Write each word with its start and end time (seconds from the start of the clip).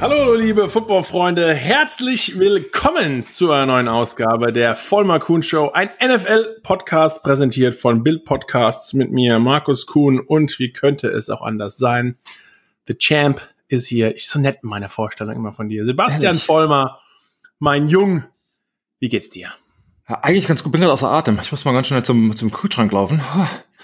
Hallo, 0.00 0.32
liebe 0.34 0.68
Footballfreunde, 0.68 1.52
herzlich 1.52 2.38
willkommen 2.38 3.26
zu 3.26 3.50
einer 3.50 3.66
neuen 3.66 3.88
Ausgabe 3.88 4.52
der 4.52 4.76
Vollmer 4.76 5.18
Kuhn 5.18 5.42
Show, 5.42 5.72
ein 5.74 5.90
NFL-Podcast 6.00 7.24
präsentiert 7.24 7.74
von 7.74 8.04
Bild 8.04 8.24
Podcasts 8.24 8.94
mit 8.94 9.10
mir, 9.10 9.40
Markus 9.40 9.86
Kuhn 9.86 10.20
und 10.20 10.56
wie 10.60 10.72
könnte 10.72 11.08
es 11.08 11.30
auch 11.30 11.42
anders 11.42 11.78
sein? 11.78 12.16
The 12.86 12.96
Champ 12.96 13.40
ist 13.66 13.88
hier. 13.88 14.14
Ich 14.14 14.28
so 14.28 14.38
nett 14.38 14.60
in 14.62 14.68
meiner 14.68 14.88
Vorstellung 14.88 15.34
immer 15.34 15.52
von 15.52 15.68
dir. 15.68 15.84
Sebastian 15.84 16.34
Ehrlich? 16.34 16.46
Vollmer, 16.46 17.00
mein 17.58 17.88
Jung, 17.88 18.22
wie 19.00 19.08
geht's 19.08 19.30
dir? 19.30 19.48
Ja, 20.08 20.20
eigentlich 20.22 20.46
ganz 20.46 20.62
gut, 20.62 20.70
bin 20.70 20.80
gerade 20.80 20.92
außer 20.92 21.10
Atem. 21.10 21.40
Ich 21.42 21.50
muss 21.50 21.64
mal 21.64 21.72
ganz 21.72 21.88
schnell 21.88 22.04
zum, 22.04 22.36
zum 22.36 22.52
Kühlschrank 22.52 22.92
laufen. 22.92 23.20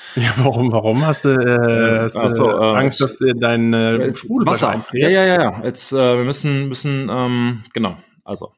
Ja, 0.17 0.33
warum, 0.37 0.71
warum 0.71 1.05
hast 1.05 1.25
du, 1.25 1.31
äh, 1.31 2.05
hast 2.05 2.15
du 2.15 2.29
so, 2.29 2.49
äh, 2.49 2.77
Angst, 2.77 3.01
dass 3.01 3.19
dir 3.19 3.35
dein 3.35 3.73
äh, 3.73 4.15
Sprudel 4.15 4.47
Wasser 4.47 4.85
Ja, 4.93 5.09
ja, 5.09 5.25
ja, 5.25 5.43
ja. 5.43 5.61
Jetzt, 5.65 5.93
äh, 5.93 5.97
wir 5.97 6.25
müssen, 6.25 6.69
müssen, 6.69 7.09
ähm, 7.11 7.65
genau, 7.73 7.97
also. 8.25 8.53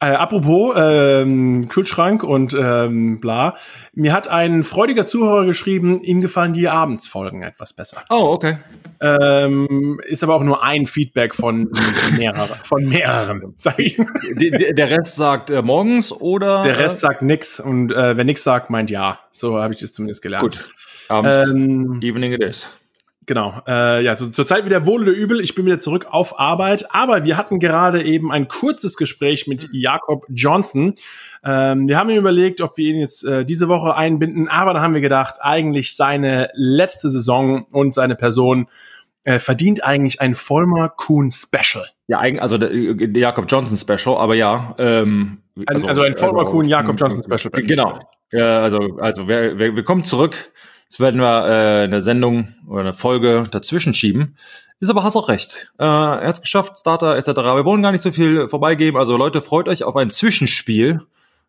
Äh, 0.00 0.10
apropos 0.10 0.74
ähm, 0.76 1.68
Kühlschrank 1.68 2.22
und 2.22 2.54
ähm, 2.54 3.18
bla. 3.20 3.56
Mir 3.94 4.12
hat 4.12 4.28
ein 4.28 4.62
freudiger 4.62 5.08
Zuhörer 5.08 5.44
geschrieben, 5.44 6.00
ihm 6.00 6.20
gefallen 6.20 6.52
die 6.52 6.68
Abendsfolgen 6.68 7.42
etwas 7.42 7.72
besser. 7.72 8.04
Oh, 8.08 8.28
okay. 8.30 8.58
Ähm, 9.00 10.00
ist 10.06 10.22
aber 10.22 10.36
auch 10.36 10.44
nur 10.44 10.62
ein 10.62 10.86
Feedback 10.86 11.34
von 11.34 11.72
mehreren, 12.16 12.58
von 12.62 12.84
mehreren, 12.84 13.54
sag 13.56 13.80
ich. 13.80 13.98
Der 14.36 14.88
Rest 14.88 15.16
sagt 15.16 15.50
äh, 15.50 15.62
morgens 15.62 16.12
oder? 16.12 16.62
Der 16.62 16.78
Rest 16.78 17.00
sagt 17.00 17.22
nix 17.22 17.58
und 17.58 17.90
äh, 17.90 18.16
wer 18.16 18.24
nix 18.24 18.44
sagt, 18.44 18.70
meint 18.70 18.90
ja. 18.90 19.18
So 19.32 19.58
habe 19.58 19.74
ich 19.74 19.80
das 19.80 19.92
zumindest 19.92 20.22
gelernt. 20.22 20.42
Gut. 20.42 20.64
Abends, 21.08 21.50
ähm, 21.50 22.00
evening 22.02 22.32
it 22.32 22.42
is. 22.42 22.72
Genau. 23.28 23.60
Äh, 23.68 24.02
ja, 24.04 24.16
zur 24.16 24.46
Zeit 24.46 24.64
wieder 24.64 24.86
wohl 24.86 25.02
oder 25.02 25.12
übel. 25.12 25.42
Ich 25.42 25.54
bin 25.54 25.66
wieder 25.66 25.78
zurück 25.78 26.06
auf 26.08 26.40
Arbeit. 26.40 26.94
Aber 26.94 27.26
wir 27.26 27.36
hatten 27.36 27.60
gerade 27.60 28.02
eben 28.02 28.32
ein 28.32 28.48
kurzes 28.48 28.96
Gespräch 28.96 29.46
mit 29.46 29.68
Jakob 29.70 30.24
Johnson. 30.30 30.94
Ähm, 31.44 31.88
wir 31.88 31.98
haben 31.98 32.08
ihm 32.08 32.16
überlegt, 32.16 32.62
ob 32.62 32.78
wir 32.78 32.88
ihn 32.88 33.00
jetzt 33.00 33.26
äh, 33.26 33.44
diese 33.44 33.68
Woche 33.68 33.94
einbinden. 33.94 34.48
Aber 34.48 34.72
dann 34.72 34.82
haben 34.82 34.94
wir 34.94 35.02
gedacht, 35.02 35.34
eigentlich 35.40 35.94
seine 35.94 36.48
letzte 36.54 37.10
Saison 37.10 37.66
und 37.70 37.92
seine 37.92 38.16
Person 38.16 38.66
äh, 39.24 39.38
verdient 39.38 39.84
eigentlich 39.84 40.22
ein 40.22 40.34
Vollmer 40.34 40.88
Kuhn 40.88 41.30
Special. 41.30 41.84
Ja, 42.06 42.20
also 42.20 42.56
der, 42.56 42.70
der 42.70 43.20
Jakob 43.20 43.44
Johnson 43.46 43.76
Special, 43.76 44.16
aber 44.16 44.36
ja. 44.36 44.74
Ähm, 44.78 45.42
also, 45.66 45.86
also 45.86 46.00
ein 46.00 46.16
Vollmer 46.16 46.40
also, 46.40 46.52
Kuhn 46.52 46.66
Jakob 46.66 46.98
Johnson 46.98 47.22
Special. 47.22 47.62
Genau. 47.62 47.98
Ja, 48.32 48.62
also, 48.62 48.96
also 48.98 49.28
wir, 49.28 49.58
wir, 49.58 49.76
wir 49.76 49.84
kommen 49.84 50.04
zurück 50.04 50.50
Jetzt 50.88 51.00
werden 51.00 51.20
wir 51.20 51.46
äh, 51.46 51.84
eine 51.84 52.00
Sendung 52.00 52.48
oder 52.66 52.80
eine 52.80 52.92
Folge 52.94 53.44
dazwischen 53.50 53.92
schieben. 53.92 54.36
Ist 54.80 54.88
aber 54.88 55.02
hast 55.02 55.16
auch 55.16 55.28
recht. 55.28 55.70
Äh, 55.78 55.84
er 55.84 56.26
hat 56.26 56.34
es 56.34 56.40
geschafft, 56.40 56.78
Starter 56.78 57.16
etc. 57.16 57.28
Wir 57.28 57.64
wollen 57.64 57.82
gar 57.82 57.92
nicht 57.92 58.00
so 58.00 58.10
viel 58.10 58.48
vorbeigeben. 58.48 58.98
Also 58.98 59.16
Leute, 59.16 59.42
freut 59.42 59.68
euch 59.68 59.84
auf 59.84 59.96
ein 59.96 60.08
Zwischenspiel, 60.08 61.00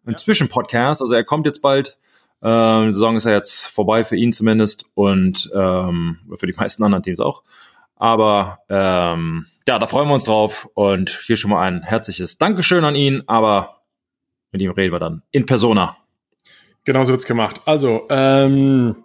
ein 0.06 0.12
ja. 0.12 0.18
Zwischenpodcast. 0.18 1.02
Also 1.02 1.14
er 1.14 1.24
kommt 1.24 1.46
jetzt 1.46 1.62
bald. 1.62 1.98
Ähm, 2.42 2.88
die 2.88 2.94
Saison 2.94 3.16
ist 3.16 3.26
ja 3.26 3.32
jetzt 3.32 3.66
vorbei 3.68 4.04
für 4.04 4.18
ihn 4.18 4.34
zumindest 4.34 4.86
und 4.94 5.50
ähm, 5.54 6.20
für 6.36 6.48
die 6.48 6.54
meisten 6.54 6.84
anderen 6.84 7.04
Teams 7.04 7.20
auch. 7.20 7.44
Aber 7.96 8.60
ähm, 8.70 9.46
ja, 9.68 9.80
da 9.80 9.88
freuen 9.88 10.08
wir 10.08 10.16
uns 10.16 10.24
drauf 10.24 10.68
und 10.74 11.22
hier 11.26 11.38
schon 11.38 11.52
mal 11.52 11.62
ein 11.62 11.84
herzliches 11.84 12.38
Dankeschön 12.38 12.84
an 12.84 12.96
ihn. 12.96 13.24
Aber 13.28 13.82
mit 14.52 14.62
ihm 14.62 14.72
reden 14.72 14.94
wir 14.94 15.00
dann 15.00 15.22
in 15.32 15.46
Persona. 15.46 15.96
Genau 16.84 17.06
so 17.06 17.12
wird's 17.12 17.26
gemacht. 17.26 17.62
Also, 17.66 18.08
ähm, 18.10 18.96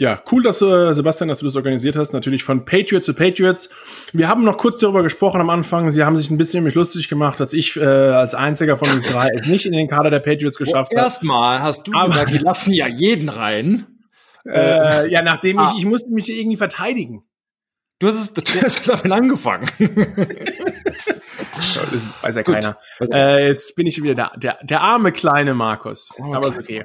ja, 0.00 0.22
cool, 0.30 0.44
dass 0.44 0.62
äh, 0.62 0.92
Sebastian, 0.94 1.28
dass 1.28 1.40
du 1.40 1.44
das 1.44 1.56
organisiert 1.56 1.96
hast. 1.96 2.12
Natürlich 2.12 2.44
von 2.44 2.64
Patriots 2.64 3.04
zu 3.06 3.14
Patriots. 3.14 3.68
Wir 4.12 4.28
haben 4.28 4.44
noch 4.44 4.56
kurz 4.56 4.78
darüber 4.78 5.02
gesprochen 5.02 5.40
am 5.40 5.50
Anfang. 5.50 5.90
Sie 5.90 6.04
haben 6.04 6.16
sich 6.16 6.30
ein 6.30 6.38
bisschen 6.38 6.62
mich 6.62 6.74
lustig 6.74 7.08
gemacht, 7.08 7.40
dass 7.40 7.52
ich 7.52 7.76
äh, 7.76 7.80
als 7.80 8.36
einziger 8.36 8.76
von 8.76 8.88
uns 8.90 9.02
drei 9.02 9.30
es 9.34 9.48
nicht 9.48 9.66
in 9.66 9.72
den 9.72 9.88
Kader 9.88 10.10
der 10.10 10.20
Patriots 10.20 10.56
geschafft 10.56 10.92
habe. 10.92 11.00
Erstmal 11.02 11.62
hast 11.62 11.88
du 11.88 11.92
Aber, 11.94 12.10
gesagt, 12.10 12.32
die 12.32 12.38
lassen 12.38 12.72
ja 12.72 12.86
jeden 12.86 13.28
rein. 13.28 13.86
Äh, 14.50 15.10
ja, 15.10 15.20
nachdem 15.20 15.58
ah. 15.58 15.72
ich, 15.72 15.80
ich 15.80 15.84
musste 15.84 16.10
mich 16.10 16.30
irgendwie 16.30 16.56
verteidigen. 16.56 17.22
Du 17.98 18.06
hast 18.06 18.16
es, 18.16 18.32
du 18.32 18.40
hast 18.62 18.88
damit 18.88 19.12
angefangen. 19.12 19.66
weiß 22.22 22.36
ja 22.36 22.42
keiner. 22.44 22.78
Äh, 23.12 23.48
jetzt 23.48 23.76
bin 23.76 23.86
ich 23.86 24.02
wieder 24.02 24.14
der, 24.14 24.32
der, 24.38 24.58
der 24.62 24.80
arme 24.80 25.12
kleine 25.12 25.52
Markus. 25.52 26.08
Okay. 26.16 26.34
Aber 26.34 26.48
ist 26.48 26.58
okay. 26.58 26.84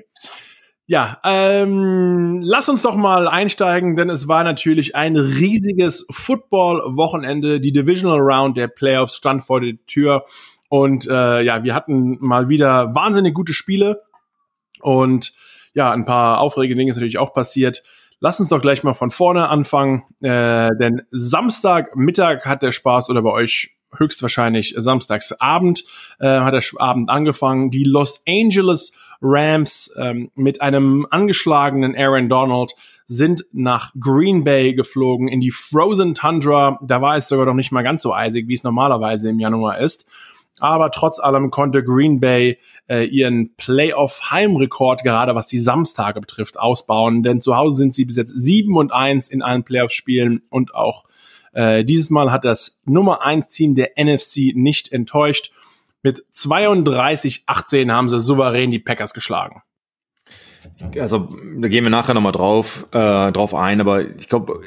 Ja, 0.86 1.20
ähm, 1.24 2.42
lass 2.44 2.68
uns 2.68 2.82
doch 2.82 2.96
mal 2.96 3.30
einsteigen, 3.30 3.96
denn 3.96 4.10
es 4.10 4.28
war 4.28 4.44
natürlich 4.44 4.96
ein 4.98 5.16
riesiges 5.16 6.06
Football-Wochenende. 6.12 7.62
Die 7.62 7.72
Divisional 7.72 8.20
Round 8.20 8.58
der 8.58 8.68
Playoffs 8.68 9.16
stand 9.16 9.46
vor 9.46 9.62
der 9.62 9.76
Tür. 9.88 10.26
Und 10.68 11.08
äh, 11.08 11.42
ja, 11.42 11.64
wir 11.64 11.74
hatten 11.74 12.18
mal 12.20 12.50
wieder 12.50 12.94
wahnsinnig 12.96 13.34
gute 13.34 13.54
Spiele. 13.54 14.02
Und 14.82 15.34
ja, 15.74 15.92
ein 15.92 16.06
paar 16.06 16.42
aufregende 16.42 16.80
Dinge 16.80 16.92
ist 16.92 16.98
natürlich 16.98 17.18
auch 17.18 17.34
passiert. 17.34 17.84
Lass 18.20 18.40
uns 18.42 18.50
doch 18.50 18.62
gleich 18.62 18.84
mal 18.84 18.94
von 18.94 19.10
vorne 19.10 19.50
anfangen, 19.50 20.04
äh, 20.22 20.70
denn 20.80 21.04
Samstagmittag 21.12 22.46
hat 22.46 22.62
der 22.62 22.72
Spaß 22.72 23.10
oder 23.10 23.22
bei 23.22 23.32
euch 23.32 23.76
höchstwahrscheinlich 23.96 24.76
Samstagsabend 24.78 25.84
äh, 26.20 26.40
hat 26.40 26.54
der 26.54 26.64
Abend 26.82 27.10
angefangen. 27.10 27.70
Die 27.70 27.84
Los 27.84 28.22
Angeles 28.28 28.94
Rams 29.24 29.92
ähm, 29.98 30.30
mit 30.36 30.62
einem 30.62 31.08
angeschlagenen 31.10 31.96
Aaron 31.96 32.30
Donald 32.30 32.76
sind 33.08 33.46
nach 33.52 33.94
Green 34.00 34.44
Bay 34.44 34.74
geflogen 34.74 35.28
in 35.28 35.40
die 35.40 35.52
Frozen 35.52 36.14
Tundra. 36.14 36.78
Da 36.84 37.02
war 37.02 37.18
es 37.18 37.28
sogar 37.28 37.46
noch 37.46 37.54
nicht 37.54 37.72
mal 37.72 37.84
ganz 37.84 38.02
so 38.02 38.14
eisig, 38.14 38.48
wie 38.48 38.54
es 38.54 38.64
normalerweise 38.64 39.30
im 39.30 39.40
Januar 39.40 39.80
ist. 39.80 40.06
Aber 40.60 40.92
trotz 40.92 41.20
allem 41.20 41.50
konnte 41.50 41.84
Green 41.84 42.20
Bay 42.20 42.60
äh, 42.88 43.06
ihren 43.06 43.56
Playoff-Heimrekord, 43.56 45.04
gerade 45.04 45.36
was 45.36 45.48
die 45.48 45.58
Samstage 45.58 46.22
betrifft, 46.22 46.60
ausbauen. 46.60 47.24
Denn 47.24 47.42
zu 47.42 47.56
Hause 47.56 47.78
sind 47.78 47.94
sie 47.94 48.06
bis 48.06 48.18
jetzt 48.18 48.34
7 48.36 48.76
und 48.78 48.94
1 48.94 49.30
in 49.30 49.42
allen 49.42 49.64
Playoff-Spielen 49.64 50.44
und 50.50 50.76
auch 50.76 51.06
äh, 51.54 51.84
dieses 51.84 52.10
Mal 52.10 52.32
hat 52.32 52.46
das 52.46 52.82
Nummer 52.86 53.26
1 53.26 53.48
Team 53.48 53.76
der 53.76 53.92
NFC 53.98 54.54
nicht 54.56 54.92
enttäuscht. 54.92 55.52
Mit 56.04 56.26
32-18 56.34 57.92
haben 57.92 58.10
sie 58.10 58.20
souverän 58.20 58.72
die 58.72 58.80
Packers 58.80 59.14
geschlagen. 59.14 59.62
Also, 61.00 61.30
da 61.58 61.68
gehen 61.68 61.84
wir 61.84 61.92
nachher 61.92 62.14
nochmal 62.14 62.32
drauf, 62.32 62.86
äh, 62.92 63.32
drauf 63.32 63.56
ein, 63.56 63.82
aber 63.82 64.02
ich 64.02 64.30
glaube, 64.30 64.62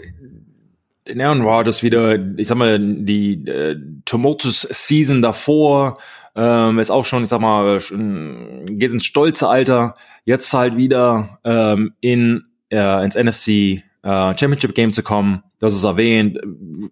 in 1.04 1.20
Aaron 1.20 1.42
Rodgers 1.42 1.82
wieder, 1.82 2.18
ich 2.36 2.48
sag 2.48 2.58
mal, 2.58 2.78
die 2.78 3.46
äh, 3.48 3.76
Tumultus 4.04 4.62
Season 4.62 5.22
davor, 5.22 5.94
ähm, 6.34 6.78
ist 6.78 6.90
auch 6.90 7.04
schon, 7.04 7.22
ich 7.22 7.28
sag 7.28 7.40
mal, 7.40 7.78
geht 7.78 8.92
ins 8.92 9.04
stolze 9.04 9.48
Alter, 9.48 9.94
jetzt 10.24 10.52
halt 10.52 10.76
wieder 10.76 11.38
ähm, 11.44 11.94
in 12.00 12.44
äh, 12.70 13.04
ins 13.04 13.14
NFC 13.14 13.48
äh, 13.48 13.82
Championship 14.02 14.74
Game 14.74 14.92
zu 14.92 15.02
kommen. 15.02 15.42
Das 15.58 15.74
ist 15.74 15.84
erwähnt, 15.84 16.38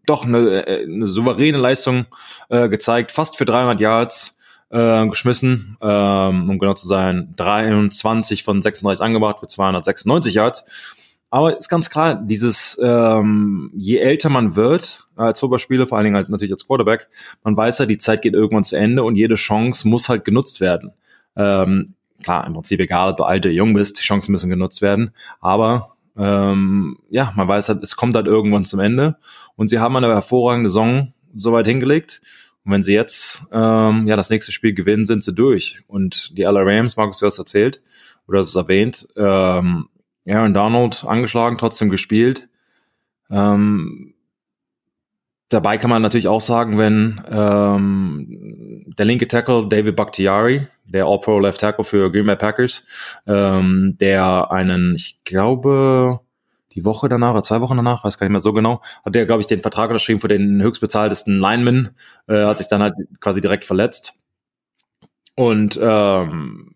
doch 0.07 0.25
eine, 0.25 0.67
äh, 0.67 0.85
eine 0.85 1.07
souveräne 1.07 1.59
Leistung 1.59 2.07
äh, 2.49 2.69
gezeigt, 2.69 3.11
fast 3.11 3.37
für 3.37 3.45
300 3.45 3.81
Yards 3.81 4.34
äh, 4.75 5.07
geschmissen, 5.07 5.77
ähm, 5.81 6.51
um 6.51 6.59
genau 6.59 6.75
zu 6.75 6.89
sein, 6.89 7.33
23 7.37 8.43
von 8.43 8.61
36 8.61 9.03
angebracht 9.03 9.39
für 9.39 9.47
296 9.47 10.35
Yards. 10.35 10.65
Aber 11.31 11.57
ist 11.57 11.69
ganz 11.69 11.91
klar, 11.91 12.17
dieses, 12.17 12.79
ähm, 12.83 13.71
je 13.75 13.99
älter 13.99 14.29
man 14.29 14.57
wird 14.57 15.09
als 15.17 15.41
Fußballspieler, 15.41 15.87
vor 15.87 15.99
allen 15.99 16.05
Dingen 16.05 16.17
halt 16.17 16.29
natürlich 16.29 16.53
als 16.53 16.67
Quarterback, 16.67 17.09
man 17.45 17.57
weiß 17.57 17.79
ja, 17.79 17.87
die 17.87 17.99
Zeit 17.99 18.23
geht 18.23 18.35
irgendwann 18.35 18.65
zu 18.65 18.77
Ende 18.77 19.05
und 19.05 19.17
jede 19.17 19.37
Chance 19.37 19.89
muss 19.89 20.09
halt 20.09 20.25
genutzt 20.25 20.61
werden. 20.61 20.93
Ähm, 21.37 21.95
klar, 22.23 22.47
im 22.47 22.53
Prinzip 22.53 22.81
egal, 22.81 23.11
ob 23.11 23.17
du 23.17 23.25
alt 23.25 23.47
oder 23.47 23.55
jung 23.55 23.75
bist, 23.75 23.99
die 23.99 24.05
Chancen 24.05 24.33
müssen 24.33 24.51
genutzt 24.51 24.83
werden. 24.83 25.13
Aber 25.41 25.97
ähm, 26.17 26.99
ja, 27.11 27.33
man 27.37 27.49
weiß 27.49 27.69
halt, 27.69 27.83
es 27.83 27.97
kommt 27.97 28.15
halt 28.15 28.27
irgendwann 28.27 28.65
zum 28.65 28.81
Ende. 28.81 29.17
Und 29.57 29.69
sie 29.69 29.79
haben 29.79 29.97
eine 29.97 30.09
hervorragende 30.09 30.69
Saison 30.69 31.13
soweit 31.35 31.67
hingelegt. 31.67 32.23
Und 32.65 32.73
wenn 32.73 32.83
sie 32.83 32.95
jetzt 32.95 33.47
ähm, 33.53 34.07
ja 34.09 34.17
das 34.17 34.31
nächste 34.31 34.53
Spiel 34.53 34.75
gewinnen, 34.75 35.05
sind 35.05 35.23
sie 35.23 35.35
durch. 35.35 35.81
Und 35.87 36.37
die 36.37 36.43
LA 36.43 36.63
Rams, 36.63 36.97
Markus, 36.97 37.19
du 37.19 37.27
hast 37.27 37.39
erzählt, 37.39 37.83
oder 38.27 38.39
hast 38.39 38.49
es 38.49 38.55
erwähnt, 38.55 39.07
ähm, 39.17 39.89
Aaron 40.27 40.55
Donald 40.55 41.05
angeschlagen, 41.05 41.59
trotzdem 41.59 41.91
gespielt. 41.91 42.49
Ähm, 43.31 44.15
dabei 45.51 45.77
kann 45.79 45.91
man 45.91 46.03
natürlich 46.03 46.29
auch 46.29 46.41
sagen, 46.41 46.79
wenn 46.79 47.21
ähm, 47.31 48.85
der 48.99 49.05
linke 49.05 49.29
Tackle 49.29 49.69
David 49.69 49.97
Bakhtiari, 49.97 50.67
der 50.85 51.07
All-Pro 51.07 51.39
Left 51.39 51.61
Tackle 51.61 51.85
für 51.85 52.11
Green 52.11 52.27
Bay 52.27 52.37
Packers, 52.37 52.85
ähm, 53.27 53.97
der 54.01 54.51
einen, 54.51 54.95
ich 54.95 55.23
glaube, 55.25 56.21
die 56.75 56.85
Woche 56.85 57.09
danach 57.09 57.33
oder 57.33 57.43
zwei 57.43 57.61
Wochen 57.61 57.77
danach, 57.77 58.05
weiß 58.05 58.19
gar 58.19 58.27
nicht 58.27 58.33
mehr 58.33 58.41
so 58.41 58.53
genau, 58.53 58.81
hat 59.05 59.15
der, 59.15 59.27
glaube 59.27 59.41
ich, 59.41 59.47
den 59.47 59.61
Vertrag 59.61 59.91
unterschrieben 59.91 60.21
für 60.21 60.29
den 60.29 60.63
höchstbezahltesten 60.63 61.39
Lineman, 61.39 61.91
äh, 62.27 62.45
hat 62.45 62.59
sich 62.59 62.69
dann 62.69 62.83
halt 62.83 62.95
quasi 63.21 63.41
direkt 63.41 63.65
verletzt. 63.65 64.15
Und 65.37 65.79
ähm, 65.83 66.75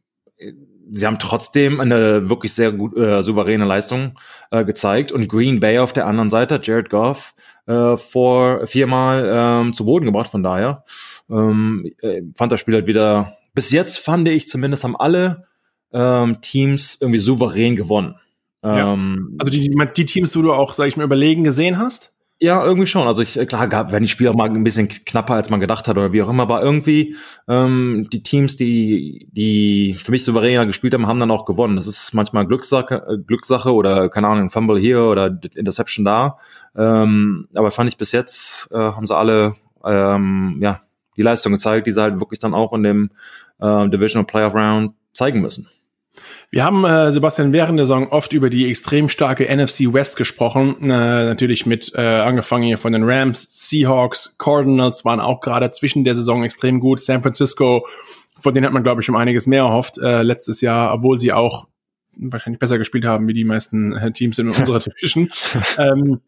sie 0.90 1.06
haben 1.06 1.18
trotzdem 1.18 1.80
eine 1.80 2.28
wirklich 2.28 2.52
sehr 2.54 2.72
gut 2.72 2.96
äh, 2.96 3.22
souveräne 3.22 3.64
Leistung 3.64 4.18
äh, 4.50 4.64
gezeigt 4.64 5.12
und 5.12 5.28
Green 5.28 5.60
Bay 5.60 5.78
auf 5.78 5.92
der 5.92 6.06
anderen 6.06 6.30
Seite, 6.30 6.60
Jared 6.62 6.90
Goff, 6.90 7.34
äh, 7.66 7.96
vor 7.96 8.66
viermal 8.66 9.28
ähm, 9.30 9.72
zu 9.72 9.84
Boden 9.84 10.06
gebracht. 10.06 10.30
Von 10.30 10.42
daher 10.42 10.84
ähm, 11.30 11.92
äh, 12.00 12.22
fand 12.34 12.52
das 12.52 12.60
Spiel 12.60 12.74
halt 12.74 12.86
wieder. 12.86 13.36
Bis 13.54 13.70
jetzt 13.70 13.98
fand 13.98 14.28
ich 14.28 14.48
zumindest 14.48 14.84
haben 14.84 14.96
alle 14.96 15.46
ähm, 15.92 16.40
Teams 16.40 16.98
irgendwie 17.00 17.18
souverän 17.18 17.76
gewonnen. 17.76 18.16
Ja. 18.62 18.92
Ähm, 18.92 19.36
also 19.38 19.50
die, 19.52 19.70
die 19.96 20.04
Teams, 20.04 20.36
wo 20.36 20.42
du 20.42 20.52
auch, 20.52 20.74
sag 20.74 20.88
ich 20.88 20.96
mal, 20.96 21.04
überlegen 21.04 21.44
gesehen 21.44 21.78
hast? 21.78 22.12
Ja, 22.40 22.64
irgendwie 22.64 22.86
schon. 22.86 23.08
Also 23.08 23.20
ich, 23.20 23.34
klar, 23.48 23.66
gab, 23.66 23.90
wenn 23.90 24.04
die 24.04 24.08
Spiele 24.08 24.30
auch 24.30 24.34
mal 24.34 24.48
ein 24.48 24.62
bisschen 24.62 24.88
knapper, 24.88 25.34
als 25.34 25.50
man 25.50 25.58
gedacht 25.58 25.88
hat 25.88 25.96
oder 25.96 26.12
wie 26.12 26.22
auch 26.22 26.28
immer, 26.28 26.44
aber 26.44 26.62
irgendwie 26.62 27.16
ähm, 27.48 28.06
die 28.12 28.22
Teams, 28.22 28.56
die, 28.56 29.28
die 29.32 29.98
für 30.00 30.12
mich 30.12 30.24
souveräner 30.24 30.64
gespielt 30.64 30.94
haben, 30.94 31.08
haben 31.08 31.18
dann 31.18 31.32
auch 31.32 31.46
gewonnen. 31.46 31.74
Das 31.74 31.88
ist 31.88 32.14
manchmal 32.14 32.46
Glückssache, 32.46 33.06
äh, 33.08 33.18
Glückssache 33.18 33.72
oder, 33.74 34.08
keine 34.08 34.28
Ahnung, 34.28 34.50
Fumble 34.50 34.78
hier 34.78 35.02
oder 35.02 35.36
Interception 35.56 36.04
da. 36.04 36.38
Ähm, 36.76 37.48
aber 37.54 37.72
fand 37.72 37.90
ich 37.90 37.96
bis 37.96 38.12
jetzt, 38.12 38.70
äh, 38.70 38.76
haben 38.76 39.06
sie 39.06 39.16
alle 39.16 39.56
ähm, 39.84 40.58
ja, 40.60 40.80
die 41.16 41.22
Leistung 41.22 41.52
gezeigt, 41.52 41.88
die 41.88 41.92
sie 41.92 42.00
halt 42.00 42.20
wirklich 42.20 42.38
dann 42.38 42.54
auch 42.54 42.72
in 42.72 42.84
dem 42.84 43.10
äh, 43.60 43.88
Divisional 43.88 44.26
Playoff 44.26 44.54
Round 44.54 44.92
zeigen 45.12 45.40
müssen. 45.40 45.66
Wir 46.50 46.64
haben, 46.64 46.84
äh, 46.84 47.12
Sebastian, 47.12 47.52
während 47.52 47.78
der 47.78 47.86
Saison 47.86 48.08
oft 48.08 48.32
über 48.32 48.50
die 48.50 48.68
extrem 48.68 49.08
starke 49.08 49.44
NFC 49.44 49.92
West 49.92 50.16
gesprochen. 50.16 50.76
Äh, 50.82 50.86
natürlich 50.86 51.66
mit 51.66 51.92
äh, 51.94 52.00
angefangen 52.00 52.64
hier 52.64 52.78
von 52.78 52.92
den 52.92 53.04
Rams, 53.04 53.46
Seahawks, 53.50 54.36
Cardinals 54.38 55.04
waren 55.04 55.20
auch 55.20 55.40
gerade 55.40 55.70
zwischen 55.70 56.04
der 56.04 56.14
Saison 56.14 56.44
extrem 56.44 56.80
gut. 56.80 57.00
San 57.00 57.22
Francisco, 57.22 57.86
von 58.38 58.54
denen 58.54 58.66
hat 58.66 58.72
man, 58.72 58.82
glaube 58.82 59.02
ich, 59.02 59.08
um 59.08 59.16
einiges 59.16 59.46
mehr 59.46 59.62
erhofft 59.62 59.98
äh, 59.98 60.22
letztes 60.22 60.60
Jahr, 60.60 60.94
obwohl 60.94 61.18
sie 61.18 61.32
auch 61.32 61.66
wahrscheinlich 62.18 62.58
besser 62.58 62.78
gespielt 62.78 63.04
haben 63.04 63.28
wie 63.28 63.34
die 63.34 63.44
meisten 63.44 63.92
äh, 63.92 64.10
Teams 64.10 64.38
in 64.38 64.48
unserer 64.48 64.78
Division. 64.80 65.30
ähm, 65.78 66.20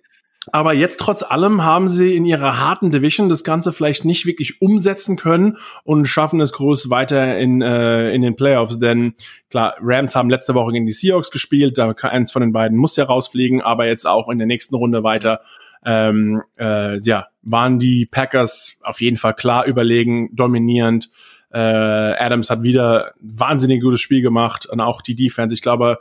aber 0.52 0.72
jetzt 0.72 0.98
trotz 1.00 1.22
allem 1.22 1.64
haben 1.64 1.88
sie 1.88 2.16
in 2.16 2.24
ihrer 2.24 2.58
harten 2.58 2.90
Division 2.90 3.28
das 3.28 3.44
Ganze 3.44 3.72
vielleicht 3.72 4.06
nicht 4.06 4.24
wirklich 4.24 4.62
umsetzen 4.62 5.16
können 5.16 5.58
und 5.84 6.06
schaffen 6.06 6.40
es 6.40 6.52
groß 6.52 6.88
weiter 6.88 7.38
in, 7.38 7.60
äh, 7.60 8.10
in 8.12 8.22
den 8.22 8.36
Playoffs. 8.36 8.78
Denn 8.78 9.12
klar, 9.50 9.74
Rams 9.80 10.16
haben 10.16 10.30
letzte 10.30 10.54
Woche 10.54 10.72
gegen 10.72 10.86
die 10.86 10.92
Seahawks 10.92 11.30
gespielt, 11.30 11.76
da 11.76 11.90
eins 11.90 12.32
von 12.32 12.40
den 12.40 12.52
beiden 12.52 12.78
muss 12.78 12.96
ja 12.96 13.04
rausfliegen, 13.04 13.60
aber 13.60 13.86
jetzt 13.86 14.06
auch 14.06 14.30
in 14.30 14.38
der 14.38 14.46
nächsten 14.46 14.74
Runde 14.74 15.02
weiter. 15.04 15.40
Ähm, 15.84 16.42
äh, 16.58 16.98
ja, 16.98 17.26
waren 17.42 17.78
die 17.78 18.06
Packers 18.06 18.78
auf 18.82 19.00
jeden 19.02 19.18
Fall 19.18 19.34
klar 19.34 19.66
überlegen, 19.66 20.34
dominierend. 20.34 21.10
Äh, 21.52 21.58
Adams 21.58 22.48
hat 22.48 22.62
wieder 22.62 23.12
wahnsinnig 23.20 23.82
gutes 23.82 24.00
Spiel 24.00 24.22
gemacht 24.22 24.64
und 24.66 24.80
auch 24.80 25.02
die 25.02 25.16
Defense. 25.16 25.54
Ich 25.54 25.62
glaube, 25.62 25.98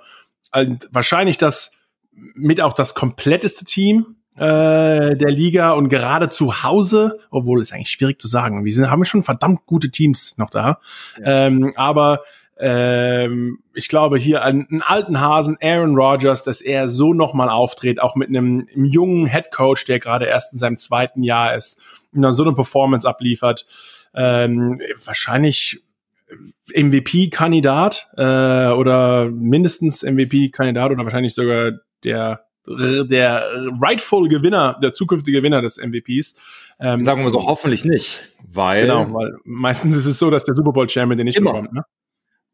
wahrscheinlich 0.91 1.37
das 1.37 1.75
mit 2.11 2.61
auch 2.61 2.73
das 2.73 2.93
kompletteste 2.93 3.65
Team 3.65 4.15
äh, 4.39 5.15
der 5.15 5.31
Liga 5.31 5.71
und 5.71 5.89
gerade 5.89 6.29
zu 6.29 6.63
Hause, 6.63 7.19
obwohl 7.29 7.61
es 7.61 7.71
eigentlich 7.71 7.91
schwierig 7.91 8.19
zu 8.19 8.27
sagen, 8.27 8.63
wir 8.63 8.73
sind, 8.73 8.89
haben 8.89 9.03
schon 9.05 9.23
verdammt 9.23 9.65
gute 9.65 9.91
Teams 9.91 10.37
noch 10.37 10.49
da. 10.49 10.79
Ja. 11.19 11.47
Ähm, 11.47 11.73
aber 11.75 12.21
ähm, 12.57 13.59
ich 13.73 13.87
glaube 13.87 14.17
hier 14.17 14.43
einen, 14.43 14.67
einen 14.69 14.81
alten 14.81 15.19
Hasen, 15.19 15.57
Aaron 15.61 15.95
Rodgers, 15.95 16.43
dass 16.43 16.61
er 16.61 16.89
so 16.89 17.13
nochmal 17.13 17.49
auftritt, 17.49 18.01
auch 18.01 18.15
mit 18.15 18.29
einem, 18.29 18.67
einem 18.73 18.85
jungen 18.85 19.27
Head 19.27 19.51
Coach, 19.51 19.85
der 19.85 19.99
gerade 19.99 20.25
erst 20.25 20.53
in 20.53 20.59
seinem 20.59 20.77
zweiten 20.77 21.23
Jahr 21.23 21.55
ist 21.55 21.79
und 22.13 22.21
dann 22.21 22.33
so 22.33 22.43
eine 22.43 22.53
Performance 22.53 23.07
abliefert. 23.07 23.65
Ähm, 24.13 24.81
wahrscheinlich 25.05 25.83
MVP-Kandidat 26.75 28.09
äh, 28.17 28.71
oder 28.71 29.29
mindestens 29.29 30.03
MVP-Kandidat 30.03 30.91
oder 30.91 31.03
wahrscheinlich 31.03 31.33
sogar 31.33 31.71
der 32.03 32.45
der 32.65 33.43
rightful 33.81 34.27
Gewinner, 34.27 34.77
der 34.81 34.93
zukünftige 34.93 35.39
Gewinner 35.39 35.61
des 35.61 35.77
MVPs. 35.77 36.39
Ähm, 36.79 37.03
Sagen 37.03 37.23
wir 37.23 37.29
so, 37.29 37.45
hoffentlich 37.45 37.85
nicht, 37.85 38.27
weil. 38.47 38.83
Genau, 38.83 39.13
weil 39.13 39.33
meistens 39.43 39.95
ist 39.95 40.05
es 40.05 40.19
so, 40.19 40.29
dass 40.29 40.43
der 40.43 40.55
Super 40.55 40.71
Bowl 40.71 40.89
Champion 40.89 41.17
den 41.17 41.25
nicht 41.25 41.37
immer. 41.37 41.51
bekommt, 41.51 41.73
ne? 41.73 41.83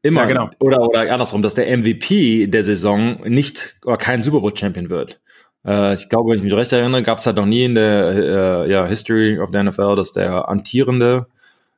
Immer, 0.02 0.22
ja, 0.22 0.28
genau. 0.28 0.50
Oder, 0.60 0.81
oder 0.81 1.12
andersrum, 1.12 1.42
dass 1.42 1.56
der 1.56 1.75
MVP 1.75 2.48
der 2.48 2.63
Saison 2.63 3.22
nicht 3.28 3.75
oder 3.86 3.98
kein 3.98 4.22
Super 4.22 4.40
Bowl 4.40 4.56
Champion 4.56 4.90
wird. 4.90 5.19
Äh, 5.66 5.96
ich 5.96 6.10
glaube, 6.10 6.30
wenn 6.30 6.38
ich 6.38 6.44
mich 6.44 6.54
recht 6.54 6.72
erinnere, 6.72 7.01
gab 7.01 7.18
es 7.18 7.25
halt 7.25 7.38
noch 7.38 7.46
nie 7.46 7.66
in 7.66 7.75
der 7.75 8.66
äh, 8.66 8.72
ja, 8.72 8.86
History 8.86 9.40
of 9.40 9.50
the 9.51 9.63
NFL, 9.63 9.96
dass 9.96 10.13
der 10.13 10.48
amtierende, 10.48 11.25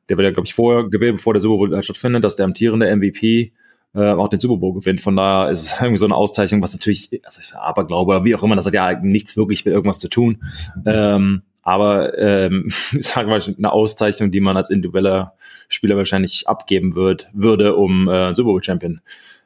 der 0.08 0.18
wird 0.18 0.26
ja, 0.26 0.30
glaube 0.32 0.46
ich, 0.46 0.54
vorher 0.54 0.84
gewählt, 0.88 1.16
bevor 1.16 1.32
der 1.32 1.40
Super 1.40 1.56
Bowl 1.56 1.82
stattfindet, 1.82 2.22
dass 2.22 2.36
der 2.36 2.44
amtierende 2.44 2.94
MVP 2.94 3.52
äh, 3.94 4.12
auch 4.12 4.28
den 4.28 4.40
Super 4.40 4.56
Bowl 4.56 4.74
gewinnt. 4.74 5.00
Von 5.00 5.16
daher 5.16 5.50
ist 5.50 5.62
es 5.62 5.72
irgendwie 5.80 5.98
so 5.98 6.06
eine 6.06 6.14
Auszeichnung, 6.14 6.62
was 6.62 6.72
natürlich, 6.72 7.10
also 7.24 7.40
ich 7.40 7.54
aber 7.54 7.86
glaube, 7.86 8.10
oder 8.10 8.24
wie 8.24 8.34
auch 8.34 8.42
immer, 8.42 8.56
das 8.56 8.66
hat 8.66 8.74
ja 8.74 8.98
nichts 9.00 9.36
wirklich 9.36 9.64
mit 9.64 9.74
irgendwas 9.74 9.98
zu 9.98 10.08
tun. 10.08 10.42
Ähm, 10.86 11.42
aber 11.62 12.16
ähm, 12.18 12.70
sagen 12.98 13.28
wir 13.28 13.56
eine 13.56 13.72
Auszeichnung, 13.72 14.30
die 14.30 14.40
man 14.40 14.56
als 14.56 14.70
individueller 14.70 15.34
Spieler 15.68 15.96
wahrscheinlich 15.96 16.48
abgeben 16.48 16.94
wird, 16.94 17.28
würde, 17.34 17.76
um 17.76 18.08
äh, 18.08 18.34
Super 18.34 18.52
Bowl 18.52 18.64
Champion 18.64 19.00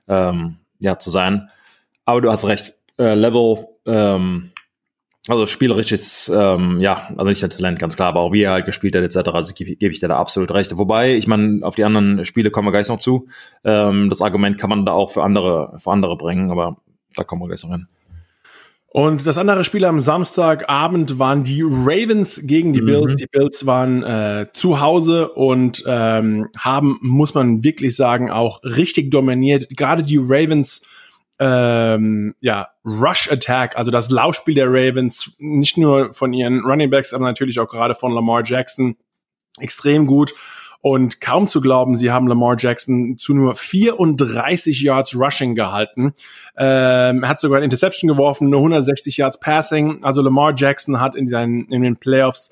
ähm, 0.07 0.57
ja, 0.79 0.99
zu 0.99 1.11
sein. 1.11 1.49
Aber 2.05 2.21
du 2.21 2.31
hast 2.31 2.47
recht, 2.47 2.75
äh, 2.99 3.15
Level 3.15 3.67
ähm, 3.87 4.52
also 5.29 5.47
spielerisch 5.47 5.93
ist, 5.93 6.33
ähm, 6.35 6.81
ja, 6.81 7.09
also 7.17 7.29
nicht 7.29 7.43
der 7.43 7.49
Talent, 7.49 7.79
ganz 7.79 7.95
klar, 7.95 8.09
aber 8.09 8.21
auch 8.21 8.33
wie 8.33 8.43
er 8.43 8.53
halt 8.53 8.67
gespielt 8.67 8.97
hat, 8.97 9.03
etc. 9.03 9.31
Also 9.31 9.55
gebe 9.55 9.77
geb 9.77 9.93
ich 9.93 10.01
dir 10.01 10.09
da 10.09 10.17
absolut 10.17 10.51
recht. 10.51 10.77
Wobei, 10.77 11.15
ich 11.15 11.29
meine, 11.29 11.65
auf 11.65 11.77
die 11.77 11.85
anderen 11.85 12.25
Spiele 12.25 12.51
kommen 12.51 12.67
wir 12.67 12.73
gleich 12.73 12.89
noch 12.89 12.99
zu. 12.99 13.29
Ähm, 13.65 14.09
das 14.09 14.21
Argument 14.21 14.59
kann 14.59 14.71
man 14.71 14.85
da 14.85 14.93
auch 14.93 15.13
für 15.13 15.23
andere, 15.23 15.75
für 15.79 15.93
andere 15.93 16.17
bringen, 16.17 16.51
aber 16.51 16.79
da 17.15 17.23
kommen 17.23 17.43
wir 17.43 17.47
gleich 17.47 17.63
noch 17.63 17.71
hin. 17.71 17.87
Und 18.95 19.27
das 19.27 19.39
andere 19.39 19.65
Spiel 19.65 19.87
am 19.87 20.01
Samstagabend 20.01 21.19
waren 21.19 21.45
die 21.45 21.63
Ravens 21.63 22.43
gegen 22.45 22.75
die 22.75 22.83
mhm. 22.83 22.87
Bills. 22.87 23.15
Die 23.15 23.27
Bills 23.27 23.65
waren 23.65 24.03
äh, 24.03 24.49
zu 24.53 24.81
Hause 24.81 25.31
und 25.31 25.83
ähm, 25.87 26.49
haben, 26.59 26.99
muss 27.01 27.33
man 27.33 27.65
wirklich 27.65 27.97
sagen, 27.97 28.31
auch 28.31 28.63
richtig 28.65 29.11
dominiert. 29.11 29.69
Gerade 29.71 30.03
die 30.03 30.19
Ravens 30.21 30.83
ähm, 31.45 32.37
ja, 32.41 32.69
Rush 32.85 33.29
Attack, 33.33 33.77
also 33.77 33.91
das 33.91 34.11
Laufspiel 34.11 34.55
der 34.55 34.69
Ravens, 34.69 35.33
nicht 35.39 35.77
nur 35.77 36.13
von 36.13 36.33
ihren 36.33 36.61
Running 36.61 36.89
Backs, 36.89 37.13
aber 37.13 37.25
natürlich 37.25 37.59
auch 37.59 37.69
gerade 37.69 37.97
von 37.97 38.13
Lamar 38.13 38.45
Jackson, 38.45 38.97
extrem 39.59 40.07
gut. 40.07 40.35
Und 40.83 41.21
kaum 41.21 41.49
zu 41.49 41.61
glauben, 41.61 41.97
sie 41.97 42.13
haben 42.13 42.29
Lamar 42.29 42.57
Jackson 42.59 43.17
zu 43.19 43.35
nur 43.35 43.57
34 43.57 44.83
Yards 44.83 45.17
Rushing 45.17 45.57
gehalten. 45.57 46.15
Ähm, 46.57 47.25
er 47.25 47.29
hat 47.29 47.41
sogar 47.41 47.59
ein 47.59 47.65
Interception 47.65 48.09
geworfen, 48.09 48.49
nur 48.49 48.61
160 48.61 49.17
Yards 49.17 49.41
Passing. 49.41 50.05
Also 50.05 50.23
Lamar 50.23 50.55
Jackson 50.57 51.01
hat 51.01 51.17
in, 51.17 51.27
seinen, 51.27 51.65
in 51.71 51.83
den 51.83 51.97
Playoffs 51.97 52.51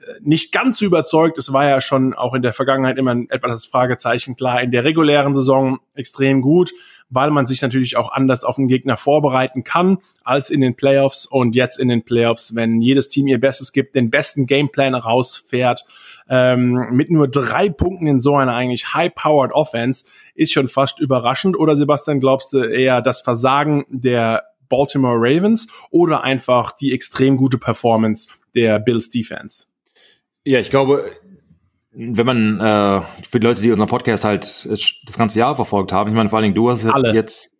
äh, 0.00 0.04
nicht 0.20 0.52
ganz 0.52 0.78
so 0.78 0.86
überzeugt. 0.86 1.36
Es 1.36 1.52
war 1.52 1.68
ja 1.68 1.82
schon 1.82 2.14
auch 2.14 2.34
in 2.34 2.42
der 2.42 2.52
Vergangenheit 2.54 2.96
immer 2.96 3.12
ein 3.12 3.28
etwas 3.30 3.66
Fragezeichen 3.66 4.36
klar. 4.36 4.62
In 4.62 4.70
der 4.70 4.84
regulären 4.84 5.34
Saison 5.34 5.80
extrem 5.94 6.40
gut 6.40 6.72
weil 7.12 7.30
man 7.30 7.46
sich 7.46 7.60
natürlich 7.60 7.96
auch 7.96 8.10
anders 8.10 8.42
auf 8.42 8.56
den 8.56 8.68
Gegner 8.68 8.96
vorbereiten 8.96 9.64
kann 9.64 9.98
als 10.24 10.50
in 10.50 10.60
den 10.60 10.74
Playoffs 10.74 11.26
und 11.26 11.54
jetzt 11.54 11.78
in 11.78 11.88
den 11.88 12.02
Playoffs, 12.02 12.54
wenn 12.54 12.80
jedes 12.80 13.08
Team 13.08 13.26
ihr 13.26 13.38
Bestes 13.38 13.72
gibt, 13.72 13.94
den 13.94 14.10
besten 14.10 14.46
Gameplan 14.46 14.94
rausfährt, 14.94 15.84
ähm, 16.28 16.88
mit 16.92 17.10
nur 17.10 17.28
drei 17.28 17.68
Punkten 17.68 18.06
in 18.06 18.20
so 18.20 18.36
einer 18.36 18.54
eigentlich 18.54 18.94
high-powered 18.94 19.52
Offense, 19.52 20.06
ist 20.34 20.52
schon 20.52 20.68
fast 20.68 21.00
überraschend. 21.00 21.58
Oder 21.58 21.76
Sebastian, 21.76 22.20
glaubst 22.20 22.52
du 22.54 22.62
eher 22.62 23.02
das 23.02 23.20
Versagen 23.20 23.84
der 23.88 24.44
Baltimore 24.70 25.18
Ravens 25.18 25.68
oder 25.90 26.24
einfach 26.24 26.72
die 26.72 26.94
extrem 26.94 27.36
gute 27.36 27.58
Performance 27.58 28.30
der 28.54 28.78
Bills 28.78 29.10
Defense? 29.10 29.66
Ja, 30.44 30.58
ich 30.58 30.70
glaube, 30.70 31.12
wenn 31.94 32.26
man 32.26 32.60
äh, 32.60 33.02
für 33.28 33.38
die 33.38 33.46
Leute, 33.46 33.62
die 33.62 33.70
unseren 33.70 33.88
Podcast 33.88 34.24
halt 34.24 34.68
das 34.70 35.18
ganze 35.18 35.38
Jahr 35.38 35.56
verfolgt 35.56 35.92
haben, 35.92 36.08
ich 36.08 36.16
meine 36.16 36.28
vor 36.28 36.38
allen 36.38 36.44
Dingen 36.44 36.54
du 36.54 36.70
hast 36.70 36.86
Alle. 36.86 37.14
jetzt 37.14 37.54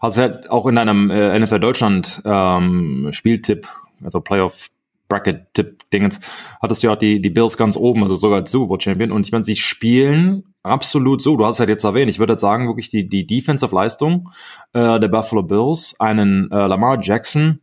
hast 0.00 0.18
halt 0.18 0.50
auch 0.50 0.66
in 0.66 0.76
deinem 0.76 1.10
äh, 1.10 1.38
NFL 1.38 1.60
Deutschland 1.60 2.22
ähm, 2.24 3.08
Spieltipp, 3.12 3.68
also 4.02 4.20
Playoff 4.20 4.70
Bracket 5.08 5.52
Tipp 5.52 5.90
Dingens, 5.92 6.20
hattest 6.60 6.82
du 6.82 6.88
ja 6.88 6.94
auch 6.94 6.98
die 6.98 7.20
die 7.20 7.30
Bills 7.30 7.56
ganz 7.56 7.76
oben, 7.76 8.02
also 8.02 8.16
sogar 8.16 8.40
als 8.40 8.50
Super 8.50 8.68
Bowl 8.68 8.80
Champion 8.80 9.12
und 9.12 9.26
ich 9.26 9.32
meine, 9.32 9.44
sie 9.44 9.56
spielen 9.56 10.44
absolut 10.62 11.20
so. 11.20 11.36
Du 11.36 11.44
hast 11.44 11.56
es 11.56 11.60
halt 11.60 11.68
jetzt 11.68 11.84
erwähnt. 11.84 12.10
Ich 12.10 12.18
würde 12.18 12.32
jetzt 12.32 12.40
sagen 12.40 12.66
wirklich 12.66 12.88
die 12.88 13.08
die 13.08 13.26
Defensive 13.26 13.74
Leistung 13.74 14.30
äh, 14.72 14.98
der 14.98 15.08
Buffalo 15.08 15.42
Bills, 15.42 16.00
einen 16.00 16.50
äh, 16.50 16.66
Lamar 16.66 16.98
Jackson 17.00 17.60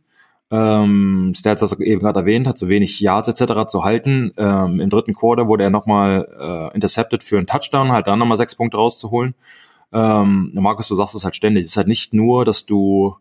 ähm, 0.50 1.32
Stats 1.36 1.60
du 1.60 1.82
eben 1.82 2.00
gerade 2.00 2.20
erwähnt, 2.20 2.46
hat 2.46 2.58
zu 2.58 2.68
wenig 2.68 3.00
Yards 3.00 3.28
etc. 3.28 3.66
zu 3.66 3.84
halten. 3.84 4.32
Ähm, 4.36 4.80
Im 4.80 4.90
dritten 4.90 5.14
Quarter 5.14 5.48
wurde 5.48 5.64
er 5.64 5.70
nochmal 5.70 6.28
äh, 6.38 6.74
intercepted 6.74 7.22
für 7.22 7.38
einen 7.38 7.46
Touchdown, 7.46 7.92
halt 7.92 8.06
dann 8.06 8.18
nochmal 8.18 8.36
sechs 8.36 8.54
Punkte 8.54 8.76
rauszuholen. 8.76 9.34
Ähm, 9.92 10.50
Markus, 10.54 10.88
du 10.88 10.94
sagst 10.94 11.14
es 11.14 11.24
halt 11.24 11.36
ständig. 11.36 11.64
Es 11.64 11.70
ist 11.70 11.76
halt 11.76 11.88
nicht 11.88 12.14
nur, 12.14 12.44
dass 12.44 12.66
du 12.66 13.16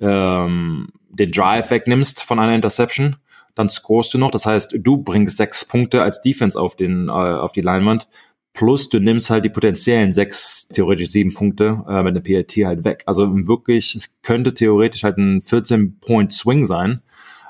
ähm, 0.00 0.88
den 1.10 1.30
Drive 1.30 1.70
wegnimmst 1.70 2.22
von 2.22 2.38
einer 2.38 2.54
Interception, 2.54 3.16
dann 3.54 3.68
scorest 3.68 4.14
du 4.14 4.18
noch. 4.18 4.30
Das 4.30 4.46
heißt, 4.46 4.76
du 4.78 4.96
bringst 4.96 5.36
sechs 5.36 5.66
Punkte 5.66 6.02
als 6.02 6.22
Defense 6.22 6.58
auf, 6.58 6.74
den, 6.74 7.08
äh, 7.08 7.12
auf 7.12 7.52
die 7.52 7.60
Leinwand. 7.60 8.08
Plus 8.52 8.90
du 8.90 9.00
nimmst 9.00 9.30
halt 9.30 9.44
die 9.44 9.50
potenziellen 9.50 10.12
sechs, 10.12 10.68
theoretisch 10.68 11.08
sieben 11.10 11.32
Punkte 11.32 11.84
äh, 11.88 12.02
mit 12.02 12.14
der 12.14 12.20
PAT 12.20 12.52
halt 12.66 12.84
weg. 12.84 13.02
Also 13.06 13.28
wirklich, 13.46 13.94
es 13.94 14.20
könnte 14.22 14.52
theoretisch 14.52 15.04
halt 15.04 15.16
ein 15.16 15.40
14-Point-Swing 15.40 16.66
sein. 16.66 17.00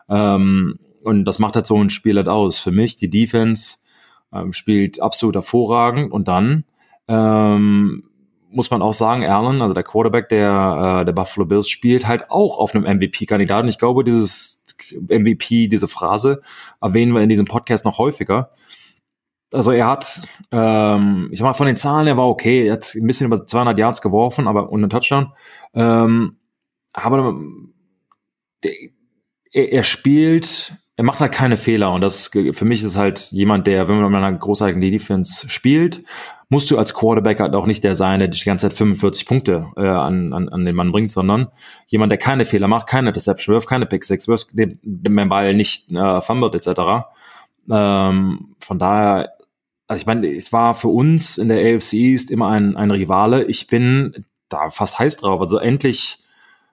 Ähm, 0.09 0.79
und 1.03 1.25
das 1.25 1.41
macht 1.41 1.57
halt 1.57 1.67
so 1.67 1.83
ein 1.83 1.91
Spiel 1.91 2.17
halt 2.17 2.29
aus. 2.29 2.61
Für 2.61 2.71
mich, 2.71 2.95
die 2.95 3.11
Defense 3.11 3.79
ähm, 4.33 4.53
spielt 4.53 5.01
absolut 5.01 5.35
hervorragend. 5.35 6.13
Und 6.13 6.29
dann 6.29 6.65
ähm, 7.09 8.05
muss 8.51 8.71
man 8.71 8.81
auch 8.81 8.95
sagen, 8.95 9.25
Allen, 9.25 9.61
also 9.61 9.75
der 9.75 9.83
Quarterback 9.83 10.29
der, 10.29 11.01
äh, 11.01 11.05
der 11.05 11.13
Buffalo 11.13 11.47
Bills, 11.47 11.69
spielt 11.69 12.07
halt 12.07 12.31
auch 12.31 12.59
auf 12.59 12.77
einem 12.77 12.85
MVP-Kandidaten. 12.85 13.67
Ich 13.67 13.79
glaube, 13.79 14.05
dieses 14.05 14.63
MVP, 14.93 15.67
diese 15.67 15.89
Phrase 15.89 16.43
erwähnen 16.81 17.13
wir 17.13 17.23
in 17.23 17.29
diesem 17.29 17.47
Podcast 17.47 17.85
noch 17.85 17.99
häufiger 17.99 18.51
also 19.53 19.71
er 19.71 19.87
hat, 19.87 20.21
ähm, 20.51 21.29
ich 21.31 21.39
sag 21.39 21.47
mal, 21.47 21.53
von 21.53 21.67
den 21.67 21.77
Zahlen, 21.77 22.07
er 22.07 22.17
war 22.17 22.29
okay, 22.29 22.67
er 22.67 22.75
hat 22.75 22.95
ein 22.95 23.07
bisschen 23.07 23.27
über 23.27 23.47
200 23.47 23.79
Yards 23.79 24.03
geworfen, 24.03 24.49
aber 24.49 24.71
und 24.71 24.81
einen 24.81 24.91
Touchdown. 24.91 25.33
Ähm, 25.75 26.37
aber 26.93 27.39
der, 28.63 28.73
er, 29.53 29.83
spielt, 29.83 30.75
er 30.97 31.05
macht 31.05 31.21
halt 31.21 31.33
keine 31.33 31.57
Fehler 31.57 31.93
und 31.93 32.01
das 32.01 32.29
für 32.29 32.65
mich 32.65 32.83
ist 32.83 32.97
halt 32.97 33.19
jemand, 33.33 33.67
der, 33.67 33.89
wenn 33.89 34.01
man 34.01 34.11
mit 34.11 34.23
einer 34.23 34.39
großartigen 34.39 34.81
Defense 34.81 35.49
spielt, 35.49 36.03
musst 36.49 36.71
du 36.71 36.77
als 36.77 36.93
Quarterback 36.93 37.41
halt 37.41 37.55
auch 37.55 37.67
nicht 37.67 37.83
der 37.83 37.95
sein, 37.95 38.19
der 38.19 38.29
die 38.29 38.45
ganze 38.45 38.69
Zeit 38.69 38.77
45 38.77 39.25
Punkte 39.27 39.69
äh, 39.77 39.87
an, 39.87 40.35
an, 40.35 40.51
an 40.51 40.65
den 40.67 40.75
Mann 40.75 40.93
bringt, 40.93 41.11
sondern 41.11 41.49
jemand, 41.87 42.11
der 42.13 42.19
keine 42.19 42.45
Fehler 42.45 42.69
macht, 42.69 42.87
keine 42.87 43.13
Deception 43.13 43.55
wirft, 43.55 43.69
keine 43.69 43.87
Pick 43.87 44.05
Six 44.05 44.29
wirft, 44.29 44.49
den, 44.53 44.79
den 44.83 45.29
Ball 45.29 45.55
nicht 45.55 45.91
äh, 45.91 46.21
fummelt 46.21 46.55
etc. 46.55 47.07
Ähm, 47.71 48.55
von 48.59 48.79
daher 48.79 49.33
also 49.93 50.01
ich 50.01 50.07
meine, 50.07 50.27
es 50.27 50.55
war 50.55 50.75
für 50.75 50.89
uns 50.89 51.37
in 51.37 51.49
der 51.49 51.59
AFC 51.59 51.93
East 51.93 52.31
immer 52.31 52.49
ein, 52.49 52.79
ein 52.79 52.91
Rivale. 52.91 53.45
Ich 53.45 53.67
bin 53.67 54.25
da 54.49 54.71
fast 54.71 54.99
heiß 54.99 55.19
drauf. 55.19 55.39
Also 55.39 55.59
endlich 55.59 56.19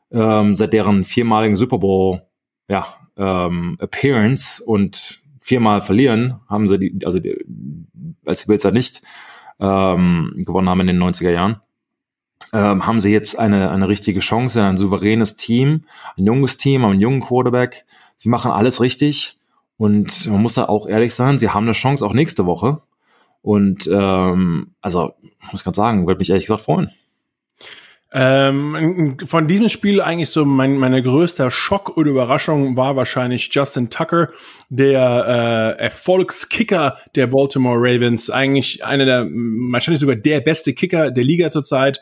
ähm, 0.10 0.56
seit 0.56 0.72
deren 0.72 1.04
viermaligen 1.04 1.58
Super 1.58 1.80
Bowl 1.80 2.22
ja, 2.70 2.88
ähm, 3.18 3.76
Appearance 3.82 4.64
und 4.64 5.22
viermal 5.42 5.82
verlieren, 5.82 6.40
haben 6.48 6.70
sie 6.70 6.80
die, 6.80 7.06
also 7.06 7.20
die, 7.20 7.46
als 8.26 8.44
die 8.44 8.48
Bills 8.48 8.64
halt 8.64 8.74
nicht 8.74 9.02
ähm, 9.60 10.34
gewonnen 10.38 10.70
haben 10.70 10.80
in 10.80 10.88
den 10.88 11.04
90er 11.04 11.32
Jahren, 11.32 11.60
ähm, 12.54 12.88
haben 12.88 13.02
sie 13.02 13.12
jetzt 13.12 13.38
eine, 13.38 13.70
eine 13.70 13.90
richtige 13.90 14.22
Chance, 14.22 14.64
ein 14.64 14.78
souveränes 14.78 15.36
Team, 15.36 15.84
ein 16.16 16.26
junges 16.26 16.56
Team, 16.56 16.86
einen 16.86 17.02
jungen 17.02 17.20
Quarterback. 17.20 17.84
Sie 18.16 18.30
machen 18.30 18.52
alles 18.52 18.80
richtig. 18.80 19.40
Und 19.76 20.26
man 20.28 20.42
muss 20.42 20.54
da 20.54 20.66
auch 20.70 20.88
ehrlich 20.88 21.14
sein, 21.14 21.38
sie 21.38 21.50
haben 21.50 21.66
eine 21.66 21.74
Chance 21.74 22.06
auch 22.06 22.14
nächste 22.14 22.46
Woche. 22.46 22.82
Und 23.42 23.90
ähm, 23.92 24.76
also, 24.82 25.14
muss 25.52 25.64
gerade 25.64 25.76
sagen, 25.76 26.08
würde 26.08 26.20
mich 26.20 26.30
ehrlich 26.30 26.46
gesagt 26.46 26.62
freuen. 26.62 26.90
Ähm, 28.12 29.18
von 29.24 29.48
diesem 29.48 29.70
Spiel 29.70 30.02
eigentlich 30.02 30.32
so 30.32 30.44
mein 30.44 30.78
meine 30.78 31.04
größter 31.04 31.52
Schock 31.52 31.96
oder 31.96 32.10
Überraschung 32.10 32.76
war 32.76 32.96
wahrscheinlich 32.96 33.50
Justin 33.54 33.92
Tucker, 33.92 34.30
der 34.70 35.76
äh, 35.78 35.84
Erfolgskicker 35.84 36.98
der 37.16 37.28
Baltimore 37.28 37.78
Ravens, 37.78 38.32
eigentlich 38.32 38.84
einer 38.84 39.06
der 39.06 39.28
wahrscheinlich 39.30 40.00
sogar 40.00 40.16
der 40.16 40.40
beste 40.40 40.74
Kicker 40.74 41.12
der 41.12 41.24
Liga 41.24 41.52
zurzeit 41.52 42.02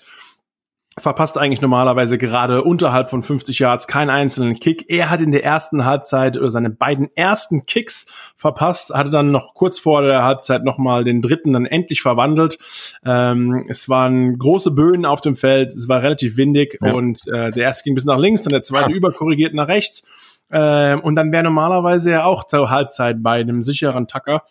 verpasst 0.98 1.38
eigentlich 1.38 1.62
normalerweise 1.62 2.18
gerade 2.18 2.64
unterhalb 2.64 3.10
von 3.10 3.22
50 3.22 3.60
Yards 3.60 3.88
keinen 3.88 4.10
einzelnen 4.10 4.60
Kick. 4.60 4.86
Er 4.90 5.10
hat 5.10 5.22
in 5.22 5.32
der 5.32 5.44
ersten 5.44 5.86
Halbzeit 5.86 6.38
oder 6.38 6.50
seine 6.50 6.70
beiden 6.70 7.10
ersten 7.16 7.66
Kicks 7.66 8.08
verpasst, 8.36 8.90
hatte 8.90 9.12
dann 9.12 9.32
noch 9.32 9.54
kurz 9.54 9.80
vor 9.80 10.02
der 10.02 10.24
Halbzeit 10.24 10.64
nochmal 10.64 11.04
den 11.04 11.22
dritten 11.22 11.54
dann 11.54 11.66
endlich 11.66 12.02
verwandelt. 12.02 12.58
Ähm, 13.06 13.66
es 13.70 13.90
waren 13.90 14.38
große 14.38 14.72
Böen 14.72 15.06
auf 15.06 15.22
dem 15.22 15.36
Feld, 15.36 15.72
es 15.72 15.88
war 15.88 16.02
relativ 16.02 16.38
windig 16.38 16.80
ja. 16.82 16.94
und 16.94 17.20
äh, 17.28 17.52
der 17.52 17.64
erste 17.64 17.84
ging 17.84 17.96
bis 17.96 18.06
nach 18.06 18.18
links, 18.18 18.42
dann 18.42 18.52
der 18.52 18.64
zweite 18.64 18.92
ja. 18.92 18.96
überkorrigiert 18.96 19.54
nach 19.54 19.68
rechts. 19.68 20.04
Ähm, 20.52 21.02
und 21.02 21.16
dann 21.16 21.32
wäre 21.32 21.44
normalerweise 21.44 22.12
ja 22.12 22.24
auch 22.26 22.46
zur 22.46 22.70
Halbzeit 22.70 23.22
bei 23.22 23.40
einem 23.40 23.62
sicheren 23.62 24.08
Tacker 24.08 24.44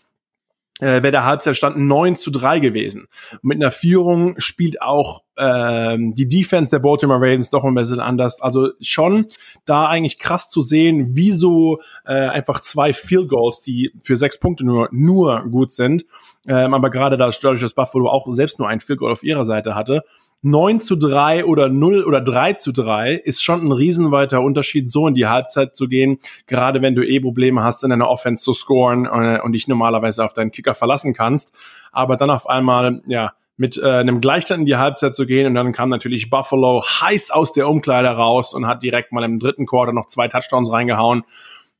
äh, 0.80 1.02
wäre 1.02 1.10
der 1.10 1.24
Halbzeitstand 1.24 1.78
9 1.78 2.16
zu 2.16 2.30
3 2.30 2.60
gewesen. 2.60 3.08
Mit 3.42 3.56
einer 3.56 3.70
Führung 3.70 4.34
spielt 4.38 4.82
auch 4.82 5.22
ähm, 5.38 6.14
die 6.14 6.28
Defense 6.28 6.70
der 6.70 6.78
Baltimore 6.78 7.20
Ravens 7.20 7.50
doch 7.50 7.64
ein 7.64 7.74
bisschen 7.74 8.00
anders. 8.00 8.40
Also 8.40 8.70
schon 8.80 9.26
da 9.64 9.86
eigentlich 9.86 10.18
krass 10.18 10.48
zu 10.48 10.60
sehen, 10.60 11.10
wieso 11.12 11.80
äh, 12.04 12.14
einfach 12.14 12.60
zwei 12.60 12.92
Field 12.92 13.28
Goals, 13.28 13.60
die 13.60 13.92
für 14.00 14.16
sechs 14.16 14.38
Punkte 14.38 14.64
nur, 14.64 14.88
nur 14.92 15.44
gut 15.50 15.72
sind, 15.72 16.04
ähm, 16.46 16.74
aber 16.74 16.90
gerade 16.90 17.16
da 17.16 17.30
dadurch, 17.30 17.60
dass 17.60 17.74
Buffalo 17.74 18.08
auch 18.08 18.26
selbst 18.30 18.58
nur 18.58 18.68
ein 18.68 18.80
Field 18.80 19.00
Goal 19.00 19.12
auf 19.12 19.22
ihrer 19.22 19.44
Seite 19.44 19.74
hatte, 19.74 20.02
9 20.42 20.80
zu 20.80 20.96
3 20.96 21.44
oder 21.44 21.68
0 21.68 22.04
oder 22.04 22.20
3 22.20 22.54
zu 22.54 22.72
3 22.72 23.14
ist 23.14 23.42
schon 23.42 23.64
ein 23.64 23.72
riesenweiter 23.72 24.42
Unterschied, 24.42 24.90
so 24.90 25.08
in 25.08 25.14
die 25.14 25.26
Halbzeit 25.26 25.74
zu 25.74 25.88
gehen, 25.88 26.18
gerade 26.46 26.82
wenn 26.82 26.94
du 26.94 27.02
eh 27.02 27.20
Probleme 27.20 27.64
hast, 27.64 27.82
in 27.84 27.90
einer 27.90 28.08
Offense 28.08 28.44
zu 28.44 28.52
scoren 28.52 29.06
äh, 29.06 29.40
und 29.42 29.52
dich 29.52 29.66
normalerweise 29.66 30.24
auf 30.24 30.34
deinen 30.34 30.50
Kicker 30.50 30.74
verlassen 30.74 31.14
kannst. 31.14 31.52
Aber 31.90 32.16
dann 32.16 32.30
auf 32.30 32.48
einmal, 32.48 33.00
ja, 33.06 33.32
mit 33.56 33.78
äh, 33.78 33.86
einem 33.86 34.20
Gleichstand 34.20 34.60
in 34.60 34.66
die 34.66 34.76
Halbzeit 34.76 35.14
zu 35.14 35.26
gehen 35.26 35.46
und 35.46 35.54
dann 35.54 35.72
kam 35.72 35.88
natürlich 35.88 36.28
Buffalo 36.28 36.82
heiß 36.82 37.30
aus 37.30 37.52
der 37.52 37.68
Umkleide 37.68 38.08
raus 38.08 38.52
und 38.52 38.66
hat 38.66 38.82
direkt 38.82 39.12
mal 39.12 39.24
im 39.24 39.38
dritten 39.38 39.66
Quarter 39.66 39.92
noch 39.92 40.06
zwei 40.08 40.28
Touchdowns 40.28 40.70
reingehauen 40.70 41.24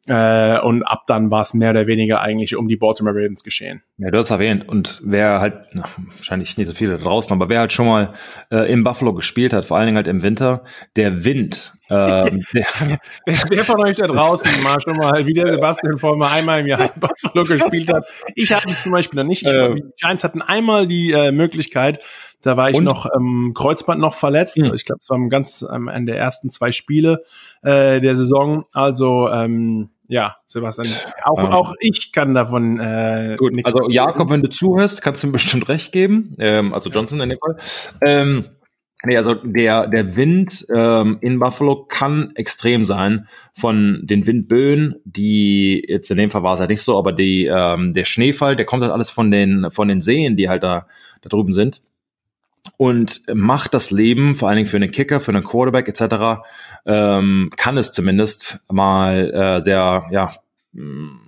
äh, 0.07 0.59
und 0.59 0.83
ab 0.85 1.05
dann 1.07 1.31
war 1.31 1.43
es 1.43 1.53
mehr 1.53 1.71
oder 1.71 1.87
weniger 1.87 2.21
eigentlich 2.21 2.57
um 2.57 2.67
die 2.67 2.77
Baltimore 2.77 3.15
Ravens 3.15 3.45
geschehen. 3.45 3.83
Ja, 3.99 4.11
du 4.11 4.19
hast 4.19 4.31
erwähnt. 4.31 4.69
Und 4.69 5.01
wer 5.05 5.41
halt, 5.41 5.55
na, 5.73 5.85
wahrscheinlich 6.17 6.59
nicht 6.59 6.67
so 6.67 6.75
viele 6.75 6.99
da 6.99 7.05
draußen, 7.05 7.33
aber 7.33 7.49
wer 7.49 7.61
halt 7.61 7.73
schon 7.73 7.87
mal 7.87 8.13
äh, 8.51 8.71
im 8.71 8.85
Buffalo 8.85 9.15
gespielt 9.15 9.55
hat, 9.55 9.65
vor 9.65 9.79
allen 9.79 9.87
Dingen 9.87 9.97
halt 9.97 10.07
im 10.07 10.23
Winter, 10.23 10.65
der 10.97 11.25
Wind. 11.25 11.73
Ähm, 11.89 12.43
der, 12.53 12.67
wer 13.25 13.65
von 13.65 13.81
euch 13.81 13.97
da 13.97 14.07
draußen 14.07 14.63
mal 14.63 14.79
schon 14.83 14.97
mal, 14.97 15.27
wie 15.27 15.33
der 15.33 15.49
Sebastian 15.49 15.97
vor 15.97 16.15
mal 16.17 16.31
einmal 16.31 16.61
im 16.61 16.67
Jahr 16.67 16.93
in 16.95 17.01
Buffalo 17.01 17.45
gespielt 17.45 17.91
hat? 17.91 18.07
Ich 18.35 18.53
hatte 18.53 18.75
zum 18.83 18.93
Beispiel 18.93 19.19
noch 19.19 19.29
nicht. 19.29 19.45
Ich, 19.45 19.49
äh, 19.49 19.75
die 19.75 19.85
Giants 19.99 20.25
hatten 20.25 20.43
einmal 20.43 20.87
die 20.87 21.13
äh, 21.13 21.33
Möglichkeit, 21.33 22.05
da 22.43 22.57
war 22.59 22.69
ich 22.69 22.77
und? 22.77 22.85
noch 22.85 23.07
ähm, 23.17 23.53
Kreuzband 23.55 24.01
noch 24.01 24.15
verletzt. 24.15 24.59
Mhm. 24.59 24.75
Ich 24.75 24.85
glaube, 24.85 25.01
es 25.03 25.09
war 25.09 25.19
ganz 25.29 25.65
ähm, 25.73 25.89
an 25.89 26.05
der 26.05 26.19
ersten 26.19 26.51
zwei 26.51 26.71
Spiele 26.71 27.25
äh, 27.63 28.01
der 28.01 28.15
Saison. 28.15 28.67
Also 28.75 29.31
ähm, 29.31 29.91
ja, 30.09 30.37
Sebastian, 30.47 30.89
auch, 31.25 31.39
ähm, 31.39 31.47
auch 31.47 31.75
ich 31.81 32.13
kann 32.13 32.35
davon 32.35 32.79
äh, 32.79 33.37
gut, 33.39 33.53
nichts 33.53 33.75
Also 33.75 33.89
Jakob, 33.89 34.31
wenn 34.31 34.43
du 34.43 34.49
zuhörst, 34.49 35.03
kannst 35.03 35.23
du 35.23 35.29
mir 35.29 35.35
bestimmt 35.35 35.69
recht 35.69 35.93
geben. 35.93 36.37
Ähm, 36.39 36.73
also 36.73 36.91
Johnson 36.91 37.21
in 37.21 37.29
dem 37.31 37.39
Fall. 37.39 37.57
Ähm, 38.03 38.45
nee, 39.05 39.17
also 39.17 39.35
der, 39.35 39.89
der 39.89 40.17
Wind 40.17 40.67
ähm, 40.75 41.19
in 41.21 41.39
Buffalo 41.39 41.85
kann 41.85 42.33
extrem 42.37 42.85
sein 42.85 43.27
von 43.55 44.01
den 44.03 44.27
Windböen, 44.27 44.97
die 45.05 45.85
jetzt 45.89 46.11
in 46.11 46.19
dem 46.19 46.31
Fall 46.31 46.43
war 46.43 46.55
es 46.55 46.61
halt 46.61 46.71
nicht 46.71 46.83
so, 46.83 46.99
aber 46.99 47.13
die, 47.13 47.47
ähm, 47.47 47.93
der 47.93 48.05
Schneefall, 48.05 48.57
der 48.57 48.67
kommt 48.67 48.83
halt 48.83 48.93
alles 48.93 49.11
von 49.11 49.31
den, 49.31 49.71
von 49.71 49.89
den 49.89 50.01
Seen, 50.01 50.37
die 50.37 50.49
halt 50.49 50.63
da, 50.63 50.87
da 51.23 51.29
drüben 51.29 51.53
sind 51.53 51.83
und 52.77 53.23
macht 53.33 53.75
das 53.75 53.91
Leben, 53.91 54.35
vor 54.35 54.49
allen 54.49 54.57
Dingen 54.57 54.69
für 54.69 54.77
einen 54.77 54.91
Kicker, 54.91 55.21
für 55.21 55.33
einen 55.33 55.45
Quarterback 55.45 55.89
etc., 55.89 56.43
ähm, 56.87 57.51
kann 57.57 57.77
es 57.77 57.93
zumindest 57.93 58.61
mal 58.71 59.31
äh, 59.33 59.61
sehr, 59.61 60.07
ja, 60.11 60.35
mm, 60.73 61.27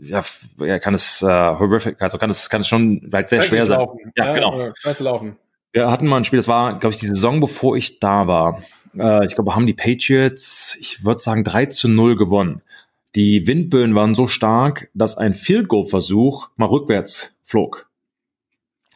ja, 0.00 0.24
ja, 0.60 0.78
kann 0.78 0.94
es 0.94 1.22
äh, 1.22 1.26
horrific, 1.26 2.00
also 2.00 2.18
kann 2.18 2.30
es, 2.30 2.48
kann 2.48 2.62
es 2.62 2.68
schon 2.68 3.08
halt 3.12 3.28
sehr 3.28 3.42
schwer 3.42 3.66
sein. 3.66 3.78
Laufen. 3.78 4.12
Ja, 4.16 4.26
ja, 4.26 4.34
genau. 4.34 4.72
Scheiße 4.74 5.04
laufen. 5.04 5.36
Wir 5.72 5.90
hatten 5.90 6.06
mal 6.06 6.16
ein 6.16 6.24
Spiel, 6.24 6.38
das 6.38 6.48
war, 6.48 6.78
glaube 6.78 6.94
ich, 6.94 7.00
die 7.00 7.06
Saison, 7.06 7.40
bevor 7.40 7.76
ich 7.76 8.00
da 8.00 8.26
war. 8.26 8.62
Äh, 8.98 9.26
ich 9.26 9.34
glaube, 9.34 9.54
haben 9.54 9.66
die 9.66 9.74
Patriots, 9.74 10.76
ich 10.80 11.04
würde 11.04 11.20
sagen, 11.20 11.44
3 11.44 11.66
zu 11.66 11.88
0 11.88 12.16
gewonnen. 12.16 12.62
Die 13.14 13.46
Windböen 13.46 13.94
waren 13.94 14.14
so 14.14 14.26
stark, 14.26 14.90
dass 14.94 15.18
ein 15.18 15.34
Field 15.34 15.68
Goal 15.68 15.84
Versuch 15.84 16.48
mal 16.56 16.66
rückwärts 16.66 17.36
flog. 17.44 17.87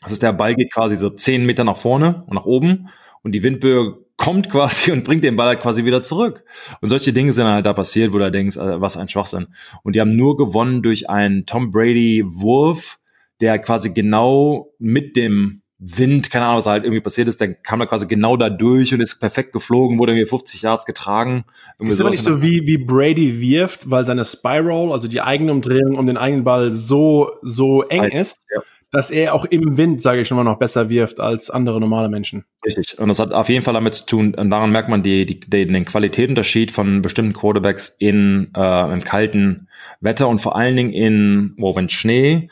Das 0.02 0.12
ist 0.12 0.22
der 0.22 0.32
Ball 0.32 0.54
geht 0.54 0.72
quasi 0.72 0.96
so 0.96 1.10
zehn 1.10 1.46
Meter 1.46 1.64
nach 1.64 1.76
vorne 1.76 2.24
und 2.26 2.34
nach 2.34 2.44
oben 2.44 2.88
und 3.22 3.32
die 3.32 3.42
Windböe 3.42 3.98
kommt 4.16 4.50
quasi 4.50 4.92
und 4.92 5.04
bringt 5.04 5.24
den 5.24 5.36
Ball 5.36 5.48
halt 5.48 5.60
quasi 5.60 5.84
wieder 5.84 6.02
zurück. 6.02 6.44
Und 6.80 6.88
solche 6.88 7.12
Dinge 7.12 7.32
sind 7.32 7.46
halt 7.46 7.66
da 7.66 7.72
passiert, 7.72 8.12
wo 8.12 8.18
du 8.18 8.30
denkst, 8.30 8.56
äh, 8.56 8.80
was 8.80 8.96
ein 8.96 9.08
Schwachsinn. 9.08 9.48
Und 9.82 9.96
die 9.96 10.00
haben 10.00 10.14
nur 10.14 10.36
gewonnen 10.36 10.82
durch 10.82 11.08
einen 11.08 11.46
Tom 11.46 11.70
Brady 11.70 12.24
Wurf, 12.26 12.98
der 13.40 13.58
quasi 13.58 13.92
genau 13.92 14.72
mit 14.78 15.16
dem 15.16 15.62
Wind, 15.84 16.30
keine 16.30 16.44
Ahnung, 16.44 16.58
was 16.58 16.66
halt 16.66 16.84
irgendwie 16.84 17.00
passiert 17.00 17.26
ist, 17.26 17.40
der 17.40 17.54
kam 17.54 17.80
da 17.80 17.86
quasi 17.86 18.06
genau 18.06 18.36
da 18.36 18.50
durch 18.50 18.94
und 18.94 19.00
ist 19.00 19.18
perfekt 19.18 19.52
geflogen, 19.52 19.98
wurde 19.98 20.12
irgendwie 20.12 20.28
50 20.28 20.62
Yards 20.62 20.86
getragen. 20.86 21.44
Ist 21.80 22.00
aber 22.00 22.10
nicht 22.10 22.22
so 22.22 22.40
wie, 22.40 22.68
wie 22.68 22.78
Brady 22.78 23.40
wirft, 23.40 23.90
weil 23.90 24.04
seine 24.04 24.24
Spiral, 24.24 24.92
also 24.92 25.08
die 25.08 25.20
eigene 25.20 25.50
Umdrehung 25.50 25.98
um 25.98 26.06
den 26.06 26.16
eigenen 26.16 26.44
Ball 26.44 26.72
so, 26.72 27.32
so 27.42 27.82
eng 27.82 28.04
ist, 28.04 28.38
ja 28.54 28.62
dass 28.92 29.10
er 29.10 29.34
auch 29.34 29.44
im 29.46 29.76
Wind, 29.76 30.00
sage 30.00 30.20
ich 30.20 30.28
schon 30.28 30.36
mal, 30.36 30.44
noch 30.44 30.58
besser 30.58 30.88
wirft 30.88 31.18
als 31.18 31.50
andere 31.50 31.80
normale 31.80 32.08
Menschen. 32.08 32.44
Richtig. 32.64 32.98
Und 32.98 33.08
das 33.08 33.18
hat 33.18 33.32
auf 33.32 33.48
jeden 33.48 33.64
Fall 33.64 33.74
damit 33.74 33.94
zu 33.94 34.06
tun, 34.06 34.34
und 34.34 34.50
daran 34.50 34.70
merkt 34.70 34.88
man 34.88 35.02
die, 35.02 35.26
die, 35.26 35.40
den 35.40 35.84
Qualitätsunterschied 35.84 36.70
von 36.70 37.02
bestimmten 37.02 37.32
Quarterbacks 37.32 37.96
in, 37.98 38.52
äh, 38.56 38.92
im 38.92 39.00
kalten 39.00 39.68
Wetter 40.00 40.28
und 40.28 40.38
vor 40.40 40.54
allen 40.54 40.76
Dingen 40.76 40.92
in, 40.92 41.54
wo 41.58 41.74
wenn 41.74 41.88
Schnee, 41.88 42.48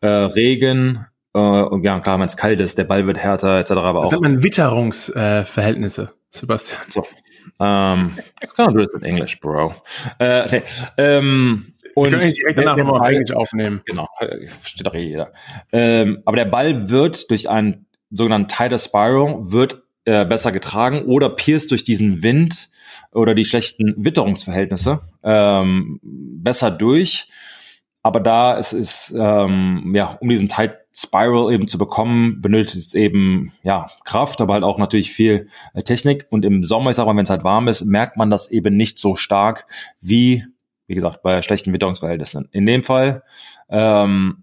äh, 0.00 0.06
Regen, 0.06 1.06
Äh, 1.34 1.38
und 1.38 1.84
ja, 1.84 2.00
klar, 2.00 2.18
wenn 2.18 2.26
es 2.26 2.36
kalt 2.36 2.58
ist, 2.60 2.78
der 2.78 2.84
Ball 2.84 3.06
wird 3.06 3.18
härter, 3.18 3.58
etc. 3.58 3.72
Aber 3.72 4.00
das 4.00 4.08
auch. 4.08 4.12
nennt 4.12 4.22
man 4.22 4.42
Witterungsverhältnisse, 4.42 6.02
äh, 6.02 6.14
Sebastian. 6.30 6.80
So. 6.88 7.06
Ähm, 7.60 8.12
das 8.40 8.54
kann 8.54 8.72
man 8.72 8.86
in 8.94 9.02
Englisch, 9.02 9.38
Bro. 9.40 9.74
Äh, 10.18 10.44
okay. 10.44 10.62
ähm, 10.96 11.74
und 11.98 12.12
Wir 12.12 12.18
können 12.18 12.34
direkt 12.34 12.58
danach 12.58 12.76
nochmal 12.76 13.00
auf 13.00 13.08
Englisch 13.08 13.32
aufnehmen. 13.32 13.82
Genau, 13.86 14.08
versteht 14.60 14.86
doch 14.86 14.94
jeder. 14.94 15.32
Ähm, 15.72 16.22
aber 16.24 16.36
der 16.36 16.46
Ball 16.46 16.90
wird 16.90 17.30
durch 17.30 17.48
einen 17.48 17.86
sogenannten 18.10 18.48
Tighter 18.48 18.78
Spiral 18.78 19.38
wird 19.52 19.82
äh, 20.04 20.24
besser 20.24 20.52
getragen 20.52 21.02
oder 21.06 21.28
pierst 21.30 21.70
durch 21.70 21.84
diesen 21.84 22.22
Wind 22.22 22.68
oder 23.12 23.34
die 23.34 23.44
schlechten 23.44 23.94
Witterungsverhältnisse 23.96 25.00
ähm, 25.22 26.00
besser 26.02 26.70
durch. 26.70 27.28
Aber 28.02 28.20
da 28.20 28.56
es 28.56 28.72
ist, 28.72 29.14
ähm, 29.18 29.92
ja, 29.94 30.16
um 30.20 30.28
diesen 30.28 30.48
Tight 30.48 30.78
Spiral 30.94 31.52
eben 31.52 31.68
zu 31.68 31.78
bekommen, 31.78 32.40
benötigt 32.40 32.78
es 32.78 32.94
eben, 32.94 33.52
ja, 33.62 33.88
Kraft, 34.04 34.40
aber 34.40 34.54
halt 34.54 34.64
auch 34.64 34.78
natürlich 34.78 35.12
viel 35.12 35.48
äh, 35.74 35.82
Technik. 35.82 36.26
Und 36.30 36.44
im 36.44 36.62
Sommer, 36.62 36.90
ich 36.90 36.96
sag 36.96 37.06
mal, 37.06 37.16
wenn 37.16 37.24
es 37.24 37.30
halt 37.30 37.44
warm 37.44 37.68
ist, 37.68 37.84
merkt 37.84 38.16
man 38.16 38.30
das 38.30 38.50
eben 38.50 38.76
nicht 38.76 38.98
so 38.98 39.14
stark 39.14 39.66
wie, 40.00 40.44
wie 40.88 40.94
gesagt, 40.94 41.22
bei 41.22 41.40
schlechten 41.42 41.72
Witterungsverhältnissen. 41.72 42.48
In 42.50 42.66
dem 42.66 42.82
Fall, 42.82 43.22
ähm, 43.68 44.42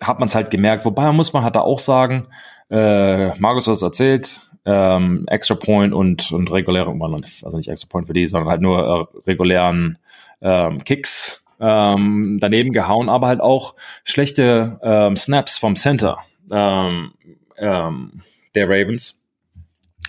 hat 0.00 0.18
man 0.18 0.28
es 0.28 0.34
halt 0.34 0.50
gemerkt. 0.50 0.84
Wobei 0.84 1.12
muss 1.12 1.32
man 1.32 1.42
halt 1.42 1.56
da 1.56 1.60
auch 1.60 1.78
sagen, 1.78 2.28
äh, 2.70 3.36
Markus 3.38 3.66
hat 3.66 3.74
es 3.74 3.82
erzählt, 3.82 4.40
ähm, 4.64 5.24
Extra 5.28 5.54
Point 5.54 5.92
und, 5.92 6.30
und 6.32 6.50
reguläre, 6.50 6.94
also 7.42 7.56
nicht 7.56 7.68
Extra 7.68 7.88
Point 7.88 8.06
für 8.06 8.12
die, 8.12 8.28
sondern 8.28 8.50
halt 8.50 8.60
nur 8.60 8.78
äh, 8.78 9.20
regulären 9.26 9.98
ähm, 10.40 10.84
Kicks 10.84 11.44
ähm, 11.60 12.38
daneben 12.40 12.72
gehauen, 12.72 13.08
aber 13.08 13.26
halt 13.26 13.40
auch 13.40 13.74
schlechte 14.04 14.78
ähm, 14.82 15.16
Snaps 15.16 15.58
vom 15.58 15.74
Center 15.74 16.18
ähm, 16.52 17.12
ähm, 17.56 18.22
der 18.54 18.68
Ravens. 18.68 19.24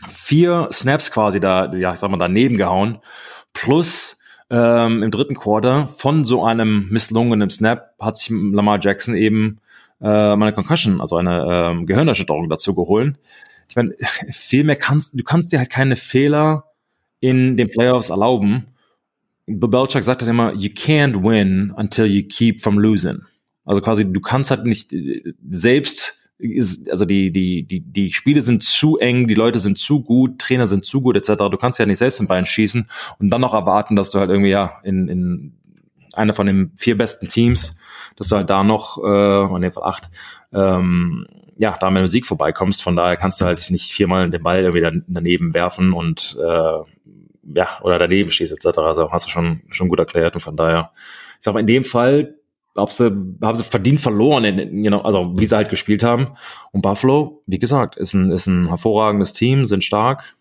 Vier 0.08 0.70
Snaps 0.72 1.12
quasi 1.12 1.40
da, 1.40 1.74
ja, 1.74 1.94
ich 1.94 2.00
sag 2.00 2.12
mal, 2.12 2.18
daneben 2.18 2.58
gehauen, 2.58 3.00
plus 3.54 4.19
ähm, 4.50 5.04
im 5.04 5.12
dritten 5.12 5.36
Quarter 5.36 5.88
von 5.88 6.24
so 6.24 6.44
einem 6.44 6.88
misslungenen 6.90 7.50
Snap 7.50 7.94
hat 8.00 8.18
sich 8.18 8.30
Lamar 8.30 8.80
Jackson 8.82 9.16
eben 9.16 9.60
äh, 10.02 10.36
meine 10.36 10.54
Concussion, 10.54 11.02
also 11.02 11.18
eine 11.18 11.46
ähm, 11.50 11.86
Gehirnerschütterung 11.86 12.50
dazu 12.50 12.74
geholt. 12.74 13.16
Ich 13.70 13.76
meine, 13.76 13.96
viel 14.30 14.64
mehr 14.64 14.76
kannst 14.76 15.20
du 15.20 15.24
kannst 15.24 15.52
dir 15.52 15.60
halt 15.60 15.70
keine 15.70 15.96
Fehler 15.96 16.66
in 17.20 17.58
den 17.58 17.70
Playoffs 17.70 18.10
erlauben. 18.10 18.68
Belichick 19.46 20.04
sagt 20.04 20.22
halt 20.22 20.30
immer, 20.30 20.54
you 20.54 20.70
can't 20.70 21.24
win 21.24 21.74
until 21.76 22.06
you 22.06 22.24
keep 22.28 22.62
from 22.62 22.78
losing. 22.78 23.24
Also 23.66 23.82
quasi, 23.82 24.12
du 24.12 24.22
kannst 24.22 24.52
halt 24.52 24.66
nicht 24.66 24.94
äh, 24.94 25.34
selbst 25.50 26.19
ist, 26.40 26.90
also 26.90 27.06
die, 27.06 27.32
die, 27.32 27.64
die, 27.64 27.82
die 27.82 28.14
Spiele 28.14 28.42
sind 28.42 28.64
zu 28.64 28.98
eng, 28.98 29.28
die 29.28 29.36
Leute 29.36 29.60
sind 29.60 29.78
zu 29.78 30.02
gut, 30.02 30.40
Trainer 30.40 30.68
sind 30.68 30.86
zu 30.86 31.02
gut, 31.02 31.18
etc. 31.18 31.44
Du 31.52 31.58
kannst 31.58 31.80
ja 31.80 31.86
nicht 31.86 31.98
selbst 31.98 32.20
im 32.20 32.28
Bein 32.28 32.46
schießen 32.46 32.90
und 33.20 33.30
dann 33.30 33.42
noch 33.42 33.54
erwarten, 33.54 33.96
dass 33.96 34.10
du 34.10 34.20
halt 34.20 34.30
irgendwie, 34.30 34.50
ja, 34.50 34.80
in, 34.84 35.10
in 35.10 35.54
einer 36.14 36.34
von 36.34 36.48
den 36.48 36.72
vier 36.76 36.98
besten 36.98 37.28
Teams, 37.28 37.78
dass 38.16 38.30
du 38.30 38.38
halt 38.38 38.50
da 38.50 38.64
noch, 38.64 39.04
äh, 39.04 39.56
in 39.56 39.62
dem 39.62 39.74
Fall 39.74 39.84
acht, 39.84 40.10
ähm, 40.54 41.28
ja, 41.58 41.78
da 41.78 41.90
mit 41.90 42.00
dem 42.00 42.08
Sieg 42.08 42.26
vorbeikommst. 42.26 42.82
Von 42.82 42.96
daher 42.96 43.18
kannst 43.18 43.42
du 43.42 43.46
halt 43.46 43.70
nicht 43.70 43.92
viermal 43.92 44.30
den 44.30 44.42
Ball 44.42 44.64
irgendwie 44.64 45.04
daneben 45.08 45.54
werfen 45.54 45.92
und 45.92 46.38
äh, 46.42 46.80
ja, 47.54 47.68
oder 47.82 48.00
daneben 48.00 48.32
schießt, 48.32 48.54
etc. 48.54 48.78
Also 48.80 49.12
hast 49.12 49.26
du 49.26 49.30
schon, 49.30 49.62
schon 49.70 49.90
gut 49.90 50.00
erklärt 50.00 50.36
und 50.36 50.42
von 50.42 50.56
daher, 50.56 50.92
ich 51.38 51.44
sag 51.44 51.54
mal, 51.54 51.60
in 51.60 51.68
dem 51.68 51.84
Fall 51.84 52.39
ob 52.76 52.92
sie, 52.92 53.12
haben 53.42 53.56
sie 53.56 53.64
verdient 53.64 54.00
verloren, 54.00 54.46
in, 54.46 54.84
you 54.84 54.90
know, 54.90 55.02
also 55.02 55.34
wie 55.38 55.46
sie 55.46 55.56
halt 55.56 55.70
gespielt 55.70 56.04
haben. 56.04 56.30
Und 56.72 56.82
Buffalo, 56.82 57.44
wie 57.46 57.60
gesagt, 57.60 57.96
ist 57.96 58.14
ein, 58.14 58.32
ist 58.32 58.48
ein 58.48 58.68
hervorragendes 58.68 59.34
Team, 59.34 59.66
sind 59.66 59.84
stark. 59.84 60.36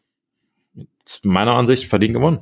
Meiner 1.22 1.54
Ansicht 1.54 1.86
verdient 1.86 2.14
gewonnen. 2.14 2.40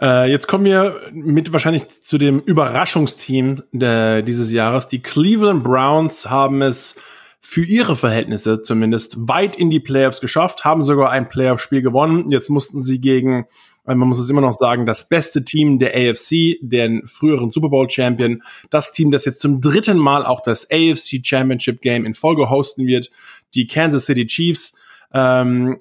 Äh, 0.00 0.30
jetzt 0.30 0.48
kommen 0.48 0.64
wir 0.64 0.96
mit 1.12 1.52
wahrscheinlich 1.52 1.88
zu 1.88 2.18
dem 2.18 2.40
Überraschungsteam 2.40 3.62
der, 3.72 4.22
dieses 4.22 4.50
Jahres. 4.50 4.88
Die 4.88 5.02
Cleveland 5.02 5.62
Browns 5.62 6.28
haben 6.30 6.62
es 6.62 6.96
für 7.40 7.64
ihre 7.64 7.94
Verhältnisse 7.94 8.62
zumindest 8.62 9.28
weit 9.28 9.56
in 9.56 9.70
die 9.70 9.80
Playoffs 9.80 10.20
geschafft, 10.20 10.64
haben 10.64 10.82
sogar 10.82 11.10
ein 11.10 11.28
Playoff-Spiel 11.28 11.82
gewonnen. 11.82 12.30
Jetzt 12.30 12.48
mussten 12.48 12.82
sie 12.82 13.00
gegen 13.00 13.46
man 13.86 14.08
muss 14.08 14.18
es 14.18 14.30
immer 14.30 14.40
noch 14.40 14.54
sagen, 14.54 14.86
das 14.86 15.08
beste 15.08 15.44
Team 15.44 15.78
der 15.78 15.94
AFC, 15.94 16.56
den 16.60 17.06
früheren 17.06 17.50
Super 17.50 17.68
Bowl 17.68 17.88
Champion, 17.90 18.42
das 18.70 18.92
Team, 18.92 19.10
das 19.10 19.24
jetzt 19.24 19.40
zum 19.40 19.60
dritten 19.60 19.98
Mal 19.98 20.24
auch 20.24 20.40
das 20.40 20.70
AFC 20.70 21.20
Championship 21.22 21.82
Game 21.82 22.06
in 22.06 22.14
Folge 22.14 22.48
hosten 22.48 22.86
wird, 22.86 23.10
die 23.54 23.66
Kansas 23.66 24.06
City 24.06 24.26
Chiefs. 24.26 24.74
Ähm, 25.16 25.78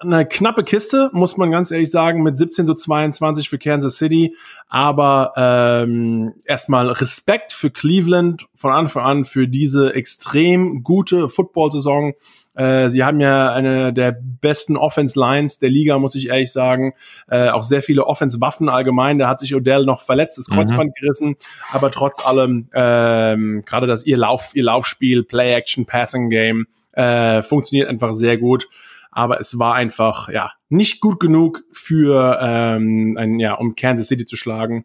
eine 0.00 0.26
knappe 0.26 0.62
Kiste, 0.62 1.08
muss 1.14 1.38
man 1.38 1.50
ganz 1.50 1.70
ehrlich 1.70 1.90
sagen, 1.90 2.22
mit 2.22 2.36
17 2.36 2.66
zu 2.66 2.74
22 2.74 3.48
für 3.48 3.58
Kansas 3.58 3.96
City. 3.96 4.36
Aber 4.68 5.32
ähm, 5.36 6.34
erstmal 6.44 6.90
Respekt 6.90 7.54
für 7.54 7.70
Cleveland 7.70 8.46
von 8.54 8.72
Anfang 8.72 9.04
an 9.04 9.24
für 9.24 9.48
diese 9.48 9.94
extrem 9.94 10.82
gute 10.82 11.30
Football-Saison. 11.30 12.12
Äh, 12.54 12.88
sie 12.88 13.02
haben 13.02 13.20
ja 13.20 13.52
eine 13.52 13.92
der 13.92 14.12
besten 14.12 14.76
Offense-Lines 14.76 15.58
der 15.58 15.70
Liga, 15.70 15.98
muss 15.98 16.14
ich 16.14 16.28
ehrlich 16.28 16.52
sagen. 16.52 16.94
Äh, 17.28 17.48
auch 17.48 17.62
sehr 17.62 17.82
viele 17.82 18.06
Offense-Waffen 18.06 18.68
allgemein. 18.68 19.18
Da 19.18 19.28
hat 19.28 19.40
sich 19.40 19.54
Odell 19.54 19.84
noch 19.84 20.00
verletzt, 20.00 20.38
das 20.38 20.46
Kreuzband 20.46 20.90
mhm. 20.90 21.00
gerissen. 21.00 21.36
Aber 21.72 21.90
trotz 21.90 22.24
allem, 22.24 22.68
ähm, 22.74 23.62
gerade 23.66 23.86
das 23.86 24.04
ihr 24.06 24.16
Lauf, 24.16 24.50
ihr 24.54 24.64
Laufspiel, 24.64 25.24
Play-Action, 25.24 25.86
Passing-Game, 25.86 26.66
äh, 26.92 27.42
funktioniert 27.42 27.88
einfach 27.88 28.12
sehr 28.12 28.38
gut. 28.38 28.68
Aber 29.10 29.38
es 29.38 29.58
war 29.58 29.74
einfach, 29.74 30.28
ja, 30.28 30.52
nicht 30.68 31.00
gut 31.00 31.20
genug 31.20 31.62
für, 31.72 32.38
ähm, 32.40 33.16
ein, 33.18 33.38
ja, 33.38 33.54
um 33.54 33.76
Kansas 33.76 34.08
City 34.08 34.26
zu 34.26 34.36
schlagen. 34.36 34.84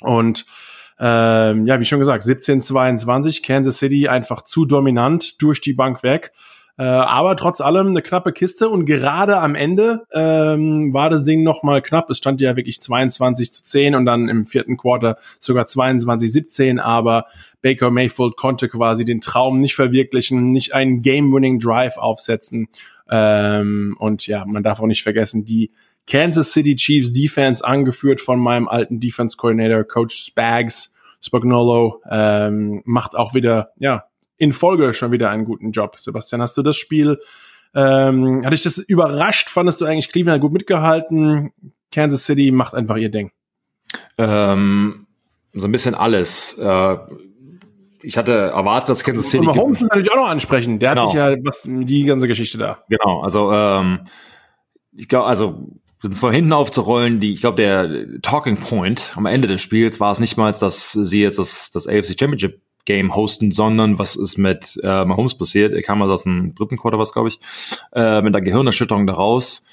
Und 0.00 0.46
ähm, 1.00 1.66
ja, 1.66 1.78
wie 1.78 1.84
schon 1.84 1.98
gesagt, 2.00 2.24
17-22, 2.24 3.44
Kansas 3.44 3.78
City 3.78 4.08
einfach 4.08 4.42
zu 4.42 4.64
dominant 4.64 5.40
durch 5.40 5.60
die 5.60 5.72
Bank 5.72 6.02
weg. 6.02 6.32
Äh, 6.78 6.84
aber 6.84 7.34
trotz 7.36 7.60
allem 7.60 7.88
eine 7.88 8.02
knappe 8.02 8.32
Kiste 8.32 8.68
und 8.68 8.84
gerade 8.84 9.38
am 9.38 9.56
Ende 9.56 10.06
ähm, 10.12 10.94
war 10.94 11.10
das 11.10 11.24
Ding 11.24 11.42
noch 11.42 11.64
mal 11.64 11.82
knapp. 11.82 12.08
Es 12.08 12.18
stand 12.18 12.40
ja 12.40 12.54
wirklich 12.54 12.80
22 12.80 13.52
zu 13.52 13.64
10 13.64 13.96
und 13.96 14.06
dann 14.06 14.28
im 14.28 14.46
vierten 14.46 14.76
Quarter 14.76 15.16
sogar 15.40 15.66
22 15.66 16.32
17, 16.32 16.78
aber 16.78 17.26
Baker 17.62 17.90
Mayfield 17.90 18.36
konnte 18.36 18.68
quasi 18.68 19.04
den 19.04 19.20
Traum 19.20 19.58
nicht 19.58 19.74
verwirklichen, 19.74 20.52
nicht 20.52 20.72
einen 20.72 21.02
Game-Winning 21.02 21.58
Drive 21.58 21.98
aufsetzen. 21.98 22.68
Ähm, 23.10 23.96
und 23.98 24.28
ja, 24.28 24.44
man 24.46 24.62
darf 24.62 24.78
auch 24.78 24.86
nicht 24.86 25.02
vergessen, 25.02 25.44
die 25.44 25.72
Kansas 26.06 26.52
City 26.52 26.76
Chiefs 26.76 27.10
Defense, 27.10 27.66
angeführt 27.66 28.20
von 28.20 28.38
meinem 28.38 28.68
alten 28.68 29.00
Defense 29.00 29.36
Coordinator, 29.36 29.82
Coach 29.82 30.14
Spags, 30.14 30.94
Spagnolo, 31.20 32.00
ähm, 32.08 32.82
macht 32.84 33.16
auch 33.16 33.34
wieder, 33.34 33.72
ja, 33.78 34.04
in 34.38 34.52
Folge 34.52 34.94
schon 34.94 35.12
wieder 35.12 35.30
einen 35.30 35.44
guten 35.44 35.72
Job. 35.72 35.96
Sebastian, 35.98 36.40
hast 36.40 36.56
du 36.56 36.62
das 36.62 36.76
Spiel, 36.76 37.18
ähm, 37.74 38.44
hat 38.44 38.52
dich 38.52 38.62
das 38.62 38.78
überrascht? 38.78 39.50
Fandest 39.50 39.80
du 39.80 39.84
eigentlich 39.84 40.08
Cleveland 40.08 40.40
gut 40.40 40.52
mitgehalten? 40.52 41.50
Kansas 41.92 42.24
City 42.24 42.50
macht 42.50 42.74
einfach 42.74 42.96
ihr 42.96 43.10
Ding. 43.10 43.30
Ähm, 44.16 45.06
so 45.52 45.66
ein 45.66 45.72
bisschen 45.72 45.94
alles. 45.94 46.58
Äh, 46.58 46.96
ich 48.02 48.16
hatte 48.16 48.32
erwartet, 48.32 48.88
dass 48.88 49.04
Kansas 49.04 49.30
City. 49.30 49.46
Holmes 49.46 49.80
natürlich 49.80 50.10
auch 50.12 50.16
noch 50.16 50.28
ansprechen. 50.28 50.78
Der 50.78 50.90
genau. 50.90 51.02
hat 51.02 51.08
sich 51.10 51.18
ja 51.18 51.34
was, 51.44 51.68
die 51.68 52.04
ganze 52.04 52.28
Geschichte 52.28 52.58
da. 52.58 52.78
Genau, 52.88 53.20
also 53.20 53.52
ähm, 53.52 54.00
ich 54.96 55.08
glaube, 55.08 55.26
also 55.26 55.68
von 56.12 56.32
hinten 56.32 56.52
aufzurollen, 56.52 57.18
die, 57.18 57.32
ich 57.32 57.40
glaube, 57.40 57.56
der 57.56 58.20
Talking 58.22 58.60
Point 58.60 59.12
am 59.16 59.26
Ende 59.26 59.48
des 59.48 59.60
Spiels 59.60 59.98
war 59.98 60.12
es 60.12 60.20
nicht 60.20 60.36
mal, 60.36 60.52
dass 60.52 60.92
sie 60.92 61.22
jetzt 61.22 61.38
das, 61.38 61.70
das 61.72 61.88
AFC 61.88 62.18
Championship 62.18 62.60
Game 62.88 63.14
hosten, 63.14 63.50
sondern 63.50 63.98
was 63.98 64.16
ist 64.16 64.38
mit 64.38 64.80
äh, 64.82 65.04
Mahomes 65.04 65.36
passiert? 65.36 65.74
Er 65.74 65.82
kam 65.82 66.00
also 66.00 66.14
aus 66.14 66.22
dem 66.22 66.54
dritten 66.54 66.78
Quarter, 66.78 66.98
was 66.98 67.12
glaube 67.12 67.28
ich, 67.28 67.38
äh, 67.92 68.22
mit 68.22 68.34
der 68.34 68.40
Gehirnerschütterung 68.40 69.06
da 69.06 69.12
raus. 69.12 69.66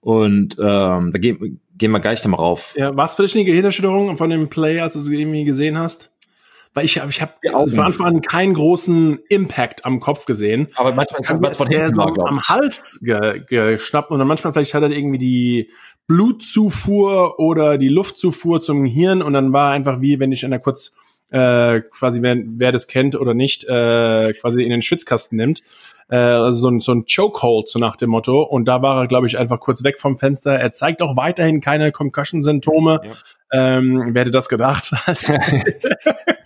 Und 0.00 0.56
ähm, 0.58 1.12
da 1.12 1.18
gehen, 1.18 1.60
gehen 1.76 1.90
wir 1.90 2.00
gleich 2.00 2.24
nochmal 2.24 2.40
rauf. 2.40 2.74
Ja, 2.76 2.96
was 2.96 3.14
für 3.14 3.24
dich 3.24 3.34
eine 3.34 3.44
Gehirnerschütterung 3.44 4.16
von 4.16 4.30
dem 4.30 4.48
Play, 4.48 4.80
als 4.80 4.94
du 4.94 5.00
es 5.00 5.08
irgendwie 5.10 5.44
gesehen 5.44 5.78
hast? 5.78 6.10
Weil 6.72 6.86
ich, 6.86 6.96
ich 6.96 7.20
habe 7.20 7.32
von 7.42 7.80
Anfang 7.80 8.06
an 8.06 8.20
keinen 8.22 8.54
großen 8.54 9.20
Impact 9.28 9.84
am 9.84 10.00
Kopf 10.00 10.24
gesehen. 10.24 10.68
Aber 10.76 10.94
manchmal 10.94 11.50
hat 11.50 11.56
von 11.56 11.68
hinten 11.68 11.92
so 11.92 12.00
war, 12.00 12.26
am 12.26 12.40
Hals 12.40 13.00
ge, 13.02 13.42
geschnappt 13.46 14.10
und 14.10 14.18
dann 14.18 14.26
manchmal 14.26 14.54
vielleicht 14.54 14.72
hat 14.72 14.82
er 14.82 14.90
irgendwie 14.90 15.18
die 15.18 15.70
Blutzufuhr 16.06 17.38
oder 17.38 17.76
die 17.76 17.90
Luftzufuhr 17.90 18.62
zum 18.62 18.86
Hirn 18.86 19.20
und 19.20 19.34
dann 19.34 19.52
war 19.52 19.72
einfach 19.72 20.00
wie, 20.00 20.18
wenn 20.18 20.32
ich 20.32 20.46
einer 20.46 20.58
kurz 20.58 20.94
äh, 21.32 21.80
quasi 21.80 22.22
wer, 22.22 22.36
wer 22.44 22.72
das 22.72 22.86
kennt 22.86 23.16
oder 23.16 23.34
nicht, 23.34 23.64
äh, 23.64 24.32
quasi 24.34 24.62
in 24.62 24.70
den 24.70 24.82
Schwitzkasten 24.82 25.36
nimmt. 25.36 25.62
Äh, 26.08 26.16
also 26.16 26.60
so 26.60 26.68
ein, 26.68 26.80
so 26.80 26.92
ein 26.92 27.04
Chokehold, 27.04 27.68
so 27.68 27.78
nach 27.78 27.96
dem 27.96 28.10
Motto. 28.10 28.42
Und 28.42 28.66
da 28.66 28.82
war 28.82 29.02
er, 29.02 29.06
glaube 29.06 29.26
ich, 29.26 29.38
einfach 29.38 29.60
kurz 29.60 29.84
weg 29.84 30.00
vom 30.00 30.16
Fenster. 30.16 30.52
Er 30.52 30.72
zeigt 30.72 31.02
auch 31.02 31.16
weiterhin 31.16 31.60
keine 31.60 31.92
Concussion-Symptome. 31.92 33.00
Ja. 33.04 33.12
Ähm, 33.54 34.10
wer 34.12 34.22
hätte 34.22 34.30
das 34.30 34.48
gedacht? 34.48 34.92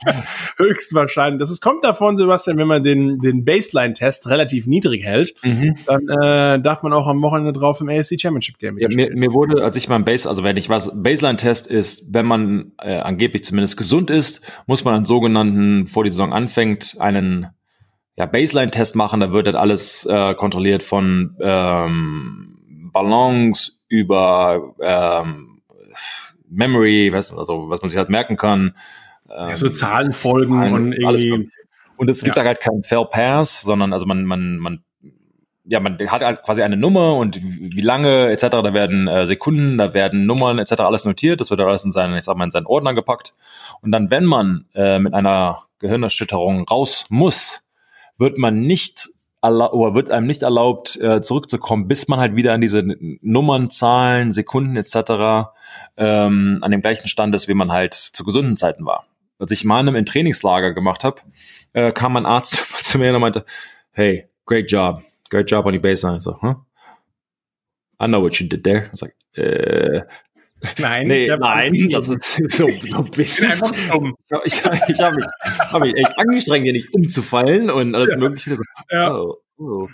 Höchstwahrscheinlich. 0.56 1.40
Das 1.40 1.50
ist, 1.50 1.60
kommt 1.60 1.84
davon, 1.84 2.16
Sebastian, 2.16 2.58
wenn 2.58 2.66
man 2.66 2.82
den, 2.82 3.18
den 3.18 3.44
Baseline-Test 3.44 4.28
relativ 4.28 4.66
niedrig 4.66 5.04
hält, 5.04 5.34
mhm. 5.42 5.76
dann 5.86 6.02
äh, 6.08 6.60
darf 6.60 6.82
man 6.82 6.92
auch 6.92 7.06
am 7.06 7.22
Wochenende 7.22 7.52
drauf 7.52 7.80
im 7.80 7.88
AFC 7.88 8.20
Championship 8.20 8.58
Game. 8.58 8.78
Ja, 8.78 8.88
mir, 8.90 9.14
mir 9.14 9.32
wurde, 9.32 9.62
als 9.62 9.76
ich 9.76 9.88
mal 9.88 9.98
Base, 10.00 10.28
also 10.28 10.42
wenn 10.42 10.56
ich 10.56 10.68
was, 10.68 10.90
Baseline-Test 10.94 11.66
ist, 11.66 12.12
wenn 12.12 12.26
man 12.26 12.72
äh, 12.78 12.98
angeblich 12.98 13.44
zumindest 13.44 13.76
gesund 13.76 14.10
ist, 14.10 14.40
muss 14.66 14.84
man 14.84 14.94
einen 14.94 15.04
sogenannten, 15.04 15.86
vor 15.86 16.04
die 16.04 16.10
Saison 16.10 16.32
anfängt, 16.32 16.96
einen 16.98 17.48
ja, 18.16 18.26
Baseline-Test 18.26 18.96
machen. 18.96 19.20
Da 19.20 19.32
wird 19.32 19.46
das 19.46 19.54
alles 19.54 20.06
äh, 20.06 20.34
kontrolliert 20.34 20.82
von 20.82 21.36
ähm, 21.40 22.90
Ballons 22.92 23.82
über 23.88 24.74
ähm, 24.80 25.60
Memory, 26.48 27.12
was, 27.12 27.32
also 27.32 27.68
was 27.68 27.82
man 27.82 27.90
sich 27.90 27.98
halt 27.98 28.08
merken 28.08 28.36
kann. 28.36 28.74
Ja, 29.28 29.56
so 29.56 29.68
Zahlenfolgen 29.68 30.58
Zahlen, 30.58 30.74
und 30.74 30.92
irgendwie. 30.92 31.50
Und 31.96 32.10
es 32.10 32.22
gibt 32.22 32.36
ja. 32.36 32.42
da 32.42 32.48
halt 32.48 32.60
keinen 32.60 32.82
Fail 32.82 33.06
Pass, 33.10 33.62
sondern 33.62 33.92
also 33.92 34.06
man, 34.06 34.24
man, 34.24 34.58
man, 34.58 34.84
ja, 35.64 35.80
man 35.80 35.98
hat 36.08 36.22
halt 36.22 36.42
quasi 36.42 36.62
eine 36.62 36.76
Nummer 36.76 37.16
und 37.16 37.40
wie 37.42 37.80
lange 37.80 38.30
etc. 38.30 38.48
Da 38.50 38.74
werden 38.74 39.08
äh, 39.08 39.26
Sekunden, 39.26 39.78
da 39.78 39.94
werden 39.94 40.26
Nummern 40.26 40.58
etc. 40.58 40.80
alles 40.80 41.04
notiert. 41.04 41.40
Das 41.40 41.50
wird 41.50 41.60
alles 41.60 41.84
in 41.84 41.90
seinen, 41.90 42.16
ich 42.16 42.24
sag 42.24 42.36
mal, 42.36 42.44
in 42.44 42.50
seinen 42.50 42.66
Ordner 42.66 42.94
gepackt. 42.94 43.34
Und 43.80 43.92
dann, 43.92 44.10
wenn 44.10 44.24
man 44.24 44.66
äh, 44.74 44.98
mit 44.98 45.14
einer 45.14 45.64
Gehirnerschütterung 45.78 46.64
raus 46.68 47.06
muss, 47.08 47.65
wird 48.18 48.38
man 48.38 48.60
nicht 48.60 49.08
oder 49.42 49.94
wird 49.94 50.10
einem 50.10 50.26
nicht 50.26 50.42
erlaubt, 50.42 50.96
äh, 51.00 51.20
zurückzukommen, 51.20 51.86
bis 51.86 52.08
man 52.08 52.18
halt 52.18 52.34
wieder 52.34 52.52
an 52.52 52.60
diese 52.60 52.82
Nummern, 53.20 53.70
Zahlen, 53.70 54.32
Sekunden 54.32 54.76
etc. 54.76 55.52
Ähm, 55.96 56.58
an 56.62 56.70
dem 56.70 56.82
gleichen 56.82 57.06
Stand 57.06 57.34
ist, 57.34 57.46
wie 57.46 57.54
man 57.54 57.70
halt 57.70 57.94
zu 57.94 58.24
gesunden 58.24 58.56
Zeiten 58.56 58.84
war. 58.86 59.06
Als 59.38 59.52
ich 59.52 59.64
mal 59.64 59.86
in 59.94 60.06
Trainingslager 60.06 60.72
gemacht 60.72 61.04
habe, 61.04 61.20
äh, 61.74 61.92
kam 61.92 62.16
ein 62.16 62.26
Arzt 62.26 62.56
zu 62.82 62.98
mir 62.98 63.14
und 63.14 63.20
meinte, 63.20 63.44
hey, 63.92 64.28
great 64.46 64.70
job, 64.70 65.02
great 65.30 65.50
job 65.50 65.66
on 65.66 65.74
your 65.74 65.82
baseline. 65.82 66.20
So, 66.20 66.40
huh? 66.40 66.54
I 68.00 68.06
know 68.06 68.22
what 68.22 68.40
you 68.40 68.48
did 68.48 68.64
there. 68.64 68.86
I 68.86 68.92
was 68.92 69.02
like, 69.02 69.14
äh, 69.34 70.02
Nein, 70.78 71.06
nee, 71.06 71.28
nein, 71.38 71.88
das 71.90 72.08
ist 72.08 72.40
so, 72.48 72.68
so 72.82 72.98
ein 72.98 73.04
bisschen. 73.04 73.48
Ich, 74.44 74.64
ich, 74.64 74.88
ich 74.88 75.00
habe 75.00 75.16
mich, 75.16 75.26
hab 75.58 75.80
mich 75.80 75.94
echt 75.96 76.18
angestrengt, 76.18 76.64
hier 76.64 76.72
nicht 76.72 76.92
umzufallen 76.94 77.70
und 77.70 77.94
alles 77.94 78.12
ja. 78.12 78.16
Mögliche. 78.16 78.56
Ja. 78.90 79.14
Oh, 79.14 79.36
oh. 79.58 79.88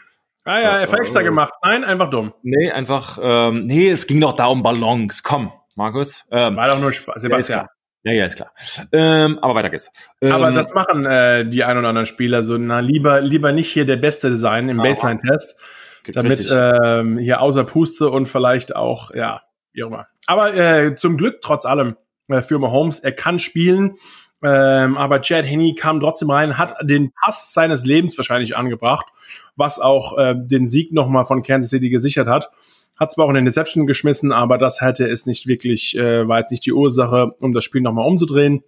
Ah 0.45 0.61
ja, 0.61 0.79
er 0.79 0.83
hat 0.83 0.99
extra 0.99 1.21
oh. 1.21 1.25
gemacht. 1.25 1.53
Nein, 1.63 1.85
einfach 1.85 2.11
dumm. 2.11 2.33
Nee, 2.43 2.71
einfach, 2.71 3.19
ähm, 3.23 3.67
nee, 3.67 3.91
es 3.91 4.07
ging 4.07 4.21
doch 4.21 4.35
da 4.35 4.47
um 4.47 4.63
Ballons. 4.63 5.23
Komm, 5.23 5.53
Markus. 5.77 6.27
Ähm, 6.31 6.57
War 6.57 6.69
doch 6.69 6.81
nur 6.81 6.93
Spaß, 6.93 7.23
Sebastian. 7.23 7.67
Ja, 8.05 8.13
ja, 8.13 8.27
ist 8.27 8.37
klar. 8.37 8.53
Ähm, 8.91 9.39
aber 9.41 9.55
weiter 9.55 9.71
geht's. 9.71 9.91
Ähm, 10.21 10.33
aber 10.33 10.51
das 10.51 10.75
machen 10.75 11.07
äh, 11.07 11.49
die 11.49 11.63
ein 11.63 11.79
oder 11.79 11.89
anderen 11.89 12.07
Spieler 12.07 12.43
so, 12.43 12.59
na, 12.59 12.81
lieber, 12.81 13.21
lieber 13.21 13.53
nicht 13.53 13.69
hier 13.69 13.85
der 13.85 13.97
Beste 13.97 14.37
sein 14.37 14.69
im 14.69 14.79
Baseline-Test, 14.79 15.55
damit 16.13 16.49
ähm, 16.51 17.19
hier 17.19 17.41
außer 17.41 17.63
Puste 17.63 18.11
und 18.11 18.27
vielleicht 18.27 18.75
auch, 18.75 19.15
ja, 19.15 19.41
wie 19.73 19.85
auch 19.85 19.89
immer. 19.89 20.07
Aber 20.27 20.55
äh, 20.55 20.97
zum 20.97 21.17
Glück 21.17 21.41
trotz 21.43 21.65
allem 21.65 21.97
äh, 22.29 22.43
für 22.43 22.59
Mahomes, 22.59 23.01
er 23.01 23.13
kann 23.13 23.39
spielen. 23.39 23.97
Ähm, 24.45 24.97
aber 24.97 25.21
Chad 25.21 25.45
Henney 25.45 25.75
kam 25.75 26.01
trotzdem 26.01 26.31
rein, 26.31 26.59
hat 26.59 26.75
den 26.83 27.13
Pass 27.13 27.53
seines 27.55 27.85
Lebens 27.85 28.19
wahrscheinlich 28.19 28.57
angebracht, 28.57 29.07
was 29.55 29.79
auch 29.79 30.19
äh, 30.19 30.35
den 30.37 30.67
Sieg 30.67 30.93
nochmal 30.93 31.27
von 31.27 31.43
Kansas 31.43 31.71
City 31.71 31.91
gesichert 31.91 32.27
hat. 32.27 32.51
Hat 32.99 33.13
zwar 33.13 33.27
auch 33.27 33.31
eine 33.31 33.45
Deception 33.45 33.87
geschmissen, 33.87 34.33
aber 34.33 34.59
das 34.59 34.81
hätte 34.81 35.09
es 35.09 35.27
nicht 35.27 35.47
wirklich, 35.47 35.97
äh, 35.97 36.27
war 36.27 36.41
jetzt 36.41 36.51
nicht 36.51 36.67
die 36.67 36.73
Ursache, 36.73 37.31
um 37.39 37.53
das 37.53 37.65
Spiel 37.65 37.83
nochmal 37.83 38.07
umzudrehen. 38.07 38.65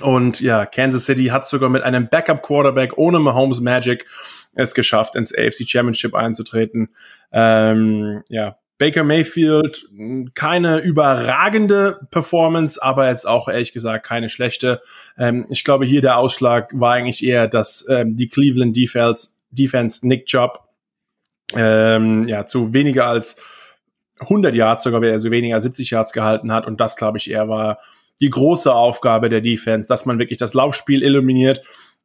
Und 0.00 0.40
ja, 0.40 0.66
Kansas 0.66 1.04
City 1.04 1.26
hat 1.26 1.48
sogar 1.48 1.68
mit 1.68 1.82
einem 1.82 2.08
Backup-Quarterback 2.08 2.96
ohne 2.96 3.18
Mahomes 3.18 3.60
Magic 3.60 4.06
es 4.54 4.74
geschafft, 4.74 5.16
ins 5.16 5.34
AFC 5.36 5.68
Championship 5.68 6.14
einzutreten. 6.14 6.94
Ähm, 7.32 8.22
ja, 8.28 8.54
Baker 8.78 9.04
Mayfield 9.04 9.88
keine 10.34 10.78
überragende 10.78 12.00
Performance, 12.10 12.82
aber 12.82 13.08
jetzt 13.08 13.26
auch 13.26 13.48
ehrlich 13.48 13.72
gesagt 13.72 14.04
keine 14.04 14.28
schlechte. 14.28 14.80
Ähm, 15.16 15.46
ich 15.50 15.64
glaube, 15.64 15.84
hier 15.84 16.00
der 16.00 16.18
Ausschlag 16.18 16.70
war 16.72 16.94
eigentlich 16.94 17.24
eher, 17.24 17.48
dass 17.48 17.86
ähm, 17.88 18.16
die 18.16 18.28
Cleveland 18.28 18.76
Defense, 18.76 19.30
Defense 19.50 20.06
Nick 20.06 20.24
Job 20.26 20.68
ähm, 21.54 22.26
ja 22.26 22.46
zu 22.46 22.72
weniger 22.72 23.06
als 23.06 23.36
100 24.18 24.54
Yards, 24.54 24.84
sogar 24.84 25.02
also 25.02 25.30
weniger 25.30 25.56
als 25.56 25.64
70 25.64 25.90
Yards 25.90 26.12
gehalten 26.12 26.52
hat 26.52 26.66
und 26.66 26.80
das 26.80 26.96
glaube 26.96 27.18
ich 27.18 27.30
eher 27.30 27.48
war 27.48 27.78
die 28.20 28.30
große 28.30 28.72
Aufgabe 28.72 29.28
der 29.28 29.40
Defense, 29.40 29.88
dass 29.88 30.06
man 30.06 30.18
wirklich 30.18 30.38
das 30.38 30.54
Laufspiel 30.54 31.02
illuminiert 31.02 31.62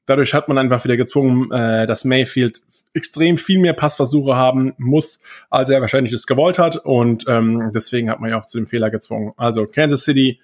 Dadurch 0.07 0.33
hat 0.33 0.47
man 0.47 0.57
einfach 0.57 0.83
wieder 0.85 0.95
gezwungen, 0.95 1.51
äh, 1.51 1.85
dass 1.85 2.05
Mayfield 2.05 2.61
extrem 2.97 3.37
viel 3.37 3.59
mehr 3.59 3.73
Passversuche 3.73 4.35
haben 4.35 4.73
muss, 4.77 5.21
als 5.49 5.69
er 5.69 5.81
wahrscheinlich 5.81 6.13
es 6.13 6.27
gewollt 6.27 6.59
hat. 6.59 6.77
Und 6.77 7.25
ähm, 7.27 7.71
deswegen 7.73 8.09
hat 8.09 8.19
man 8.19 8.31
ja 8.31 8.39
auch 8.39 8.45
zu 8.45 8.57
dem 8.57 8.67
Fehler 8.67 8.89
gezwungen. 8.89 9.33
Also 9.37 9.65
Kansas 9.65 10.03
City 10.03 10.41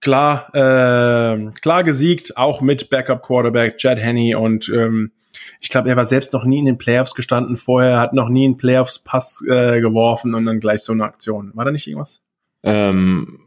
klar, 0.00 0.54
äh, 0.54 1.50
klar 1.60 1.84
gesiegt, 1.84 2.36
auch 2.36 2.60
mit 2.60 2.90
Backup 2.90 3.22
Quarterback 3.22 3.78
Chad 3.78 3.98
Henney 3.98 4.34
und 4.34 4.68
ähm, 4.68 5.12
ich 5.60 5.70
glaube, 5.70 5.88
er 5.88 5.96
war 5.96 6.04
selbst 6.04 6.32
noch 6.32 6.44
nie 6.44 6.58
in 6.58 6.66
den 6.66 6.78
Playoffs 6.78 7.14
gestanden 7.14 7.56
vorher, 7.56 7.98
hat 7.98 8.12
noch 8.12 8.28
nie 8.28 8.44
einen 8.44 8.56
Playoffs 8.56 8.98
Pass 8.98 9.42
äh, 9.48 9.80
geworfen 9.80 10.34
und 10.34 10.44
dann 10.44 10.60
gleich 10.60 10.82
so 10.82 10.92
eine 10.92 11.04
Aktion. 11.04 11.52
War 11.54 11.64
da 11.64 11.70
nicht 11.70 11.86
irgendwas? 11.86 12.24
Ähm 12.62 13.40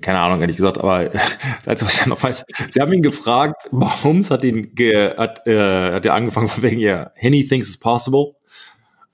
keine 0.00 0.18
Ahnung, 0.20 0.40
ehrlich 0.40 0.56
gesagt, 0.56 0.78
aber 0.78 1.10
als 1.66 1.84
was 1.84 2.00
ich 2.00 2.06
noch 2.06 2.22
weiß, 2.22 2.44
sie 2.70 2.80
haben 2.80 2.92
ihn 2.92 3.02
gefragt, 3.02 3.68
Mahomes 3.72 4.30
hat 4.30 4.44
ihn 4.44 4.74
ge, 4.74 5.16
hat, 5.16 5.46
äh, 5.46 5.92
hat 5.92 6.04
ja 6.04 6.14
angefangen 6.14 6.48
von 6.48 6.62
wegen, 6.62 6.80
ja, 6.80 7.10
Henny 7.14 7.44
thinks 7.44 7.68
it's 7.68 7.78
possible. 7.78 8.34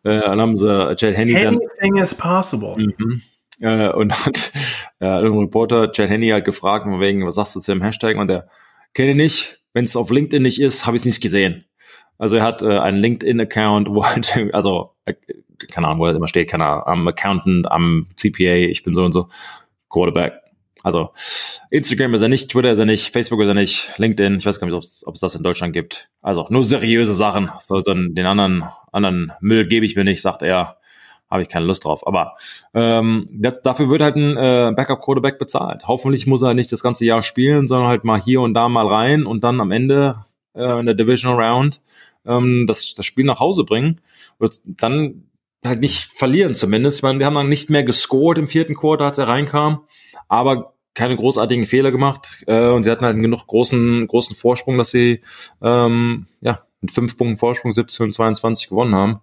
Äh, 0.03 0.21
dann 0.21 0.41
haben 0.41 0.57
sie 0.57 0.95
Chad 0.97 1.17
Henny 1.17 1.37
Anything 1.37 1.97
is 1.97 2.15
possible. 2.15 2.77
Mhm. 2.77 3.23
Äh, 3.61 3.89
und 3.91 4.13
hat 4.27 4.53
äh, 5.01 5.07
ein 5.07 5.39
Reporter 5.39 5.93
Chad 5.93 6.11
Henny 6.11 6.29
halt 6.29 6.45
gefragt, 6.45 6.85
von 6.85 7.01
wegen, 7.01 7.27
was 7.27 7.37
sagst 7.37 7.57
du 7.57 7.61
zu 7.61 7.73
dem 7.73 7.83
Hashtag? 7.83 8.17
Und 8.17 8.29
der, 8.29 8.49
kenne 8.95 9.11
ich 9.11 9.17
nicht, 9.17 9.59
wenn 9.73 9.85
es 9.85 9.97
auf 9.97 10.11
LinkedIn 10.11 10.43
nicht 10.43 10.61
ist, 10.61 10.87
habe 10.87 10.97
ich 10.97 11.03
es 11.03 11.07
nicht 11.07 11.21
gesehen. 11.21 11.65
Also 12.17 12.37
er 12.37 12.45
hat 12.45 12.63
äh, 12.63 12.79
einen 12.79 12.99
LinkedIn-Account, 12.99 13.91
wo 13.91 14.07
halt, 14.07 14.37
also, 14.53 14.95
äh, 15.05 15.15
keine 15.71 15.89
Ahnung, 15.89 16.01
wo 16.01 16.07
er 16.07 16.15
immer 16.15 16.29
steht, 16.29 16.49
keine 16.49 16.67
Ahnung, 16.67 16.87
am 16.87 17.09
Accountant, 17.09 17.71
am 17.71 18.07
CPA, 18.17 18.55
ich 18.55 18.83
bin 18.83 18.95
so 18.95 19.05
und 19.05 19.13
so, 19.13 19.29
Quarterback. 19.91 20.35
Also 20.85 21.11
Instagram 21.71 22.13
ist 22.13 22.21
er 22.21 22.29
nicht, 22.29 22.51
Twitter 22.51 22.71
ist 22.71 22.79
er 22.79 22.85
nicht, 22.85 23.11
Facebook 23.11 23.41
ist 23.41 23.49
er 23.49 23.55
nicht, 23.55 23.91
LinkedIn, 23.97 24.37
ich 24.37 24.47
weiß 24.47 24.61
gar 24.61 24.67
nicht, 24.67 24.77
ob 24.77 25.15
es 25.15 25.21
das 25.21 25.35
in 25.35 25.43
Deutschland 25.43 25.73
gibt. 25.73 26.11
Also 26.21 26.47
nur 26.51 26.63
seriöse 26.63 27.15
Sachen. 27.15 27.51
So, 27.59 27.81
den 27.81 28.27
anderen, 28.27 28.65
anderen 28.93 29.33
Müll 29.41 29.67
gebe 29.67 29.87
ich 29.87 29.97
mir 29.97 30.05
nicht, 30.05 30.23
sagt 30.23 30.43
er. 30.43 30.77
Habe 31.31 31.41
ich 31.41 31.49
keine 31.49 31.65
Lust 31.65 31.85
drauf. 31.85 32.07
Aber 32.07 32.37
ähm, 32.75 33.29
das, 33.33 33.63
dafür 33.63 33.89
wird 33.89 34.03
halt 34.03 34.15
ein 34.15 34.37
äh, 34.37 34.73
Backup-Quarterback 34.77 35.39
bezahlt. 35.39 35.89
Hoffentlich 35.89 36.27
muss 36.27 36.43
er 36.43 36.53
nicht 36.53 36.71
das 36.71 36.83
ganze 36.83 37.07
Jahr 37.07 37.23
spielen, 37.23 37.67
sondern 37.67 37.89
halt 37.89 38.05
mal 38.05 38.21
hier 38.21 38.43
und 38.43 38.53
da 38.53 38.69
mal 38.69 38.87
rein 38.87 39.25
und 39.25 39.43
dann 39.43 39.61
am 39.61 39.73
Ende 39.73 40.27
äh, 40.55 40.79
in 40.79 40.87
der 40.87 40.95
Divisional 40.95 41.43
Round 41.43 41.83
ähm, 42.27 42.67
das, 42.69 42.95
das 42.95 43.07
Spiel 43.07 43.25
nach 43.25 43.41
Hause 43.41 43.65
bringen. 43.65 44.03
Und 44.39 44.61
dann 44.65 45.25
halt 45.65 45.81
nicht 45.81 46.05
verlieren 46.13 46.55
zumindest. 46.55 46.99
Ich 46.99 47.03
meine, 47.03 47.19
wir 47.19 47.27
haben 47.27 47.35
dann 47.35 47.49
nicht 47.49 47.71
mehr 47.71 47.85
gescored 47.85 48.39
im 48.39 48.47
vierten 48.47 48.75
Quarter, 48.75 49.07
als 49.07 49.19
er 49.19 49.27
reinkam. 49.27 49.87
Aber 50.29 50.74
keine 50.95 51.17
großartigen 51.17 51.67
Fehler 51.67 51.91
gemacht 51.91 52.45
äh, 52.47 52.69
und 52.69 52.85
sie 52.85 52.91
hatten 52.91 53.05
halt 53.05 53.17
genug 53.17 53.47
großen, 53.47 54.07
großen 54.07 54.37
Vorsprung, 54.37 54.79
dass 54.79 54.91
sie 54.91 55.21
ähm, 55.61 56.27
ja, 56.41 56.63
mit 56.81 56.93
fünf 56.93 57.17
Punkten 57.17 57.37
Vorsprung 57.37 57.73
17 57.73 58.07
und 58.07 58.13
22 58.13 58.69
gewonnen 58.69 58.95
haben. 58.95 59.21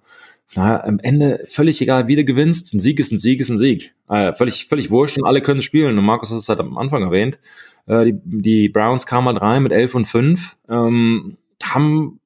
Von 0.47 0.63
daher 0.63 0.85
am 0.85 0.99
Ende 0.99 1.43
völlig 1.45 1.81
egal, 1.81 2.09
wie 2.09 2.17
du 2.17 2.25
gewinnst. 2.25 2.73
Ein 2.73 2.79
Sieg 2.79 2.99
ist 2.99 3.13
ein 3.13 3.17
Sieg 3.17 3.39
ist 3.39 3.49
ein 3.49 3.57
Sieg. 3.57 3.93
Äh, 4.09 4.33
völlig, 4.33 4.67
völlig 4.67 4.91
wurscht 4.91 5.17
und 5.17 5.25
alle 5.25 5.41
können 5.41 5.61
spielen. 5.61 5.97
Und 5.97 6.03
Markus 6.03 6.31
hat 6.31 6.39
es 6.39 6.49
halt 6.49 6.59
am 6.59 6.77
Anfang 6.77 7.03
erwähnt. 7.03 7.39
Äh, 7.87 8.05
die, 8.05 8.19
die 8.25 8.69
Browns 8.69 9.05
kamen 9.05 9.27
halt 9.27 9.41
rein 9.41 9.63
mit 9.63 9.71
11 9.71 9.95
und 9.95 10.05
5, 10.05 10.57
ähm, 10.67 11.37
haben 11.63 12.19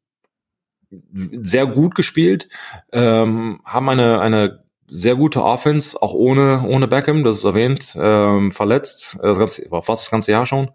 sehr 1.14 1.68
gut 1.68 1.94
gespielt, 1.94 2.50
ähm, 2.92 3.60
haben 3.64 3.90
eine, 3.90 4.20
eine 4.22 4.65
sehr 4.88 5.16
gute 5.16 5.44
Offense, 5.44 6.02
auch 6.02 6.14
ohne, 6.14 6.66
ohne 6.68 6.88
Beckham, 6.88 7.24
das 7.24 7.38
ist 7.38 7.44
erwähnt, 7.44 7.96
ähm, 8.00 8.52
verletzt, 8.52 9.18
äh, 9.22 9.28
das 9.28 9.40
ganze, 9.40 9.72
war 9.72 9.82
fast 9.82 10.04
das 10.04 10.12
ganze 10.12 10.32
Jahr 10.32 10.46
schon. 10.46 10.72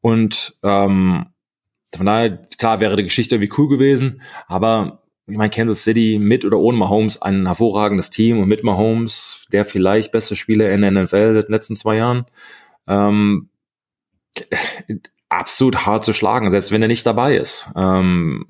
Und 0.00 0.58
ähm, 0.62 1.26
von 1.94 2.06
daher, 2.06 2.38
klar, 2.58 2.80
wäre 2.80 2.96
die 2.96 3.04
Geschichte 3.04 3.36
irgendwie 3.36 3.52
cool 3.58 3.68
gewesen, 3.68 4.22
aber 4.46 5.02
ich 5.26 5.36
meine, 5.36 5.50
Kansas 5.50 5.84
City 5.84 6.18
mit 6.20 6.44
oder 6.44 6.58
ohne 6.58 6.76
Mahomes 6.76 7.22
ein 7.22 7.46
hervorragendes 7.46 8.10
Team 8.10 8.40
und 8.40 8.48
mit 8.48 8.64
Mahomes, 8.64 9.46
der 9.52 9.64
vielleicht 9.64 10.10
beste 10.12 10.34
Spieler 10.34 10.70
in 10.72 10.82
der 10.82 10.90
NFL 10.90 11.16
in 11.16 11.34
den 11.34 11.50
letzten 11.50 11.76
zwei 11.76 11.96
Jahren, 11.96 12.26
ähm, 12.88 13.48
absolut 15.28 15.86
hart 15.86 16.04
zu 16.04 16.12
schlagen, 16.12 16.50
selbst 16.50 16.72
wenn 16.72 16.82
er 16.82 16.88
nicht 16.88 17.06
dabei 17.06 17.36
ist. 17.36 17.70
Ähm, 17.76 18.46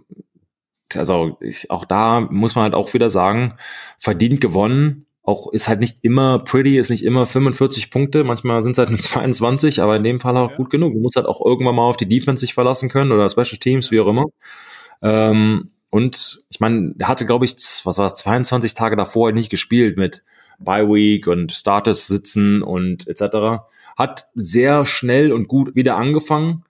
also 0.98 1.36
ich, 1.40 1.70
auch 1.70 1.84
da 1.84 2.20
muss 2.20 2.54
man 2.54 2.64
halt 2.64 2.74
auch 2.74 2.92
wieder 2.94 3.10
sagen, 3.10 3.54
verdient 3.98 4.40
gewonnen. 4.40 5.06
Auch 5.24 5.52
ist 5.52 5.68
halt 5.68 5.80
nicht 5.80 5.98
immer 6.02 6.40
pretty, 6.40 6.78
ist 6.78 6.90
nicht 6.90 7.04
immer 7.04 7.26
45 7.26 7.90
Punkte, 7.90 8.24
manchmal 8.24 8.62
sind 8.62 8.72
es 8.72 8.78
halt 8.78 8.90
nur 8.90 8.98
22, 9.00 9.80
aber 9.80 9.96
in 9.96 10.04
dem 10.04 10.20
Fall 10.20 10.36
auch 10.36 10.50
ja. 10.50 10.56
gut 10.56 10.70
genug. 10.70 10.94
Du 10.94 11.00
musst 11.00 11.16
halt 11.16 11.26
auch 11.26 11.44
irgendwann 11.44 11.76
mal 11.76 11.88
auf 11.88 11.96
die 11.96 12.08
Defense 12.08 12.40
sich 12.40 12.54
verlassen 12.54 12.88
können 12.88 13.12
oder 13.12 13.28
Special 13.28 13.58
Teams, 13.58 13.90
wie 13.90 14.00
auch 14.00 14.08
immer. 14.08 14.26
Ähm, 15.02 15.70
und 15.90 16.42
ich 16.48 16.58
meine, 16.58 16.94
er 16.98 17.08
hatte, 17.08 17.26
glaube 17.26 17.44
ich, 17.44 17.54
was 17.84 17.98
war 17.98 18.06
es, 18.06 18.14
22 18.14 18.74
Tage 18.74 18.96
davor 18.96 19.30
nicht 19.32 19.50
gespielt 19.50 19.98
mit 19.98 20.24
Bye 20.58 20.88
Week 20.88 21.26
und 21.26 21.52
Status 21.52 22.06
sitzen 22.06 22.62
und 22.62 23.06
etc. 23.06 23.62
Hat 23.96 24.28
sehr 24.34 24.86
schnell 24.86 25.32
und 25.32 25.48
gut 25.48 25.74
wieder 25.74 25.96
angefangen. 25.96 26.64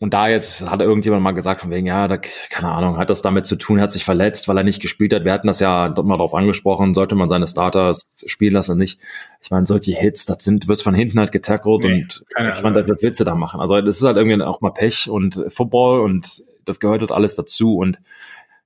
Und 0.00 0.14
da 0.14 0.28
jetzt 0.28 0.70
hat 0.70 0.80
irgendjemand 0.80 1.24
mal 1.24 1.32
gesagt, 1.32 1.60
von 1.60 1.72
wegen, 1.72 1.86
ja, 1.86 2.06
da, 2.06 2.18
keine 2.18 2.68
Ahnung, 2.68 2.98
hat 2.98 3.10
das 3.10 3.20
damit 3.20 3.46
zu 3.46 3.56
tun, 3.56 3.80
hat 3.80 3.90
sich 3.90 4.04
verletzt, 4.04 4.46
weil 4.46 4.56
er 4.56 4.62
nicht 4.62 4.80
gespielt 4.80 5.12
hat. 5.12 5.24
Wir 5.24 5.32
hatten 5.32 5.48
das 5.48 5.58
ja 5.58 5.88
dort 5.88 6.06
mal 6.06 6.16
drauf 6.16 6.34
angesprochen, 6.34 6.94
sollte 6.94 7.16
man 7.16 7.28
seine 7.28 7.48
Starters 7.48 8.24
spielen 8.26 8.52
lassen, 8.52 8.78
nicht. 8.78 9.00
Ich 9.42 9.50
meine, 9.50 9.66
solche 9.66 9.92
Hits, 9.92 10.24
das 10.24 10.44
sind, 10.44 10.64
du 10.64 10.68
wirst 10.68 10.84
von 10.84 10.94
hinten 10.94 11.18
halt 11.18 11.32
getackelt 11.32 11.82
nee, 11.82 11.94
und 11.94 12.24
ich 12.36 12.62
meine, 12.62 12.84
das 12.84 13.02
wird 13.02 13.18
du 13.18 13.24
da 13.24 13.34
machen. 13.34 13.60
Also 13.60 13.80
das 13.80 13.96
ist 13.96 14.04
halt 14.04 14.16
irgendwie 14.16 14.40
auch 14.44 14.60
mal 14.60 14.70
Pech 14.70 15.10
und 15.10 15.42
Football 15.48 16.02
und 16.02 16.44
das 16.64 16.78
gehört 16.78 17.00
halt 17.00 17.10
alles 17.10 17.34
dazu 17.34 17.76
und 17.76 17.98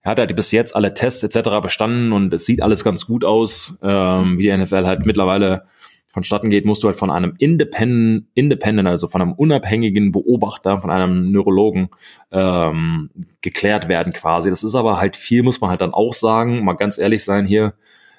er 0.02 0.10
hat 0.10 0.18
halt 0.18 0.36
bis 0.36 0.50
jetzt 0.50 0.76
alle 0.76 0.92
Tests 0.92 1.22
etc. 1.22 1.60
bestanden 1.62 2.12
und 2.12 2.32
es 2.34 2.44
sieht 2.44 2.62
alles 2.62 2.84
ganz 2.84 3.06
gut 3.06 3.24
aus, 3.24 3.78
ähm, 3.82 4.36
wie 4.36 4.42
die 4.42 4.56
NFL 4.56 4.84
halt 4.84 5.06
mittlerweile 5.06 5.62
vonstatten 6.12 6.50
geht, 6.50 6.66
musst 6.66 6.82
du 6.82 6.88
halt 6.88 6.96
von 6.96 7.10
einem 7.10 7.34
Independent, 7.38 8.26
Independent, 8.34 8.86
also 8.86 9.08
von 9.08 9.22
einem 9.22 9.32
unabhängigen 9.32 10.12
Beobachter, 10.12 10.78
von 10.78 10.90
einem 10.90 11.32
Neurologen 11.32 11.88
ähm, 12.30 13.10
geklärt 13.40 13.88
werden 13.88 14.12
quasi. 14.12 14.50
Das 14.50 14.62
ist 14.62 14.74
aber 14.74 15.00
halt 15.00 15.16
viel, 15.16 15.42
muss 15.42 15.60
man 15.60 15.70
halt 15.70 15.80
dann 15.80 15.94
auch 15.94 16.12
sagen, 16.12 16.64
mal 16.64 16.74
ganz 16.74 16.98
ehrlich 16.98 17.24
sein 17.24 17.46
hier, 17.46 17.74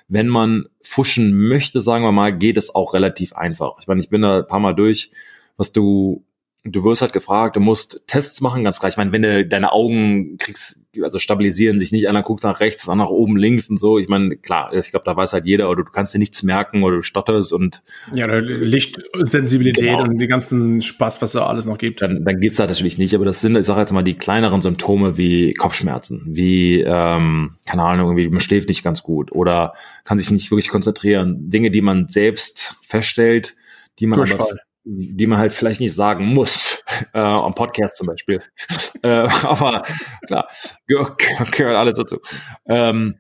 wenn 0.07 0.27
man 0.27 0.65
fuschen 0.81 1.47
möchte, 1.47 1.81
sagen 1.81 2.03
wir 2.03 2.11
mal, 2.11 2.35
geht 2.35 2.57
es 2.57 2.73
auch 2.73 2.93
relativ 2.93 3.33
einfach. 3.33 3.77
Ich 3.79 3.87
meine, 3.87 4.01
ich 4.01 4.09
bin 4.09 4.23
da 4.23 4.39
ein 4.39 4.47
paar 4.47 4.59
Mal 4.59 4.73
durch, 4.73 5.11
was 5.55 5.71
du 5.71 6.25
du 6.65 6.83
wirst 6.83 7.01
halt 7.01 7.11
gefragt, 7.11 7.57
du 7.57 7.59
musst 7.59 8.03
Tests 8.07 8.39
machen, 8.39 8.63
ganz 8.63 8.79
klar. 8.79 8.89
Ich 8.89 8.95
meine, 8.95 9.11
wenn 9.11 9.21
du 9.21 9.45
deine 9.45 9.73
Augen 9.73 10.37
kriegst, 10.37 10.81
also 11.01 11.19
stabilisieren 11.19 11.77
sich 11.77 11.91
nicht, 11.91 12.07
einer 12.07 12.23
guckt 12.23 12.43
nach 12.43 12.61
rechts, 12.61 12.85
dann 12.85 12.99
nach 12.99 13.09
oben, 13.09 13.35
links 13.35 13.69
und 13.69 13.77
so. 13.77 13.97
Ich 13.97 14.07
meine, 14.07 14.37
klar, 14.37 14.73
ich 14.73 14.91
glaube, 14.91 15.03
da 15.05 15.15
weiß 15.15 15.33
halt 15.33 15.45
jeder, 15.45 15.69
oder 15.69 15.83
du 15.83 15.91
kannst 15.91 16.13
dir 16.13 16.19
nichts 16.19 16.41
merken 16.41 16.83
oder 16.83 16.97
du 16.97 17.01
stotterst 17.01 17.51
und 17.51 17.83
ja, 18.13 18.27
Lichtsensibilität 18.27 19.89
genau. 19.89 20.03
und 20.03 20.19
die 20.19 20.27
ganzen 20.27 20.81
Spaß, 20.81 21.21
was 21.21 21.33
da 21.33 21.47
alles 21.47 21.65
noch 21.65 21.77
gibt. 21.77 22.01
Dann, 22.01 22.23
dann 22.23 22.39
gibt's 22.39 22.59
halt 22.59 22.69
natürlich 22.69 22.97
nicht, 22.97 23.13
aber 23.13 23.25
das 23.25 23.41
sind, 23.41 23.57
ich 23.57 23.65
sage 23.65 23.81
jetzt 23.81 23.91
mal, 23.91 24.03
die 24.03 24.13
kleineren 24.13 24.61
Symptome 24.61 25.17
wie 25.17 25.53
Kopfschmerzen, 25.55 26.21
wie, 26.27 26.79
ähm, 26.81 27.57
keine 27.67 27.83
Ahnung, 27.83 28.07
irgendwie 28.07 28.29
man 28.29 28.39
schläft 28.39 28.69
nicht 28.69 28.83
ganz 28.83 29.03
gut 29.03 29.33
oder 29.33 29.73
kann 30.05 30.17
sich 30.17 30.31
nicht 30.31 30.49
wirklich 30.49 30.69
konzentrieren. 30.69 31.49
Dinge, 31.49 31.71
die 31.71 31.81
man 31.81 32.07
selbst 32.07 32.77
feststellt, 32.83 33.55
die 33.99 34.07
man 34.07 34.21
aber 34.21 34.47
die 34.85 35.27
man 35.27 35.39
halt 35.39 35.53
vielleicht 35.53 35.79
nicht 35.79 35.95
sagen 35.95 36.25
muss, 36.25 36.83
äh, 37.13 37.19
am 37.19 37.55
Podcast 37.55 37.97
zum 37.97 38.07
Beispiel. 38.07 38.41
äh, 39.03 39.27
aber 39.43 39.83
klar, 40.25 40.47
gehört 40.87 41.75
alles 41.75 41.97
dazu. 41.97 42.19
Ähm, 42.67 43.19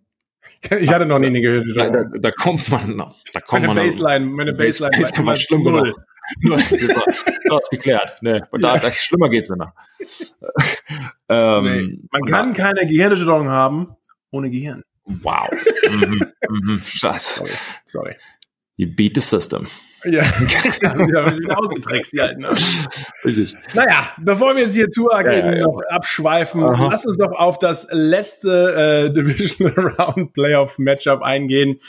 ich 0.79 0.93
hatte 0.93 1.05
noch 1.05 1.19
nie 1.19 1.27
eine 1.27 1.41
gehört. 1.41 1.65
Da, 1.75 1.89
da, 1.89 2.03
da, 2.03 2.31
kommt 2.31 2.69
man 2.69 2.95
noch. 2.95 3.17
Da 3.33 3.41
kommt 3.41 3.65
meine 3.65 3.73
man 3.73 3.85
Baseline, 3.85 4.25
meine 4.25 4.53
Baseline, 4.53 4.97
Baseline 4.97 5.27
war 5.27 5.35
schlimm 5.35 5.63
null. 5.63 5.93
Null. 6.41 6.63
Du 6.69 7.55
hast 7.55 7.69
geklärt. 7.69 8.17
Nee, 8.21 8.41
und 8.51 8.61
da, 8.61 8.77
ja. 8.77 8.91
schlimmer 8.91 9.29
geht's 9.29 9.49
noch. 9.49 9.73
ähm, 11.29 11.63
nee. 11.63 11.99
Man 12.11 12.21
kann 12.25 12.53
keine 12.53 12.87
Gehirnerschütterung 12.87 13.49
haben 13.49 13.95
ohne 14.31 14.49
Gehirn. 14.49 14.83
Wow. 15.05 15.49
mhm, 15.89 16.31
mhm, 16.49 16.81
Scheiße. 16.83 17.39
Sorry. 17.39 17.51
Sorry. 17.83 18.15
You 18.77 18.87
beat 18.87 19.15
the 19.15 19.21
system. 19.21 19.67
Ja, 20.05 20.21
wieder, 20.39 21.37
wieder 21.37 21.59
ausgetrickst, 21.59 22.13
die 22.13 22.21
alten. 22.21 22.45
Richtig. 23.23 23.55
Naja, 23.73 24.07
bevor 24.19 24.55
wir 24.55 24.63
jetzt 24.63 24.73
hier 24.73 24.89
zu 24.89 25.07
ja, 25.11 25.21
ja, 25.21 25.55
ja. 25.55 25.61
noch 25.63 25.81
abschweifen, 25.89 26.63
Aha. 26.63 26.89
lass 26.91 27.05
uns 27.05 27.17
doch 27.17 27.31
auf 27.31 27.57
das 27.59 27.87
letzte 27.91 29.09
äh, 29.09 29.13
Divisional 29.13 29.95
Round 29.97 30.33
Playoff 30.33 30.77
Matchup 30.77 31.21
eingehen. 31.21 31.79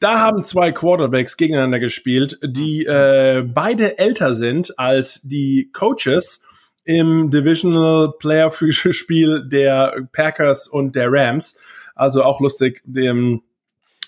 Da 0.00 0.20
haben 0.20 0.44
zwei 0.44 0.72
Quarterbacks 0.72 1.36
gegeneinander 1.36 1.80
gespielt, 1.80 2.38
die 2.44 2.84
äh, 2.84 3.44
beide 3.46 3.98
älter 3.98 4.34
sind 4.34 4.78
als 4.78 5.22
die 5.22 5.70
Coaches 5.72 6.44
im 6.84 7.30
Divisional 7.30 8.12
Playoff 8.18 8.62
Spiel 8.70 9.48
der 9.48 10.08
Packers 10.12 10.68
und 10.68 10.94
der 10.94 11.10
Rams. 11.10 11.56
Also 11.94 12.22
auch 12.22 12.40
lustig, 12.40 12.80
dem 12.84 13.42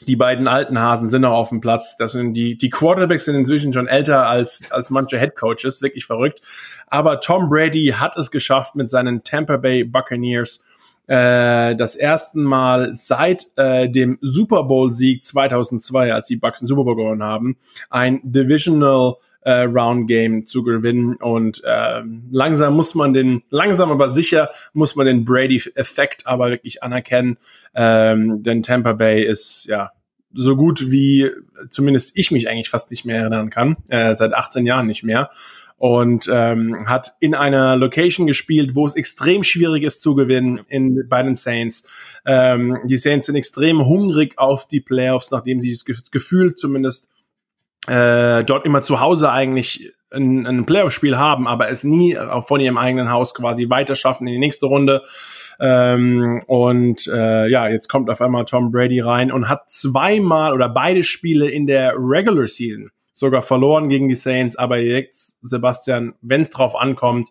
die 0.06 0.16
beiden 0.16 0.48
alten 0.48 0.78
Hasen 0.78 1.08
sind 1.08 1.22
noch 1.22 1.32
auf 1.32 1.50
dem 1.50 1.60
Platz. 1.60 1.96
Das 1.96 2.12
sind 2.12 2.34
die, 2.34 2.56
die 2.56 2.70
Quarterbacks 2.70 3.24
sind 3.24 3.34
inzwischen 3.34 3.72
schon 3.72 3.86
älter 3.86 4.26
als, 4.26 4.70
als 4.70 4.90
manche 4.90 5.18
Head 5.18 5.36
Coaches. 5.36 5.82
Wirklich 5.82 6.06
verrückt. 6.06 6.40
Aber 6.86 7.20
Tom 7.20 7.48
Brady 7.48 7.94
hat 7.96 8.16
es 8.16 8.30
geschafft 8.30 8.74
mit 8.74 8.90
seinen 8.90 9.22
Tampa 9.22 9.56
Bay 9.56 9.84
Buccaneers 9.84 10.60
äh, 11.06 11.74
das 11.74 11.96
erste 11.96 12.38
Mal 12.38 12.94
seit 12.94 13.46
äh, 13.56 13.88
dem 13.88 14.18
Super 14.20 14.64
Bowl 14.64 14.92
Sieg 14.92 15.24
2002, 15.24 16.14
als 16.14 16.26
die 16.26 16.36
Bucks 16.36 16.60
den 16.60 16.68
Super 16.68 16.84
Bowl 16.84 16.96
gewonnen 16.96 17.24
haben, 17.24 17.56
ein 17.90 18.20
Divisional 18.22 19.16
äh, 19.42 19.62
Round 19.62 20.08
Game 20.08 20.46
zu 20.46 20.62
gewinnen. 20.62 21.16
Und 21.16 21.62
äh, 21.64 22.02
langsam 22.30 22.74
muss 22.74 22.94
man 22.94 23.12
den, 23.12 23.40
langsam 23.50 23.90
aber 23.90 24.10
sicher 24.10 24.50
muss 24.72 24.96
man 24.96 25.06
den 25.06 25.24
Brady-Effekt 25.24 26.26
aber 26.26 26.50
wirklich 26.50 26.82
anerkennen, 26.82 27.38
ähm, 27.74 28.42
denn 28.42 28.62
Tampa 28.62 28.92
Bay 28.92 29.24
ist 29.24 29.66
ja 29.66 29.90
so 30.32 30.56
gut 30.56 30.90
wie 30.90 31.30
zumindest 31.70 32.16
ich 32.16 32.30
mich 32.30 32.48
eigentlich 32.48 32.70
fast 32.70 32.90
nicht 32.90 33.04
mehr 33.04 33.18
erinnern 33.20 33.50
kann, 33.50 33.76
äh, 33.88 34.14
seit 34.14 34.32
18 34.32 34.66
Jahren 34.66 34.86
nicht 34.86 35.02
mehr. 35.02 35.30
Und 35.76 36.28
ähm, 36.30 36.86
hat 36.86 37.14
in 37.20 37.34
einer 37.34 37.74
Location 37.74 38.26
gespielt, 38.26 38.74
wo 38.74 38.84
es 38.84 38.96
extrem 38.96 39.42
schwierig 39.42 39.82
ist 39.82 40.02
zu 40.02 40.14
gewinnen 40.14 40.60
in, 40.68 41.08
bei 41.08 41.22
den 41.22 41.34
Saints. 41.34 42.20
Ähm, 42.26 42.78
die 42.84 42.98
Saints 42.98 43.26
sind 43.26 43.34
extrem 43.34 43.86
hungrig 43.86 44.36
auf 44.36 44.68
die 44.68 44.80
Playoffs, 44.80 45.30
nachdem 45.30 45.58
sie 45.58 45.72
das 45.72 46.10
Gefühl 46.10 46.54
zumindest 46.54 47.08
äh, 47.86 48.44
dort 48.44 48.66
immer 48.66 48.82
zu 48.82 49.00
Hause 49.00 49.30
eigentlich 49.32 49.92
ein, 50.12 50.46
ein 50.46 50.66
Playoff-Spiel 50.66 51.16
haben, 51.16 51.46
aber 51.46 51.70
es 51.70 51.84
nie 51.84 52.18
von 52.40 52.60
ihrem 52.60 52.78
eigenen 52.78 53.10
Haus 53.10 53.34
quasi 53.34 53.70
weiter 53.70 53.94
schaffen 53.94 54.26
in 54.26 54.34
die 54.34 54.38
nächste 54.38 54.66
Runde. 54.66 55.02
Ähm, 55.60 56.42
und 56.46 57.06
äh, 57.06 57.48
ja, 57.48 57.68
jetzt 57.68 57.88
kommt 57.88 58.10
auf 58.10 58.20
einmal 58.20 58.44
Tom 58.44 58.72
Brady 58.72 59.00
rein 59.00 59.30
und 59.30 59.48
hat 59.48 59.70
zweimal 59.70 60.52
oder 60.52 60.68
beide 60.68 61.04
Spiele 61.04 61.48
in 61.48 61.66
der 61.66 61.94
Regular 61.96 62.46
Season 62.46 62.90
sogar 63.12 63.42
verloren 63.42 63.88
gegen 63.88 64.08
die 64.08 64.14
Saints. 64.14 64.56
Aber 64.56 64.78
jetzt, 64.78 65.38
Sebastian, 65.42 66.14
wenn 66.22 66.42
es 66.42 66.50
drauf 66.50 66.74
ankommt, 66.74 67.28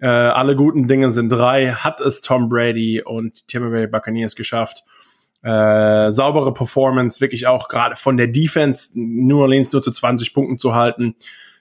äh, 0.00 0.06
alle 0.06 0.56
guten 0.56 0.88
Dinge 0.88 1.10
sind 1.10 1.30
drei, 1.30 1.72
hat 1.72 2.00
es 2.00 2.20
Tom 2.20 2.48
Brady 2.48 3.02
und 3.04 3.46
Tampa 3.48 3.68
Bay 3.68 3.86
Buccaneers 3.86 4.34
geschafft. 4.34 4.84
Äh, 5.42 6.10
saubere 6.10 6.52
Performance, 6.52 7.20
wirklich 7.20 7.46
auch 7.46 7.68
gerade 7.68 7.96
von 7.96 8.16
der 8.16 8.26
Defense 8.26 8.90
New 8.94 9.40
Orleans 9.40 9.70
nur 9.72 9.82
zu 9.82 9.92
20 9.92 10.34
Punkten 10.34 10.58
zu 10.58 10.74
halten. 10.74 11.14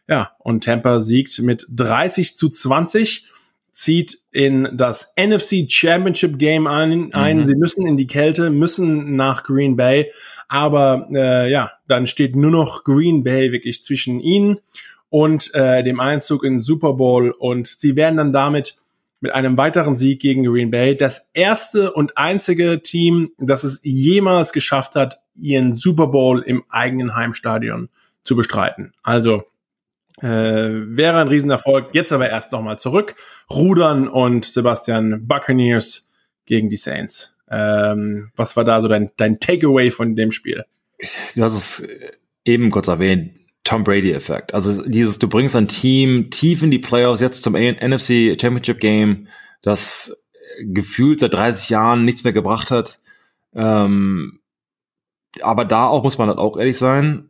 Ja, 0.07 0.31
und 0.39 0.63
Tampa 0.63 0.99
siegt 0.99 1.39
mit 1.39 1.67
30 1.69 2.37
zu 2.37 2.49
20 2.49 3.29
zieht 3.77 4.17
in 4.31 4.67
das 4.73 5.13
NFC 5.19 5.71
Championship 5.71 6.39
Game 6.39 6.65
ein. 6.65 7.13
ein. 7.13 7.37
Mhm. 7.37 7.45
Sie 7.45 7.55
müssen 7.55 7.85
in 7.85 7.95
die 7.95 8.07
Kälte, 8.07 8.49
müssen 8.49 9.15
nach 9.15 9.43
Green 9.43 9.75
Bay. 9.75 10.11
Aber 10.47 11.07
äh, 11.13 11.51
ja, 11.51 11.71
dann 11.87 12.07
steht 12.07 12.35
nur 12.35 12.49
noch 12.49 12.83
Green 12.83 13.23
Bay 13.23 13.51
wirklich 13.51 13.83
zwischen 13.83 14.19
ihnen 14.19 14.57
und 15.09 15.53
äh, 15.53 15.83
dem 15.83 15.99
Einzug 15.99 16.43
in 16.43 16.59
Super 16.59 16.93
Bowl. 16.93 17.29
Und 17.29 17.67
sie 17.67 17.95
werden 17.95 18.17
dann 18.17 18.33
damit 18.33 18.77
mit 19.27 19.35
einem 19.35 19.57
weiteren 19.57 19.97
Sieg 19.97 20.21
gegen 20.21 20.45
Green 20.45 20.71
Bay 20.71 20.95
das 20.95 21.29
erste 21.33 21.91
und 21.91 22.17
einzige 22.17 22.81
Team, 22.81 23.31
das 23.37 23.65
es 23.65 23.81
jemals 23.83 24.53
geschafft 24.53 24.95
hat, 24.95 25.19
ihren 25.35 25.73
Super 25.73 26.07
Bowl 26.07 26.41
im 26.41 26.63
eigenen 26.69 27.13
Heimstadion 27.13 27.89
zu 28.23 28.37
bestreiten. 28.37 28.93
Also 29.03 29.43
äh, 30.21 30.27
wäre 30.29 31.19
ein 31.19 31.27
Riesenerfolg. 31.27 31.89
Jetzt 31.93 32.13
aber 32.13 32.29
erst 32.29 32.53
nochmal 32.53 32.79
zurück. 32.79 33.15
Rudern 33.51 34.07
und 34.07 34.45
Sebastian 34.45 35.27
Buccaneers 35.27 36.09
gegen 36.45 36.69
die 36.69 36.77
Saints. 36.77 37.37
Ähm, 37.51 38.29
was 38.37 38.55
war 38.55 38.63
da 38.63 38.79
so 38.79 38.87
dein, 38.87 39.09
dein 39.17 39.41
Takeaway 39.41 39.91
von 39.91 40.15
dem 40.15 40.31
Spiel? 40.31 40.63
Du 41.35 41.43
hast 41.43 41.53
es 41.53 41.87
eben 42.45 42.71
kurz 42.71 42.87
erwähnt. 42.87 43.36
Tom 43.67 43.83
Brady-Effekt. 43.83 44.53
Also 44.53 44.87
dieses, 44.87 45.19
du 45.19 45.27
bringst 45.27 45.53
ein 45.57 45.67
Team 45.67 46.29
tief 46.29 46.63
in 46.63 46.71
die 46.71 46.79
Playoffs, 46.79 47.19
jetzt 47.19 47.43
zum 47.43 47.53
NFC 47.53 48.39
Championship 48.39 48.79
Game, 48.79 49.27
das 49.61 50.23
gefühlt 50.61 51.19
seit 51.19 51.33
30 51.33 51.69
Jahren 51.69 52.05
nichts 52.05 52.23
mehr 52.23 52.31
gebracht 52.31 52.71
hat. 52.71 52.99
Ähm, 53.53 54.39
aber 55.41 55.65
da 55.65 55.87
auch 55.87 56.03
muss 56.03 56.17
man 56.17 56.29
halt 56.29 56.37
auch 56.37 56.55
ehrlich 56.55 56.77
sein, 56.77 57.29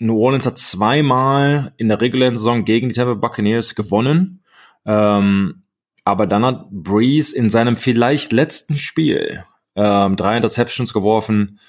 New 0.00 0.18
Orleans 0.18 0.44
hat 0.44 0.58
zweimal 0.58 1.72
in 1.76 1.86
der 1.86 2.00
regulären 2.00 2.36
Saison 2.36 2.64
gegen 2.64 2.88
die 2.88 2.94
Tampa 2.96 3.14
Buccaneers 3.14 3.76
gewonnen. 3.76 4.42
Ähm, 4.84 5.62
aber 6.04 6.26
dann 6.26 6.44
hat 6.44 6.68
Breeze 6.70 7.34
in 7.34 7.48
seinem 7.48 7.76
vielleicht 7.76 8.32
letzten 8.32 8.76
Spiel 8.76 9.44
ähm, 9.76 10.16
drei 10.16 10.36
Interceptions 10.36 10.92
geworfen. 10.92 11.60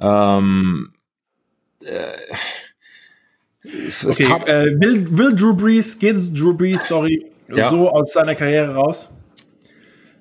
Ähm, 0.00 0.94
äh, 1.80 2.16
okay, 4.04 4.24
äh, 4.46 4.80
will, 4.80 5.06
will 5.10 5.34
Drew 5.34 5.54
Brees, 5.54 5.98
geht 5.98 6.16
Drew 6.38 6.54
Brees, 6.54 6.88
sorry, 6.88 7.26
ja. 7.48 7.70
so 7.70 7.90
aus 7.90 8.12
seiner 8.12 8.34
Karriere 8.34 8.74
raus? 8.74 9.08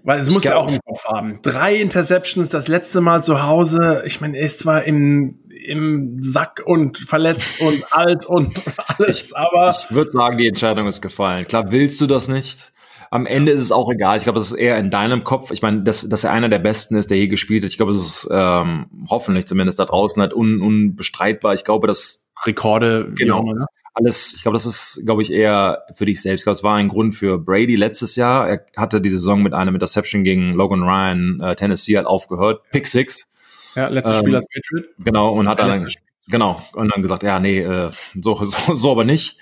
Weil 0.05 0.19
es 0.19 0.31
muss 0.31 0.43
ja 0.43 0.57
auch 0.57 0.69
im 0.69 0.79
Kopf 0.85 1.05
haben. 1.05 1.39
Drei 1.43 1.77
Interceptions, 1.77 2.49
das 2.49 2.67
letzte 2.67 2.99
Mal 2.99 3.23
zu 3.23 3.43
Hause. 3.43 4.03
Ich 4.05 4.19
meine, 4.19 4.37
er 4.37 4.45
ist 4.45 4.59
zwar 4.59 4.83
im, 4.83 5.39
im 5.65 6.21
Sack 6.21 6.61
und 6.65 6.97
verletzt 6.97 7.61
und 7.61 7.85
alt 7.91 8.25
und 8.25 8.53
alles, 8.97 9.27
ich, 9.27 9.37
aber. 9.37 9.69
Ich 9.69 9.95
würde 9.95 10.11
sagen, 10.11 10.37
die 10.37 10.47
Entscheidung 10.47 10.87
ist 10.87 11.01
gefallen. 11.01 11.47
Klar, 11.47 11.71
willst 11.71 12.01
du 12.01 12.07
das 12.07 12.27
nicht? 12.27 12.73
Am 13.11 13.25
Ende 13.25 13.53
ist 13.53 13.61
es 13.61 13.71
auch 13.71 13.89
egal. 13.91 14.17
Ich 14.17 14.23
glaube, 14.23 14.39
das 14.39 14.51
ist 14.51 14.57
eher 14.57 14.77
in 14.77 14.89
deinem 14.89 15.23
Kopf. 15.23 15.51
Ich 15.51 15.61
meine, 15.61 15.83
dass, 15.83 16.09
dass 16.09 16.23
er 16.25 16.31
einer 16.31 16.49
der 16.49 16.59
Besten 16.59 16.97
ist, 16.97 17.09
der 17.09 17.17
je 17.17 17.27
gespielt 17.27 17.63
hat. 17.63 17.71
Ich 17.71 17.77
glaube, 17.77 17.93
das 17.93 18.01
ist 18.01 18.27
ähm, 18.29 18.87
hoffentlich 19.09 19.45
zumindest 19.45 19.79
da 19.79 19.85
draußen 19.85 20.21
halt 20.21 20.33
un, 20.33 20.61
unbestreitbar. 20.61 21.53
Ich 21.53 21.63
glaube, 21.63 21.87
dass 21.87 22.22
Rekorde, 22.45 23.11
genau. 23.15 23.41
Immer, 23.41 23.53
ne? 23.53 23.65
alles, 23.93 24.33
ich 24.35 24.41
glaube, 24.41 24.55
das 24.55 24.65
ist, 24.65 25.03
glaube 25.05 25.21
ich, 25.21 25.31
eher 25.31 25.83
für 25.93 26.05
dich 26.05 26.21
selbst. 26.21 26.41
Ich 26.41 26.45
glaube, 26.45 26.57
es 26.57 26.63
war 26.63 26.75
ein 26.75 26.89
Grund 26.89 27.15
für 27.15 27.37
Brady 27.37 27.75
letztes 27.75 28.15
Jahr. 28.15 28.49
Er 28.49 28.65
hatte 28.75 29.01
die 29.01 29.09
Saison 29.09 29.43
mit 29.43 29.53
einem 29.53 29.75
Interception 29.75 30.23
gegen 30.23 30.53
Logan 30.53 30.83
Ryan, 30.83 31.39
äh, 31.41 31.55
Tennessee, 31.55 31.97
halt 31.97 32.07
aufgehört. 32.07 32.61
Pick 32.71 32.87
Six. 32.87 33.27
Ja, 33.75 33.87
letztes 33.87 34.17
ähm, 34.17 34.23
Spiel 34.23 34.35
als 34.35 34.47
Patriot. 34.47 34.89
Genau, 34.99 35.33
und 35.33 35.47
hat 35.47 35.59
ja, 35.59 35.67
dann, 35.67 35.87
genau, 36.27 36.61
und 36.73 36.91
dann 36.93 37.01
gesagt, 37.01 37.23
ja, 37.23 37.39
nee, 37.39 37.59
äh, 37.59 37.89
so, 38.15 38.35
so, 38.43 38.75
so 38.75 38.91
aber 38.91 39.03
nicht. 39.03 39.37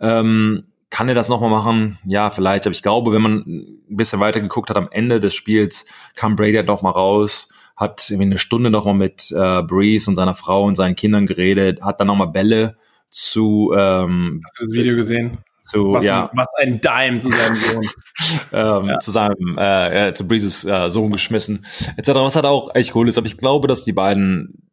Ähm, 0.00 0.64
kann 0.90 1.08
er 1.08 1.14
das 1.14 1.28
nochmal 1.28 1.50
machen? 1.50 1.98
Ja, 2.04 2.30
vielleicht. 2.30 2.66
Aber 2.66 2.74
ich 2.74 2.82
glaube, 2.82 3.12
wenn 3.12 3.22
man 3.22 3.38
ein 3.38 3.96
bisschen 3.96 4.20
weiter 4.20 4.40
geguckt 4.40 4.70
hat, 4.70 4.76
am 4.76 4.88
Ende 4.90 5.18
des 5.18 5.34
Spiels 5.34 5.86
kam 6.14 6.36
Brady 6.36 6.54
halt 6.54 6.68
doch 6.68 6.82
mal 6.82 6.90
raus, 6.90 7.52
hat 7.76 8.08
irgendwie 8.08 8.26
eine 8.26 8.38
Stunde 8.38 8.70
nochmal 8.70 8.94
mit 8.94 9.32
äh, 9.32 9.62
Breeze 9.62 10.08
und 10.08 10.16
seiner 10.16 10.34
Frau 10.34 10.64
und 10.64 10.76
seinen 10.76 10.94
Kindern 10.94 11.26
geredet, 11.26 11.82
hat 11.82 12.00
dann 12.00 12.06
nochmal 12.06 12.28
Bälle 12.28 12.76
zu. 13.10 13.72
Ähm, 13.76 14.42
Hast 14.44 14.60
du 14.60 14.66
das 14.66 14.74
Video 14.74 14.96
gesehen? 14.96 15.38
Zu, 15.60 15.94
was, 15.94 16.04
ja. 16.04 16.30
was 16.34 16.48
ein 16.58 16.80
Dime 16.80 17.20
zu 17.20 17.30
seinem 17.30 17.54
Sohn. 17.54 17.88
ähm, 18.52 18.86
ja. 18.88 18.98
Zu 18.98 19.10
seinem, 19.10 19.56
äh, 19.56 20.12
zu 20.12 20.28
Breezes 20.28 20.64
äh, 20.66 20.90
Sohn 20.90 21.10
geschmissen, 21.10 21.64
etc. 21.96 22.10
Was 22.16 22.36
halt 22.36 22.44
auch 22.44 22.74
echt 22.74 22.94
cool 22.94 23.08
ist. 23.08 23.16
Aber 23.16 23.26
ich 23.26 23.38
glaube, 23.38 23.66
dass 23.66 23.82
die 23.82 23.94
beiden 23.94 24.70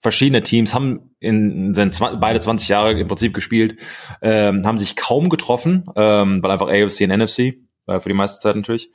verschiedene 0.00 0.42
Teams 0.42 0.74
haben 0.74 1.14
in, 1.18 1.74
in 1.74 1.90
beide 2.20 2.40
20 2.40 2.68
Jahre 2.68 2.92
im 2.98 3.08
Prinzip 3.08 3.34
gespielt, 3.34 3.76
ähm, 4.22 4.66
haben 4.66 4.78
sich 4.78 4.96
kaum 4.96 5.28
getroffen, 5.28 5.84
ähm, 5.96 6.42
weil 6.42 6.50
einfach 6.50 6.68
AFC 6.68 7.02
und 7.02 7.10
NFC, 7.10 7.58
äh, 7.86 8.00
für 8.00 8.08
die 8.08 8.14
meiste 8.14 8.38
Zeit 8.38 8.56
natürlich. 8.56 8.90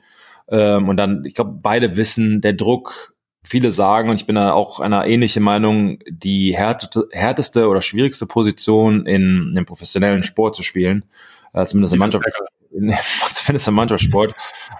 Ähm, 0.48 0.88
und 0.88 0.96
dann, 0.96 1.24
ich 1.24 1.34
glaube, 1.34 1.58
beide 1.62 1.96
wissen, 1.96 2.40
der 2.40 2.52
Druck 2.52 3.14
viele 3.46 3.70
sagen, 3.70 4.10
und 4.10 4.16
ich 4.16 4.26
bin 4.26 4.34
da 4.34 4.52
auch 4.52 4.80
einer 4.80 5.06
ähnlichen 5.06 5.42
Meinung, 5.42 5.98
die 6.08 6.56
härtete, 6.56 7.08
härteste 7.12 7.68
oder 7.68 7.80
schwierigste 7.80 8.26
Position 8.26 9.06
in, 9.06 9.54
in 9.56 9.64
professionellen 9.64 10.24
Sport 10.24 10.56
zu 10.56 10.62
spielen, 10.62 11.04
äh, 11.52 11.64
zumindest 11.64 11.94
im 11.94 12.00
Mannschaft, 12.00 12.24
zumindest 13.30 13.68
im 13.68 13.74
Mannschaftssport, 13.74 14.34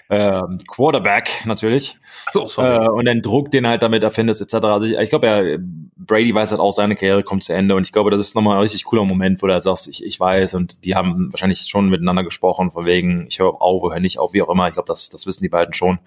äh, 0.09 0.43
Quarterback 0.69 1.45
natürlich. 1.45 1.99
So, 2.33 2.47
sorry. 2.47 2.85
Äh, 2.85 2.89
und 2.89 3.07
den 3.07 3.23
Druck, 3.23 3.51
den 3.51 3.67
halt 3.67 3.83
damit 3.83 4.03
erfindest, 4.03 4.41
etc. 4.41 4.55
Also 4.67 4.87
ich, 4.87 4.97
ich 4.97 5.11
glaube, 5.11 5.27
ja, 5.27 5.59
Brady 5.97 6.35
weiß 6.35 6.51
halt 6.51 6.61
auch, 6.61 6.73
seine 6.73 6.97
Karriere 6.97 7.23
kommt 7.23 7.45
zu 7.45 7.53
Ende 7.53 7.75
und 7.75 7.85
ich 7.85 7.93
glaube, 7.93 8.11
das 8.11 8.21
ist 8.21 8.35
nochmal 8.35 8.57
ein 8.57 8.63
richtig 8.63 8.85
cooler 8.85 9.05
Moment, 9.05 9.43
wo 9.43 9.47
du 9.47 9.53
halt 9.53 9.63
sagst, 9.63 9.89
ich, 9.89 10.05
ich 10.05 10.21
weiß 10.21 10.55
und 10.55 10.85
die 10.85 10.95
haben 10.95 11.33
wahrscheinlich 11.33 11.67
schon 11.69 11.89
miteinander 11.89 12.25
gesprochen, 12.25 12.71
von 12.71 12.85
wegen, 12.87 13.27
ich 13.29 13.39
höre 13.39 13.61
auf, 13.61 13.83
höre 13.83 14.01
nicht 14.01 14.19
auf, 14.19 14.33
wie 14.33 14.43
auch 14.43 14.49
immer. 14.49 14.69
Ich 14.69 14.75
glaube, 14.75 14.87
das, 14.87 15.09
das 15.09 15.27
wissen 15.27 15.43
die 15.43 15.49
beiden 15.49 15.75
schon. 15.75 15.99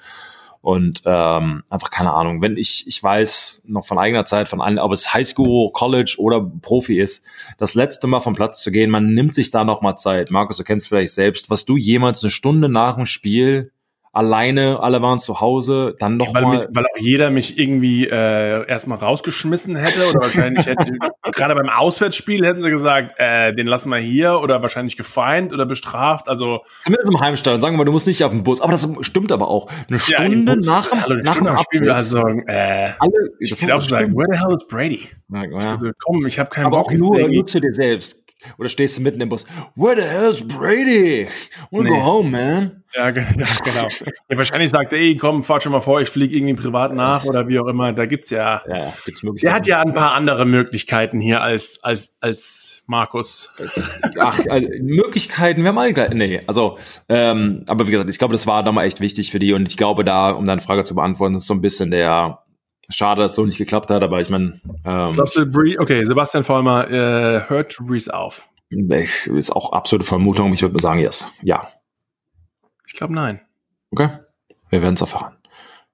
Und 0.61 1.03
ähm, 1.05 1.63
einfach 1.69 1.89
keine 1.89 2.13
Ahnung. 2.13 2.41
Wenn 2.41 2.57
ich, 2.57 2.85
ich 2.85 3.01
weiß 3.01 3.63
noch 3.67 3.85
von 3.85 3.97
eigener 3.97 4.25
Zeit, 4.25 4.49
von 4.49 4.61
allen, 4.61 4.77
ob 4.77 4.91
es 4.91 5.13
Highschool, 5.13 5.71
College 5.71 6.15
oder 6.17 6.41
Profi 6.41 6.99
ist, 6.99 7.23
das 7.57 7.75
letzte 7.75 8.07
Mal 8.07 8.19
vom 8.19 8.35
Platz 8.35 8.61
zu 8.61 8.71
gehen, 8.71 8.89
man 8.89 9.13
nimmt 9.13 9.35
sich 9.35 9.51
da 9.51 9.63
noch 9.63 9.81
mal 9.81 9.95
Zeit. 9.95 10.31
Markus, 10.31 10.57
du 10.57 10.65
kennst 10.65 10.89
vielleicht 10.89 11.13
selbst, 11.13 11.49
was 11.49 11.63
du 11.63 11.77
jemals 11.77 12.23
eine 12.23 12.29
Stunde 12.29 12.67
nach 12.67 12.95
dem 12.95 13.05
Spiel 13.05 13.71
alleine, 14.19 14.81
alle 14.81 15.01
waren 15.01 15.17
zu 15.17 15.39
Hause, 15.39 15.95
dann 15.97 16.17
noch 16.17 16.33
weil, 16.33 16.41
mal. 16.43 16.57
Mit, 16.59 16.67
weil 16.73 16.83
auch 16.83 16.99
jeder 16.99 17.29
mich 17.29 17.57
irgendwie 17.57 18.05
äh, 18.05 18.67
erstmal 18.67 18.97
rausgeschmissen 18.97 19.77
hätte 19.77 20.07
oder 20.09 20.21
wahrscheinlich 20.21 20.65
hätte, 20.65 20.91
gerade 21.31 21.55
beim 21.55 21.69
Auswärtsspiel 21.69 22.45
hätten 22.45 22.61
sie 22.61 22.69
gesagt, 22.69 23.15
äh, 23.17 23.53
den 23.53 23.65
lassen 23.65 23.89
wir 23.89 23.97
hier 23.97 24.41
oder 24.41 24.61
wahrscheinlich 24.61 24.97
gefeind 24.97 25.53
oder 25.53 25.65
bestraft, 25.65 26.27
also. 26.27 26.61
Zumindest 26.81 27.09
im 27.09 27.19
Heimstadion, 27.19 27.61
sagen 27.61 27.75
wir 27.75 27.77
mal, 27.79 27.85
du 27.85 27.93
musst 27.93 28.07
nicht 28.07 28.23
auf 28.25 28.31
den 28.31 28.43
Bus, 28.43 28.59
aber 28.59 28.73
das 28.73 28.87
stimmt 29.01 29.31
aber 29.31 29.47
auch. 29.47 29.71
Eine 29.87 29.99
Stunde 29.99 30.57
ja, 30.61 30.73
nach, 30.73 30.91
hallo, 30.91 31.15
nach 31.23 31.33
Stunde 31.33 31.51
dem 31.51 31.59
Spiel, 31.59 31.89
also, 31.89 32.19
äh, 32.47 32.89
alle, 32.99 33.31
ich 33.39 33.55
glaube 33.57 33.85
sagen, 33.85 34.13
where 34.15 34.27
the 34.31 34.37
hell 34.37 34.53
is 34.53 34.67
Brady? 34.67 35.07
Ja, 35.29 35.45
ja. 35.45 35.69
Also, 35.69 35.91
komm, 36.03 36.25
ich 36.25 36.37
habe 36.37 36.49
keinen 36.49 36.65
aber 36.65 36.79
Bock. 36.79 36.87
Auch 36.87 36.93
nur, 36.93 37.29
nur 37.29 37.45
zu 37.45 37.61
dir 37.61 37.71
selbst 37.71 38.28
oder 38.57 38.69
stehst 38.69 38.97
du 38.97 39.01
mitten 39.01 39.21
im 39.21 39.29
Bus? 39.29 39.45
Where 39.75 39.95
the 39.95 40.07
hell's 40.07 40.47
Brady? 40.47 41.27
Wanna 41.71 41.89
nee. 41.89 41.95
go 41.95 42.03
home, 42.03 42.29
man? 42.31 42.83
Ja, 42.95 43.11
genau. 43.11 43.27
ja, 43.29 44.37
wahrscheinlich 44.37 44.71
sagt 44.71 44.93
er, 44.93 44.97
ey, 44.97 45.15
komm, 45.15 45.43
fahr 45.43 45.61
schon 45.61 45.71
mal 45.71 45.81
vor, 45.81 46.01
ich 46.01 46.09
fliege 46.09 46.35
irgendwie 46.35 46.55
privat 46.55 46.91
nach 46.91 47.23
oder 47.23 47.47
wie 47.47 47.59
auch 47.59 47.67
immer. 47.67 47.93
Da 47.93 48.07
gibt's 48.07 48.31
ja. 48.31 48.63
Ja, 48.67 48.91
gibt's 49.05 49.21
Möglichkeiten. 49.21 49.41
Der 49.41 49.53
hat 49.53 49.67
ja 49.67 49.81
ein 49.81 49.93
paar 49.93 50.13
andere 50.13 50.43
Möglichkeiten 50.45 51.19
hier 51.19 51.43
als, 51.43 51.83
als, 51.83 52.15
als 52.19 52.81
Markus. 52.87 53.53
Ach, 54.19 54.39
also, 54.49 54.67
Möglichkeiten, 54.81 55.61
wir 55.61 55.69
haben 55.69 55.77
alle. 55.77 56.15
Nee, 56.15 56.41
also, 56.47 56.79
ähm, 57.07 57.63
aber 57.69 57.85
wie 57.85 57.91
gesagt, 57.91 58.09
ich 58.09 58.17
glaube, 58.17 58.31
das 58.31 58.47
war 58.47 58.63
nochmal 58.63 58.87
echt 58.87 59.01
wichtig 59.01 59.31
für 59.31 59.37
die 59.37 59.53
und 59.53 59.67
ich 59.67 59.77
glaube 59.77 60.03
da, 60.03 60.31
um 60.31 60.47
deine 60.47 60.61
Frage 60.61 60.83
zu 60.83 60.95
beantworten, 60.95 61.35
ist 61.35 61.45
so 61.45 61.53
ein 61.53 61.61
bisschen 61.61 61.91
der, 61.91 62.39
Schade, 62.89 63.21
dass 63.21 63.33
es 63.33 63.35
so 63.35 63.45
nicht 63.45 63.57
geklappt 63.57 63.91
hat, 63.91 64.03
aber 64.03 64.19
ich 64.19 64.29
meine. 64.29 64.59
Ähm, 64.85 65.19
okay, 65.79 66.03
Sebastian 66.05 66.43
Vollmer 66.43 66.89
äh, 66.89 67.47
hört 67.47 67.77
Breeze 67.77 68.13
auf? 68.13 68.49
Ist 68.69 69.51
auch 69.51 69.71
absolute 69.73 70.05
Vermutung. 70.05 70.53
Ich 70.53 70.61
würde 70.61 70.79
sagen, 70.79 70.99
yes. 70.99 71.31
Ja. 71.41 71.67
Ich 72.87 72.93
glaube, 72.93 73.13
nein. 73.13 73.41
Okay. 73.91 74.09
Wir 74.69 74.81
werden 74.81 74.93
es 74.93 75.01
erfahren. 75.01 75.35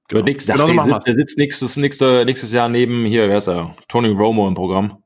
Genau. 0.08 0.24
Nix, 0.24 0.46
genau 0.46 0.68
der, 0.68 0.84
sitzt, 0.84 1.08
der 1.08 1.14
sitzt 1.16 1.38
nächstes, 1.38 1.78
nächste, 1.78 2.26
nächstes 2.26 2.52
Jahr 2.54 2.70
neben 2.70 3.06
hier, 3.06 3.28
wer 3.28 3.38
ist 3.38 3.48
er? 3.48 3.76
Tony 3.88 4.10
Romo 4.10 4.48
im 4.48 4.54
Programm. 4.54 5.02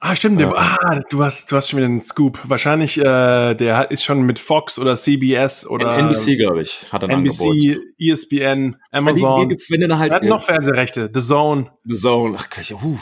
Ah, 0.00 0.14
stimmt. 0.14 0.38
Der, 0.38 0.52
ah, 0.54 1.00
du 1.10 1.24
hast, 1.24 1.50
du 1.50 1.56
hast 1.56 1.70
schon 1.70 1.78
wieder 1.78 1.86
einen 1.86 2.02
Scoop. 2.02 2.38
Wahrscheinlich, 2.44 2.98
äh, 2.98 3.54
der 3.54 3.90
ist 3.90 4.04
schon 4.04 4.22
mit 4.22 4.38
Fox 4.38 4.78
oder 4.78 4.96
CBS 4.96 5.66
oder 5.66 5.96
NBC, 5.96 6.36
glaube 6.36 6.62
ich, 6.62 6.92
hat 6.92 7.02
er 7.02 7.10
NBC, 7.10 7.40
Angebot. 7.40 7.82
ESPN, 7.98 8.76
Amazon. 8.90 9.48
Die, 9.48 9.56
die, 9.56 9.94
halt, 9.94 10.12
er 10.12 10.16
hat 10.16 10.22
noch 10.24 10.42
Fernsehrechte. 10.42 11.10
The 11.12 11.20
Zone. 11.20 11.70
The 11.84 11.94
Zone. 11.94 12.36
Ach, 12.38 12.82
uh. 12.84 12.98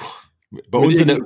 Bei 0.70 0.78
uns 0.78 1.00
in 1.00 1.09
der, 1.09 1.18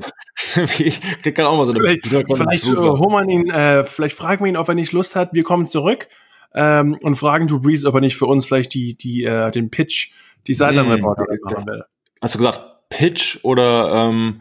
ich 0.79 1.01
krieg 1.23 1.35
gerade 1.35 1.49
auch 1.49 1.57
mal 1.57 1.67
so 1.67 1.73
eine. 1.73 1.81
Vielleicht, 1.81 2.07
vielleicht 2.07 2.67
äh, 2.67 2.75
holen 2.75 3.29
wir 3.29 3.29
ihn, 3.29 3.51
äh, 3.51 3.85
vielleicht 3.85 4.17
fragen 4.17 4.45
wir 4.45 4.49
ihn, 4.49 4.57
ob 4.57 4.69
er 4.69 4.75
nicht 4.75 4.93
Lust 4.93 5.17
hat. 5.17 5.35
Wir 5.35 5.43
kommen 5.43 5.67
zurück 5.67 6.09
ähm, 6.55 6.97
und 7.03 7.17
fragen 7.17 7.47
Drew 7.47 7.61
Brees, 7.61 7.85
ob 7.85 7.95
er 7.95 8.01
nicht 8.01 8.17
für 8.17 8.27
uns 8.27 8.47
vielleicht 8.47 8.73
die, 8.75 8.97
die, 8.97 9.25
äh, 9.25 9.51
den 9.51 9.71
Pitch, 9.71 10.13
die 10.47 10.55
Sideline-Reporter 10.55 11.27
hm, 11.29 11.39
machen 11.43 11.67
will. 11.67 11.85
Hast 12.23 12.35
du 12.35 12.39
gesagt 12.39 12.61
Pitch 12.89 13.39
oder 13.43 14.09
ähm, 14.09 14.41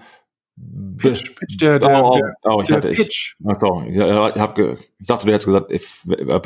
Pitch, 0.98 1.36
Pitch, 1.36 1.62
der, 1.62 1.80
der, 1.80 2.04
oh, 2.04 2.18
der, 2.18 2.36
oh, 2.44 2.62
ich 2.62 2.68
der 2.68 2.78
hatte 2.78 2.90
Pitch. 2.90 3.36
Ich, 3.40 3.48
achso, 3.48 3.84
ich, 3.88 3.98
hab 4.00 4.58
ich 4.58 5.08
dachte, 5.08 5.28
du 5.28 5.34
hättest 5.34 5.48
gesagt, 5.48 5.72
if, 5.72 6.04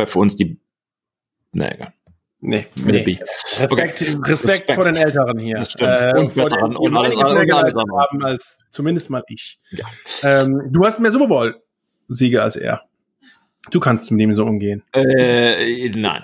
für 0.09 0.19
uns 0.19 0.35
die. 0.35 0.59
Nee, 1.53 1.69
egal. 1.69 1.93
Nee, 2.43 2.65
nee. 2.83 2.97
Respekt, 2.97 3.71
okay. 3.71 3.81
Respekt, 3.81 4.27
Respekt, 4.27 4.71
vor 4.71 4.85
den 4.85 4.95
Älteren 4.95 5.37
hier. 5.37 5.57
Das 5.57 5.71
stimmt. 5.71 5.91
Äh, 5.91 6.17
und 6.17 6.29
vor 6.31 6.49
den, 6.49 6.75
und 6.75 6.97
alles, 6.97 7.15
alles, 7.17 7.53
alles 7.53 7.75
haben 7.75 8.23
als 8.23 8.57
zumindest 8.71 9.11
mal 9.11 9.23
ich. 9.27 9.59
Ja. 9.69 9.85
Ähm, 10.23 10.69
du 10.71 10.83
hast 10.83 10.99
mehr 10.99 11.11
Super 11.11 11.27
Bowl-Siege 11.27 12.41
als 12.41 12.55
er. 12.55 12.81
Du 13.69 13.79
kannst 13.79 14.09
mit 14.09 14.19
dem 14.19 14.33
so 14.33 14.43
umgehen. 14.43 14.83
Äh, 14.91 15.89
nein. 15.89 16.23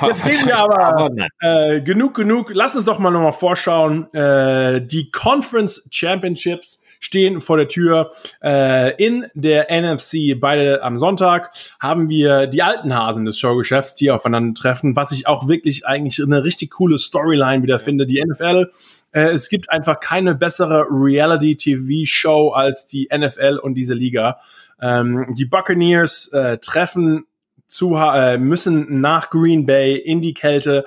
Jetzt 0.00 0.02
reden 0.24 0.46
wir 0.46 0.56
aber, 0.56 0.82
aber 0.84 1.26
äh, 1.40 1.82
genug, 1.82 2.14
genug. 2.14 2.50
Lass 2.54 2.74
uns 2.74 2.86
doch 2.86 2.98
mal 2.98 3.10
nochmal 3.10 3.34
vorschauen. 3.34 4.12
Äh, 4.14 4.80
die 4.86 5.10
Conference 5.10 5.86
Championships 5.90 6.80
stehen 7.00 7.40
vor 7.40 7.56
der 7.56 7.68
Tür. 7.68 8.10
Äh, 8.42 8.94
in 9.02 9.26
der 9.34 9.66
NFC, 9.70 10.38
beide 10.38 10.82
am 10.82 10.98
Sonntag, 10.98 11.50
haben 11.80 12.08
wir 12.08 12.46
die 12.46 12.62
alten 12.62 12.94
Hasen 12.94 13.24
des 13.24 13.38
Showgeschäfts, 13.38 13.94
die 13.94 14.10
aufeinandertreffen, 14.10 14.96
was 14.96 15.12
ich 15.12 15.26
auch 15.26 15.48
wirklich 15.48 15.86
eigentlich 15.86 16.22
eine 16.22 16.44
richtig 16.44 16.70
coole 16.70 16.98
Storyline 16.98 17.62
wieder 17.62 17.78
finde. 17.78 18.06
Die 18.06 18.22
NFL 18.22 18.70
äh, 19.12 19.30
es 19.30 19.48
gibt 19.48 19.70
einfach 19.70 19.98
keine 20.00 20.34
bessere 20.34 20.86
Reality-TV-Show 20.90 22.50
als 22.50 22.86
die 22.86 23.08
NFL 23.10 23.58
und 23.62 23.74
diese 23.74 23.94
Liga. 23.94 24.38
Ähm, 24.80 25.34
die 25.36 25.46
Buccaneers 25.46 26.28
äh, 26.28 26.58
treffen 26.58 27.24
zu, 27.66 27.94
äh, 27.94 28.36
müssen 28.38 29.00
nach 29.00 29.30
Green 29.30 29.64
Bay 29.64 29.96
in 29.96 30.20
die 30.20 30.34
Kälte 30.34 30.84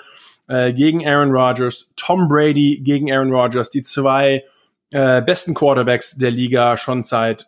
äh, 0.48 0.74
gegen 0.74 1.06
Aaron 1.08 1.32
Rodgers, 1.32 1.92
Tom 1.96 2.28
Brady 2.28 2.82
gegen 2.84 3.12
Aaron 3.12 3.34
Rodgers, 3.34 3.70
die 3.70 3.84
zwei 3.84 4.44
äh, 4.92 5.22
besten 5.22 5.54
Quarterbacks 5.54 6.18
der 6.18 6.32
Liga 6.32 6.78
schon 6.78 7.04
seit 7.04 7.48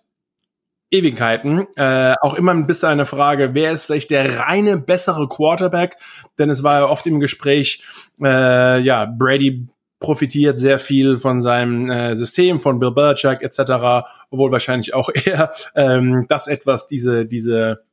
Ewigkeiten. 0.91 1.67
Äh, 1.75 2.15
auch 2.21 2.33
immer 2.33 2.53
ein 2.53 2.67
bisschen 2.67 2.89
eine 2.89 3.05
Frage, 3.05 3.53
wer 3.53 3.71
ist 3.71 3.85
vielleicht 3.85 4.11
der 4.11 4.39
reine 4.39 4.77
bessere 4.77 5.27
Quarterback? 5.27 5.97
Denn 6.37 6.49
es 6.49 6.63
war 6.63 6.79
ja 6.79 6.85
oft 6.85 7.07
im 7.07 7.19
Gespräch, 7.19 7.83
äh, 8.21 8.79
ja, 8.81 9.05
Brady 9.05 9.67
profitiert 9.99 10.59
sehr 10.59 10.79
viel 10.79 11.15
von 11.15 11.41
seinem 11.41 11.89
äh, 11.89 12.15
System, 12.15 12.59
von 12.59 12.79
Bill 12.79 12.91
Belichick 12.91 13.41
etc., 13.41 14.05
obwohl 14.29 14.51
wahrscheinlich 14.51 14.93
auch 14.93 15.09
er 15.25 15.53
ähm, 15.75 16.25
das 16.27 16.47
etwas, 16.47 16.87
diese, 16.87 17.25
diese 17.25 17.83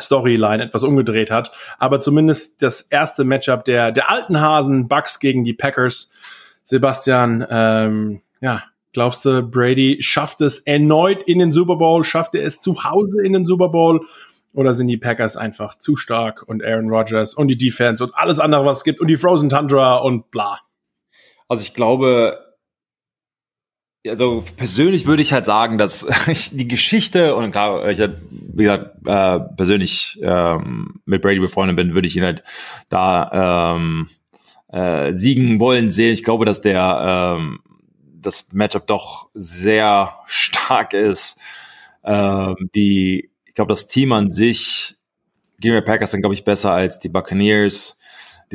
Storyline 0.00 0.64
etwas 0.64 0.82
umgedreht 0.82 1.30
hat. 1.30 1.52
Aber 1.78 2.00
zumindest 2.00 2.62
das 2.62 2.82
erste 2.82 3.24
Matchup 3.24 3.64
der, 3.64 3.92
der 3.92 4.10
alten 4.10 4.40
Hasen, 4.40 4.88
Bucks 4.88 5.20
gegen 5.20 5.44
die 5.44 5.54
Packers. 5.54 6.10
Sebastian, 6.64 7.46
ähm, 7.50 8.22
ja, 8.40 8.62
glaubst 8.92 9.24
du, 9.24 9.42
Brady 9.42 9.98
schafft 10.00 10.40
es 10.40 10.60
erneut 10.60 11.22
in 11.24 11.38
den 11.38 11.52
Super 11.52 11.76
Bowl? 11.76 12.04
Schafft 12.04 12.34
er 12.34 12.44
es 12.44 12.60
zu 12.60 12.84
Hause 12.84 13.22
in 13.22 13.32
den 13.32 13.46
Super 13.46 13.68
Bowl? 13.68 14.04
Oder 14.54 14.74
sind 14.74 14.88
die 14.88 14.98
Packers 14.98 15.36
einfach 15.36 15.78
zu 15.78 15.96
stark 15.96 16.42
und 16.46 16.62
Aaron 16.62 16.90
Rodgers 16.90 17.34
und 17.34 17.48
die 17.48 17.56
Defense 17.56 18.04
und 18.04 18.14
alles 18.14 18.38
andere, 18.38 18.64
was 18.66 18.78
es 18.78 18.84
gibt 18.84 19.00
und 19.00 19.08
die 19.08 19.16
Frozen 19.16 19.48
Tundra 19.48 19.96
und 19.96 20.30
bla? 20.30 20.58
Also 21.48 21.62
ich 21.62 21.72
glaube, 21.74 22.38
also 24.06 24.44
persönlich 24.56 25.06
würde 25.06 25.22
ich 25.22 25.32
halt 25.32 25.46
sagen, 25.46 25.78
dass 25.78 26.06
ich 26.28 26.50
die 26.50 26.66
Geschichte 26.66 27.34
und 27.34 27.52
klar, 27.52 27.88
ich 27.88 28.00
halt, 28.00 28.16
wie 28.30 28.64
gesagt, 28.64 29.06
äh, 29.06 29.40
persönlich 29.56 30.18
ähm, 30.22 31.00
mit 31.06 31.22
Brady 31.22 31.40
befreundet 31.40 31.76
bin, 31.76 31.94
würde 31.94 32.08
ich 32.08 32.16
ihn 32.16 32.24
halt 32.24 32.42
da 32.88 33.74
ähm, 33.74 34.08
äh, 34.68 35.12
siegen 35.12 35.60
wollen 35.60 35.90
sehen. 35.90 36.12
Ich 36.12 36.24
glaube, 36.24 36.44
dass 36.44 36.60
der 36.60 37.36
ähm, 37.38 37.60
das 38.22 38.52
Matchup 38.52 38.86
doch 38.86 39.30
sehr 39.34 40.18
stark 40.26 40.94
ist. 40.94 41.40
Ähm, 42.04 42.56
die, 42.74 43.30
ich 43.44 43.54
glaube, 43.54 43.70
das 43.70 43.86
Team 43.86 44.12
an 44.12 44.30
sich, 44.30 44.94
Green 45.60 45.72
Bay 45.74 45.82
Packers 45.82 46.12
sind, 46.12 46.22
glaube 46.22 46.34
ich, 46.34 46.44
besser 46.44 46.72
als 46.72 46.98
die 46.98 47.08
Buccaneers 47.08 47.98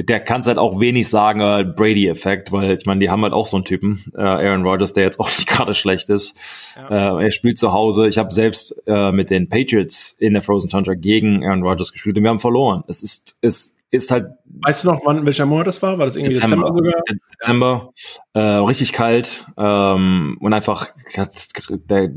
der 0.03 0.19
kann 0.19 0.41
es 0.41 0.47
halt 0.47 0.59
auch 0.59 0.79
wenig 0.79 1.09
sagen, 1.09 1.39
äh, 1.39 1.63
Brady-Effekt, 1.63 2.51
weil 2.51 2.71
ich 2.71 2.85
meine, 2.85 2.99
die 2.99 3.09
haben 3.09 3.23
halt 3.23 3.33
auch 3.33 3.47
so 3.47 3.57
einen 3.57 3.65
Typen, 3.65 4.03
äh, 4.15 4.21
Aaron 4.21 4.63
Rodgers, 4.63 4.93
der 4.93 5.03
jetzt 5.03 5.19
auch 5.19 5.27
nicht 5.37 5.47
gerade 5.47 5.73
schlecht 5.73 6.09
ist. 6.09 6.37
Ja. 6.75 7.19
Äh, 7.19 7.25
er 7.25 7.31
spielt 7.31 7.57
zu 7.57 7.73
Hause. 7.73 8.07
Ich 8.07 8.17
habe 8.17 8.31
selbst 8.31 8.81
äh, 8.85 9.11
mit 9.11 9.29
den 9.29 9.49
Patriots 9.49 10.11
in 10.11 10.33
der 10.33 10.41
Frozen 10.41 10.69
Tundra 10.69 10.93
gegen 10.93 11.43
Aaron 11.43 11.63
Rodgers 11.63 11.91
gespielt 11.91 12.17
und 12.17 12.23
wir 12.23 12.29
haben 12.29 12.39
verloren. 12.39 12.83
Es 12.87 13.01
ist, 13.01 13.37
es 13.41 13.76
ist 13.91 14.11
halt. 14.11 14.27
Weißt 14.45 14.83
du 14.83 14.89
noch, 14.89 15.01
wann 15.05 15.25
welcher 15.25 15.45
Monat 15.45 15.67
das 15.67 15.81
war? 15.81 15.97
War 15.97 16.05
das 16.05 16.15
irgendwie 16.15 16.33
Dezember, 16.33 16.71
Dezember 16.71 16.73
sogar? 16.73 17.03
Dezember. 17.39 17.93
Äh, 18.33 18.39
richtig 18.65 18.93
kalt 18.93 19.45
ähm, 19.57 20.37
und 20.39 20.53
einfach 20.53 20.87
der, 21.15 22.09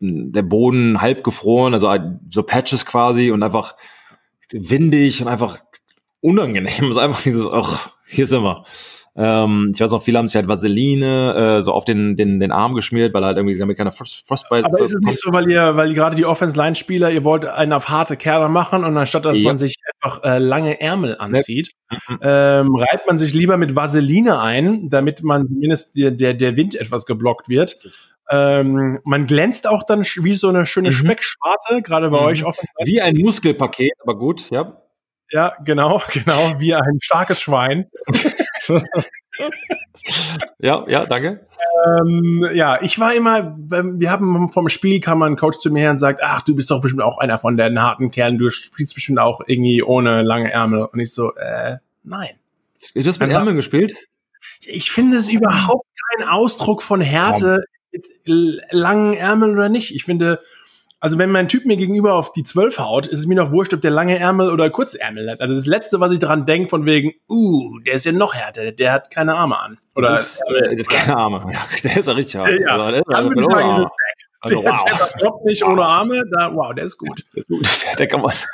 der 0.00 0.42
Boden 0.42 1.00
halb 1.00 1.24
gefroren, 1.24 1.74
also 1.74 1.92
so 2.30 2.42
Patches 2.42 2.86
quasi 2.86 3.30
und 3.30 3.42
einfach 3.42 3.76
windig 4.52 5.22
und 5.22 5.28
einfach 5.28 5.58
unangenehm. 6.20 6.66
Es 6.90 6.96
ist 6.96 6.96
einfach 6.96 7.22
dieses, 7.22 7.46
ach, 7.52 7.96
hier 8.06 8.26
sind 8.26 8.42
wir. 8.42 8.64
Ähm, 9.16 9.70
ich 9.72 9.80
weiß 9.80 9.92
noch, 9.92 10.02
viele 10.02 10.18
haben 10.18 10.26
sich 10.26 10.34
halt 10.34 10.48
Vaseline 10.48 11.58
äh, 11.58 11.62
so 11.62 11.72
auf 11.72 11.84
den, 11.84 12.16
den, 12.16 12.40
den 12.40 12.50
Arm 12.50 12.74
geschmiert, 12.74 13.14
weil 13.14 13.24
halt 13.24 13.36
irgendwie 13.36 13.56
damit 13.56 13.76
keine 13.76 13.92
Frost 13.92 14.26
Frostbite. 14.26 14.64
Aber 14.64 14.80
ist 14.82 14.94
es 14.94 15.00
nicht 15.00 15.20
so, 15.20 15.32
weil 15.32 15.48
ihr, 15.48 15.76
weil 15.76 15.94
gerade 15.94 16.16
die 16.16 16.26
Offense-Line-Spieler, 16.26 17.12
ihr 17.12 17.22
wollt 17.22 17.44
einen 17.44 17.72
auf 17.72 17.88
harte 17.88 18.16
Kerle 18.16 18.48
machen 18.48 18.82
und 18.82 18.96
anstatt 18.96 19.24
dass 19.24 19.38
ja. 19.38 19.44
man 19.44 19.56
sich 19.56 19.76
einfach 20.02 20.24
äh, 20.24 20.38
lange 20.38 20.80
Ärmel 20.80 21.16
anzieht, 21.18 21.70
mhm. 22.08 22.18
ähm, 22.22 22.74
reibt 22.74 23.06
man 23.06 23.20
sich 23.20 23.34
lieber 23.34 23.56
mit 23.56 23.76
Vaseline 23.76 24.40
ein, 24.40 24.88
damit 24.88 25.22
man 25.22 25.46
zumindest 25.46 25.96
der, 25.96 26.10
der, 26.10 26.34
der 26.34 26.56
Wind 26.56 26.74
etwas 26.74 27.06
geblockt 27.06 27.48
wird. 27.48 27.78
Ähm, 28.30 29.00
man 29.04 29.26
glänzt 29.26 29.68
auch 29.68 29.84
dann 29.84 30.02
wie 30.02 30.34
so 30.34 30.48
eine 30.48 30.66
schöne 30.66 30.88
mhm. 30.88 30.94
Speckschwarte, 30.94 31.82
gerade 31.82 32.10
bei 32.10 32.18
mhm. 32.18 32.26
euch 32.26 32.44
offen. 32.44 32.66
Wie 32.84 33.00
ein 33.00 33.16
Muskelpaket, 33.16 33.92
aber 34.02 34.18
gut, 34.18 34.50
ja. 34.50 34.80
Ja, 35.30 35.54
genau, 35.64 36.02
genau, 36.12 36.54
wie 36.58 36.74
ein 36.74 36.98
starkes 37.00 37.40
Schwein. 37.40 37.86
ja, 40.58 40.84
ja, 40.88 41.06
danke. 41.06 41.46
Ähm, 41.86 42.46
ja, 42.54 42.80
ich 42.82 42.98
war 42.98 43.14
immer, 43.14 43.56
wir 43.58 44.10
haben 44.10 44.50
vom 44.50 44.68
Spiel 44.68 45.00
kam 45.00 45.22
ein 45.22 45.36
Coach 45.36 45.58
zu 45.58 45.70
mir 45.70 45.80
her 45.80 45.90
und 45.90 45.98
sagt, 45.98 46.20
ach, 46.22 46.42
du 46.42 46.54
bist 46.54 46.70
doch 46.70 46.80
bestimmt 46.80 47.02
auch 47.02 47.18
einer 47.18 47.38
von 47.38 47.56
den 47.56 47.80
harten 47.80 48.10
Kerlen, 48.10 48.38
du 48.38 48.50
spielst 48.50 48.94
bestimmt 48.94 49.18
auch 49.18 49.40
irgendwie 49.46 49.82
ohne 49.82 50.22
lange 50.22 50.50
Ärmel. 50.50 50.84
Und 50.84 51.00
ich 51.00 51.12
so, 51.12 51.34
äh, 51.34 51.78
nein. 52.02 52.30
Du 52.94 53.04
hast 53.04 53.18
mit 53.20 53.30
Ärmeln 53.30 53.56
gespielt? 53.56 53.94
Ich 54.66 54.90
finde 54.92 55.16
es 55.16 55.28
überhaupt 55.28 55.86
kein 56.16 56.28
Ausdruck 56.28 56.82
von 56.82 57.00
Härte 57.00 57.64
mit 57.92 58.06
langen 58.70 59.14
Ärmeln 59.14 59.52
oder 59.52 59.68
nicht. 59.68 59.94
Ich 59.94 60.04
finde, 60.04 60.40
also 61.04 61.18
wenn 61.18 61.30
mein 61.30 61.48
Typ 61.50 61.66
mir 61.66 61.76
gegenüber 61.76 62.14
auf 62.14 62.32
die 62.32 62.44
12 62.44 62.78
haut, 62.78 63.06
ist 63.06 63.18
es 63.18 63.26
mir 63.26 63.34
noch 63.34 63.52
wurscht, 63.52 63.74
ob 63.74 63.82
der 63.82 63.90
lange 63.90 64.18
Ärmel 64.18 64.48
oder 64.48 64.70
Kurzärmel 64.70 65.30
hat. 65.30 65.42
Also 65.42 65.54
das 65.54 65.66
Letzte, 65.66 66.00
was 66.00 66.10
ich 66.12 66.18
daran 66.18 66.46
denke, 66.46 66.70
von 66.70 66.86
wegen, 66.86 67.12
uh, 67.28 67.78
der 67.80 67.92
ist 67.92 68.06
ja 68.06 68.12
noch 68.12 68.34
härter, 68.34 68.72
der 68.72 68.90
hat 68.90 69.10
keine 69.10 69.34
Arme 69.34 69.58
an. 69.58 69.76
Oder 69.94 70.14
ist, 70.14 70.42
äh, 70.48 70.82
keine 70.84 71.14
Arme. 71.14 71.52
Ja, 71.52 71.60
der 71.84 71.98
ist 71.98 72.08
ja 72.08 72.14
richtig 72.14 72.36
hart. 72.36 72.58
Ja, 72.58 72.68
also, 72.68 72.90
der 72.90 73.00
ist 73.00 73.14
also, 73.14 73.28
also, 73.28 73.48
wow. 73.50 73.90
Also, 74.40 74.62
der, 74.62 74.72
wow. 74.72 74.84
der 74.84 75.20
droppt 75.20 75.44
nicht 75.44 75.62
ohne 75.62 75.84
Arme, 75.84 76.22
da, 76.38 76.54
wow, 76.54 76.74
der 76.74 76.86
ist 76.86 76.96
gut. 76.96 77.22
Der 77.34 77.40
ist 77.40 77.48
gut, 77.48 77.68
der 77.98 78.06
kann 78.06 78.22
was. 78.22 78.46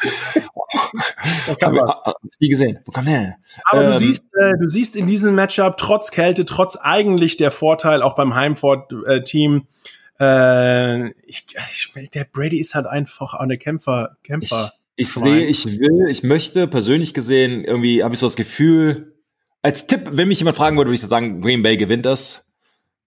der 1.46 1.55
kann 1.55 1.76
was. 1.76 1.88
Hab 2.05 2.16
ich 2.24 2.40
nie 2.40 2.48
gesehen. 2.48 2.80
Wo 2.84 2.90
kam 2.90 3.05
der? 3.05 3.36
Aber 3.66 3.84
ähm, 3.84 3.92
du 3.92 3.98
siehst, 4.01 4.24
äh, 4.40 4.55
du 4.61 4.68
siehst 4.68 4.96
in 4.96 5.07
diesem 5.07 5.36
Matchup 5.36 5.76
trotz 5.76 6.11
Kälte, 6.11 6.44
trotz 6.46 6.74
eigentlich 6.74 7.36
der 7.36 7.53
Vorteil 7.53 8.03
auch 8.03 8.16
beim 8.16 8.34
Heimfort-Team, 8.34 9.57
äh, 9.57 9.90
äh, 10.21 11.09
ich, 11.23 11.47
ich, 11.73 12.11
der 12.11 12.25
Brady 12.25 12.59
ist 12.59 12.75
halt 12.75 12.87
einfach 12.87 13.35
eine 13.35 13.57
Kämpfer. 13.57 14.16
Kämpfer 14.23 14.71
ich, 14.97 15.09
ich 15.09 15.14
sehe, 15.14 15.47
ich 15.47 15.81
will, 15.81 16.09
ich 16.11 16.23
möchte 16.23 16.68
persönlich 16.68 17.14
gesehen, 17.14 17.64
irgendwie 17.64 18.05
habe 18.05 18.14
ich 18.14 18.21
so 18.21 18.27
das 18.27 18.37
Gefühl, 18.37 19.14
als 19.62 19.87
Tipp, 19.87 20.09
wenn 20.12 20.29
mich 20.29 20.39
jemand 20.39 20.57
fragen 20.57 20.77
würde, 20.77 20.91
würde 20.91 20.97
ich 20.97 21.01
sagen, 21.01 21.41
Green 21.41 21.62
Bay 21.62 21.77
gewinnt 21.77 22.05
das. 22.05 22.47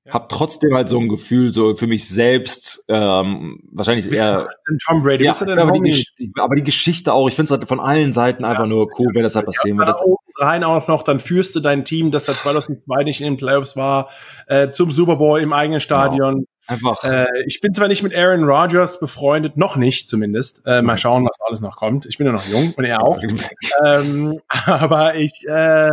Ja. 0.06 0.16
Hab 0.16 0.28
trotzdem 0.28 0.76
halt 0.76 0.90
so 0.90 1.00
ein 1.00 1.08
Gefühl, 1.08 1.54
so 1.54 1.76
für 1.76 1.88
mich 1.88 2.10
selbst, 2.10 2.84
ähm, 2.90 3.62
wahrscheinlich 3.72 4.12
eher. 4.12 4.50
Tom 4.86 5.02
Brady, 5.02 5.24
ja, 5.24 5.32
aber, 5.32 5.72
die 5.72 6.32
aber, 6.38 6.56
die 6.56 6.64
Geschichte 6.64 7.14
auch, 7.14 7.30
ich 7.30 7.36
finde 7.36 7.54
es 7.54 7.58
halt 7.58 7.68
von 7.70 7.80
allen 7.80 8.12
Seiten 8.12 8.44
einfach 8.44 8.64
ja, 8.64 8.70
nur 8.70 8.90
cool, 9.00 9.08
wenn 9.14 9.24
das 9.24 9.36
halt 9.36 9.46
passieren 9.46 9.78
würde. 9.78 9.94
Rein 10.40 10.64
auch 10.64 10.88
noch, 10.88 11.04
dann 11.04 11.20
führst 11.20 11.56
du 11.56 11.62
dein 11.62 11.86
Team, 11.86 12.12
das 12.12 12.26
seit 12.26 12.38
2002 12.38 13.04
nicht 13.04 13.22
in 13.22 13.28
den 13.28 13.38
Playoffs 13.38 13.78
war, 13.78 14.10
äh, 14.48 14.72
zum 14.72 14.92
Super 14.92 15.16
Bowl 15.16 15.40
im 15.40 15.54
eigenen 15.54 15.80
genau. 15.80 15.84
Stadion. 15.84 16.34
Genau. 16.34 16.48
Einfach. 16.68 17.04
Äh, 17.04 17.28
ich 17.46 17.60
bin 17.60 17.74
zwar 17.74 17.88
nicht 17.88 18.04
mit 18.04 18.16
Aaron 18.16 18.46
Rodgers 18.46 19.00
befreundet, 19.00 19.58
noch 19.58 19.76
nicht 19.76 20.08
zumindest. 20.08 20.62
Äh, 20.66 20.82
mal 20.82 20.98
schauen, 20.98 21.26
was 21.26 21.40
alles 21.46 21.62
noch 21.62 21.76
kommt. 21.76 22.06
Ich 22.06 22.18
bin 22.18 22.26
ja 22.26 22.34
noch 22.34 22.48
jung 22.48 22.74
und 22.74 22.86
er 22.86 23.02
auch. 23.02 23.22
ähm, 23.86 24.40
aber 24.66 25.16
ich 25.16 25.46
äh, 25.48 25.90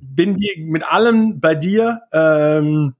bin 0.00 0.38
mit 0.58 0.84
allem 0.84 1.40
bei 1.40 1.54
dir. 1.54 2.02
Ähm, 2.12 2.94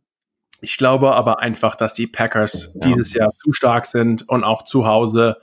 ich 0.60 0.76
glaube 0.76 1.14
aber 1.14 1.40
einfach, 1.40 1.76
dass 1.76 1.92
die 1.92 2.08
Packers 2.08 2.72
ja. 2.74 2.80
dieses 2.80 3.14
Jahr 3.14 3.30
zu 3.36 3.52
stark 3.52 3.86
sind 3.86 4.28
und 4.28 4.42
auch 4.42 4.64
zu 4.64 4.86
Hause. 4.86 5.36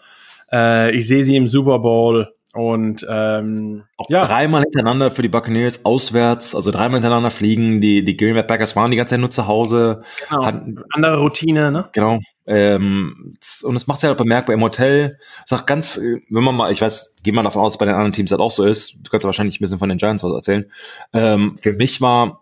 Äh, 0.51 0.91
ich 0.91 1.07
sehe 1.07 1.23
sie 1.23 1.37
im 1.37 1.47
Super 1.47 1.79
Bowl 1.79 2.34
und 2.55 3.05
ähm, 3.09 3.83
auch 3.97 4.09
ja. 4.09 4.25
dreimal 4.25 4.61
hintereinander 4.61 5.11
für 5.11 5.21
die 5.21 5.27
Buccaneers 5.27 5.83
auswärts, 5.83 6.55
also 6.55 6.71
dreimal 6.71 6.99
hintereinander 6.99 7.29
fliegen. 7.29 7.81
Die, 7.81 8.05
die 8.05 8.15
Green 8.15 8.33
Bay 8.33 8.43
Packers 8.43 8.77
waren 8.77 8.91
die 8.91 8.97
ganze 8.97 9.11
Zeit 9.11 9.19
nur 9.19 9.29
zu 9.29 9.45
Hause. 9.45 10.01
Genau. 10.29 10.45
Hatten, 10.45 10.81
Andere 10.93 11.19
Routine, 11.19 11.69
ne? 11.69 11.89
Genau. 11.91 12.19
Ähm, 12.47 13.35
und 13.63 13.75
es 13.75 13.87
macht 13.87 13.99
sich 13.99 14.07
halt 14.07 14.17
bemerkbar 14.17 14.53
im 14.53 14.61
Hotel. 14.61 15.19
Sag 15.45 15.67
ganz, 15.67 15.99
wenn 15.99 16.43
man 16.43 16.55
mal, 16.55 16.71
ich 16.71 16.81
weiß, 16.81 17.17
gehen 17.23 17.35
wir 17.35 17.43
davon 17.43 17.61
aus, 17.61 17.77
bei 17.77 17.85
den 17.85 17.95
anderen 17.95 18.13
Teams 18.13 18.29
das 18.29 18.39
auch 18.39 18.51
so 18.51 18.63
ist. 18.63 18.99
Du 19.03 19.11
kannst 19.11 19.25
ja 19.25 19.27
wahrscheinlich 19.27 19.59
ein 19.59 19.63
bisschen 19.63 19.79
von 19.79 19.89
den 19.89 19.97
Giants 19.97 20.23
was 20.23 20.31
erzählen. 20.31 20.71
Ähm, 21.11 21.57
für 21.57 21.73
mich 21.73 21.99
war 21.99 22.41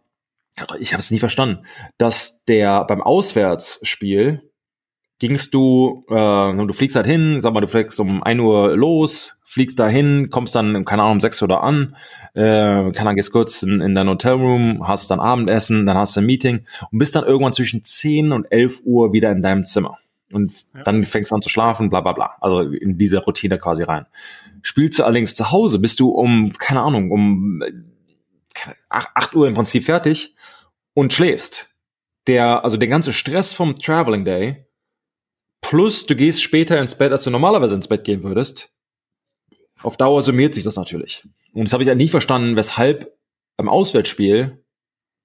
ich 0.77 0.93
habe 0.93 1.01
es 1.01 1.09
nie 1.09 1.17
verstanden, 1.17 1.65
dass 1.97 2.45
der 2.45 2.85
beim 2.85 3.01
Auswärtsspiel 3.01 4.51
gingst 5.23 5.53
du, 5.53 6.03
äh, 6.09 6.13
du 6.53 6.73
fliegst 6.73 6.97
halt 6.97 7.07
hin, 7.07 7.39
sag 7.39 7.53
mal, 7.53 7.61
du 7.61 7.67
fliegst 7.67 7.97
um 8.01 8.21
ein 8.23 8.41
Uhr 8.41 8.75
los, 8.75 9.39
fliegst 9.45 9.79
da 9.79 9.87
hin, 9.87 10.27
kommst 10.29 10.53
dann, 10.53 10.83
keine 10.83 11.03
Ahnung, 11.03 11.13
um 11.13 11.19
sechs 11.21 11.41
Uhr 11.41 11.47
da 11.47 11.59
an, 11.59 11.95
äh, 12.33 12.91
kann 12.91 13.05
dann 13.05 13.15
gehst 13.15 13.31
kurz 13.31 13.63
in, 13.63 13.79
in 13.79 13.95
dein 13.95 14.09
Hotelroom, 14.09 14.85
hast 14.85 15.09
dann 15.09 15.21
Abendessen, 15.21 15.85
dann 15.85 15.95
hast 15.95 16.17
du 16.17 16.19
ein 16.19 16.25
Meeting 16.25 16.65
und 16.91 16.99
bist 16.99 17.15
dann 17.15 17.23
irgendwann 17.23 17.53
zwischen 17.53 17.85
zehn 17.85 18.33
und 18.33 18.47
elf 18.49 18.81
Uhr 18.83 19.13
wieder 19.13 19.31
in 19.31 19.41
deinem 19.41 19.63
Zimmer. 19.63 19.97
Und 20.29 20.51
ja. 20.75 20.83
dann 20.83 21.05
fängst 21.05 21.31
du 21.31 21.35
an 21.35 21.41
zu 21.41 21.47
schlafen, 21.47 21.87
bla 21.87 22.01
bla 22.01 22.11
bla. 22.11 22.35
Also 22.41 22.59
in 22.59 22.97
diese 22.97 23.19
Routine 23.19 23.57
quasi 23.57 23.83
rein. 23.83 24.05
Spielst 24.61 24.99
du 24.99 25.05
allerdings 25.05 25.35
zu 25.35 25.51
Hause, 25.51 25.79
bist 25.79 26.01
du 26.01 26.09
um, 26.09 26.51
keine 26.59 26.81
Ahnung, 26.81 27.11
um 27.11 27.63
8 28.89 29.35
Uhr 29.35 29.47
im 29.47 29.53
Prinzip 29.53 29.85
fertig 29.85 30.35
und 30.93 31.13
schläfst. 31.13 31.69
Der, 32.27 32.65
also 32.65 32.75
der 32.75 32.89
ganze 32.89 33.13
Stress 33.13 33.53
vom 33.53 33.75
Traveling 33.75 34.25
Day, 34.25 34.65
plus 35.73 36.05
du 36.05 36.15
gehst 36.15 36.43
später 36.43 36.79
ins 36.79 36.93
Bett, 36.93 37.11
als 37.11 37.23
du 37.23 37.31
normalerweise 37.31 37.73
ins 37.73 37.87
Bett 37.87 38.03
gehen 38.03 38.21
würdest, 38.21 38.75
auf 39.81 39.97
Dauer 39.97 40.21
summiert 40.21 40.53
sich 40.53 40.63
das 40.63 40.75
natürlich. 40.75 41.27
Und 41.51 41.63
das 41.63 41.73
habe 41.73 41.81
ich 41.81 41.89
ja 41.89 41.95
nie 41.95 42.09
verstanden, 42.09 42.55
weshalb 42.55 43.17
beim 43.57 43.69
Auswärtsspiel 43.69 44.63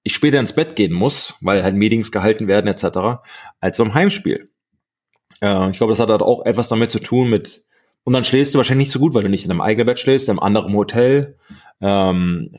ich 0.05 0.15
später 0.15 0.41
ins 0.41 0.55
Bett 0.55 0.75
gehen 0.75 0.95
muss, 0.95 1.35
weil 1.43 1.63
halt 1.63 1.75
Meetings 1.75 2.13
gehalten 2.13 2.49
werden 2.49 2.67
etc., 2.67 3.21
als 3.61 3.77
beim 3.77 3.93
Heimspiel. 3.93 4.51
Äh, 5.43 5.69
ich 5.69 5.77
glaube, 5.77 5.93
das 5.93 6.01
hat 6.01 6.09
halt 6.09 6.23
auch 6.23 6.47
etwas 6.47 6.69
damit 6.69 6.91
zu 6.91 7.01
tun 7.01 7.29
mit, 7.29 7.67
und 8.05 8.15
dann 8.15 8.25
schläfst 8.25 8.55
du 8.55 8.57
wahrscheinlich 8.57 8.87
nicht 8.87 8.93
so 8.93 9.01
gut, 9.01 9.13
weil 9.13 9.25
du 9.25 9.29
nicht 9.29 9.45
in 9.45 9.51
einem 9.51 9.61
eigenen 9.61 9.85
Bett 9.85 9.99
schläfst, 9.99 10.31
einem 10.31 10.39
anderen 10.39 10.73
Hotel. 10.73 11.37
Ähm, 11.83 12.53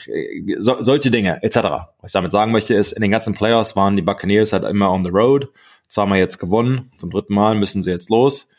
so, 0.59 0.75
solche 0.83 1.09
Dinge, 1.09 1.41
etc. 1.41 1.55
Was 2.01 2.09
ich 2.09 2.11
damit 2.11 2.31
sagen 2.31 2.51
möchte, 2.51 2.75
ist, 2.75 2.91
in 2.91 3.01
den 3.01 3.09
ganzen 3.09 3.33
Playoffs 3.33 3.75
waren 3.75 3.95
die 3.95 4.03
Buccaneers 4.03 4.53
halt 4.53 4.63
immer 4.65 4.91
on 4.91 5.03
the 5.03 5.09
road. 5.09 5.47
Zweimal 5.89 6.19
jetzt 6.19 6.39
gewonnen, 6.39 6.91
zum 6.97 7.09
dritten 7.09 7.33
Mal 7.33 7.55
müssen 7.55 7.83
sie 7.83 7.91
jetzt 7.91 8.09
los. 8.09 8.49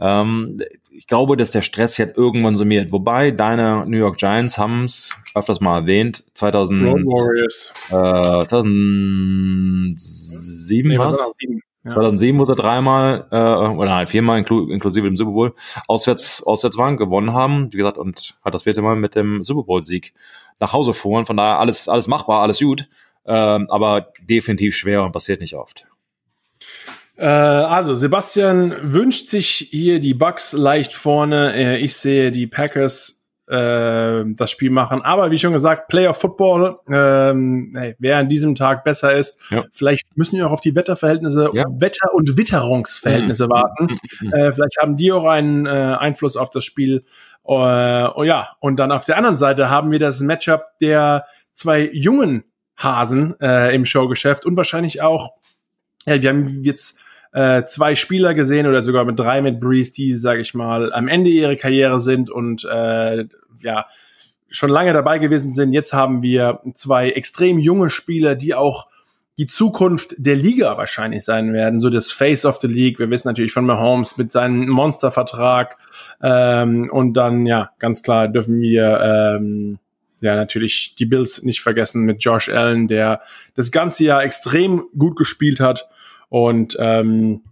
Ähm, 0.00 0.58
ich 0.90 1.06
glaube, 1.06 1.36
dass 1.36 1.50
der 1.50 1.60
Stress 1.62 1.96
jetzt 1.98 2.16
irgendwann 2.16 2.56
summiert. 2.56 2.92
Wobei 2.92 3.30
deine 3.30 3.84
New 3.86 3.98
York 3.98 4.16
Giants 4.16 4.58
haben 4.58 4.84
es 4.84 5.16
öfters 5.34 5.60
mal 5.60 5.80
erwähnt, 5.80 6.24
2000, 6.34 6.86
Road 6.86 7.04
Warriors. 7.04 7.72
Äh, 7.88 8.46
2007 8.46 10.88
nee, 10.88 10.98
was? 10.98 11.18
2007, 11.86 12.38
wo 12.38 12.44
sie 12.44 12.54
dreimal 12.54 13.26
äh, 13.30 13.36
oder 13.36 13.94
halt 13.94 14.08
viermal 14.08 14.38
inklu 14.38 14.70
inklusive 14.70 15.06
dem 15.06 15.16
Super 15.16 15.32
Bowl 15.32 15.54
auswärts 15.86 16.42
auswärts 16.42 16.76
waren, 16.76 16.96
gewonnen 16.96 17.32
haben, 17.32 17.72
wie 17.72 17.78
gesagt, 17.78 17.98
und 17.98 18.36
hat 18.44 18.54
das 18.54 18.64
vierte 18.64 18.82
Mal 18.82 18.96
mit 18.96 19.14
dem 19.14 19.42
Super 19.42 19.62
Bowl 19.62 19.82
Sieg 19.82 20.12
nach 20.60 20.72
Hause 20.72 20.92
fuhren. 20.92 21.24
Von 21.24 21.36
daher 21.36 21.58
alles 21.58 21.88
alles 21.88 22.08
machbar, 22.08 22.42
alles 22.42 22.58
gut, 22.58 22.88
ähm, 23.26 23.70
aber 23.70 24.12
definitiv 24.20 24.76
schwer 24.76 25.02
und 25.02 25.12
passiert 25.12 25.40
nicht 25.40 25.54
oft. 25.54 25.87
Äh, 27.18 27.26
also 27.26 27.94
Sebastian 27.94 28.74
wünscht 28.80 29.28
sich 29.28 29.68
hier 29.70 29.98
die 29.98 30.14
Bucks 30.14 30.52
leicht 30.52 30.94
vorne. 30.94 31.54
Äh, 31.54 31.78
ich 31.78 31.96
sehe 31.96 32.30
die 32.30 32.46
Packers 32.46 33.24
äh, 33.48 34.24
das 34.36 34.50
Spiel 34.52 34.70
machen. 34.70 35.02
Aber 35.02 35.30
wie 35.32 35.38
schon 35.38 35.52
gesagt, 35.52 35.88
Player 35.88 36.14
Football, 36.14 36.76
ähm, 36.88 37.72
hey, 37.76 37.96
wer 37.98 38.18
an 38.18 38.28
diesem 38.28 38.54
Tag 38.54 38.84
besser 38.84 39.16
ist, 39.16 39.40
ja. 39.50 39.64
vielleicht 39.72 40.16
müssen 40.16 40.38
wir 40.38 40.46
auch 40.46 40.52
auf 40.52 40.60
die 40.60 40.76
Wetterverhältnisse, 40.76 41.50
ja. 41.54 41.64
Wetter- 41.68 42.14
und 42.14 42.36
Witterungsverhältnisse 42.36 43.46
mhm. 43.46 43.50
warten. 43.50 43.96
Mhm. 44.20 44.32
Äh, 44.32 44.52
vielleicht 44.52 44.76
haben 44.80 44.96
die 44.96 45.10
auch 45.10 45.24
einen 45.24 45.66
äh, 45.66 45.70
Einfluss 45.70 46.36
auf 46.36 46.50
das 46.50 46.64
Spiel. 46.64 47.02
Äh, 47.44 47.50
oh 47.50 48.22
ja, 48.22 48.50
und 48.60 48.78
dann 48.78 48.92
auf 48.92 49.06
der 49.06 49.16
anderen 49.16 49.36
Seite 49.36 49.70
haben 49.70 49.90
wir 49.90 49.98
das 49.98 50.20
Matchup 50.20 50.64
der 50.80 51.24
zwei 51.52 51.90
jungen 51.92 52.44
Hasen 52.76 53.34
im 53.40 53.84
Showgeschäft 53.84 54.46
und 54.46 54.56
wahrscheinlich 54.56 55.02
auch, 55.02 55.32
ja, 56.06 56.22
wir 56.22 56.28
haben 56.28 56.62
jetzt 56.62 56.96
äh, 57.32 57.64
zwei 57.64 57.94
Spieler 57.94 58.34
gesehen 58.34 58.66
oder 58.66 58.82
sogar 58.82 59.04
mit 59.04 59.18
drei 59.18 59.42
mit 59.42 59.60
Breeze, 59.60 59.92
die, 59.92 60.14
sage 60.14 60.40
ich 60.40 60.54
mal, 60.54 60.92
am 60.92 61.08
Ende 61.08 61.30
ihrer 61.30 61.56
Karriere 61.56 62.00
sind 62.00 62.30
und 62.30 62.64
äh, 62.64 63.26
ja 63.60 63.86
schon 64.50 64.70
lange 64.70 64.92
dabei 64.92 65.18
gewesen 65.18 65.52
sind. 65.52 65.72
Jetzt 65.72 65.92
haben 65.92 66.22
wir 66.22 66.60
zwei 66.74 67.10
extrem 67.10 67.58
junge 67.58 67.90
Spieler, 67.90 68.34
die 68.34 68.54
auch 68.54 68.88
die 69.36 69.46
Zukunft 69.46 70.14
der 70.18 70.34
Liga 70.34 70.76
wahrscheinlich 70.76 71.24
sein 71.24 71.52
werden, 71.52 71.80
so 71.80 71.90
das 71.90 72.10
Face 72.10 72.44
of 72.44 72.56
the 72.56 72.66
League. 72.66 72.98
Wir 72.98 73.08
wissen 73.08 73.28
natürlich 73.28 73.52
von 73.52 73.66
Mahomes 73.66 74.16
mit 74.16 74.32
seinem 74.32 74.68
Monstervertrag 74.68 75.76
ähm, 76.20 76.90
und 76.90 77.14
dann 77.14 77.46
ja 77.46 77.70
ganz 77.78 78.02
klar 78.02 78.26
dürfen 78.26 78.60
wir 78.60 79.00
ähm, 79.00 79.78
ja 80.20 80.34
natürlich 80.34 80.96
die 80.98 81.06
Bills 81.06 81.44
nicht 81.44 81.60
vergessen 81.60 82.02
mit 82.02 82.24
Josh 82.24 82.48
Allen, 82.48 82.88
der 82.88 83.20
das 83.54 83.70
ganze 83.70 84.04
Jahr 84.04 84.24
extrem 84.24 84.86
gut 84.98 85.16
gespielt 85.16 85.60
hat 85.60 85.88
und 86.28 86.76
ähm, 86.78 87.42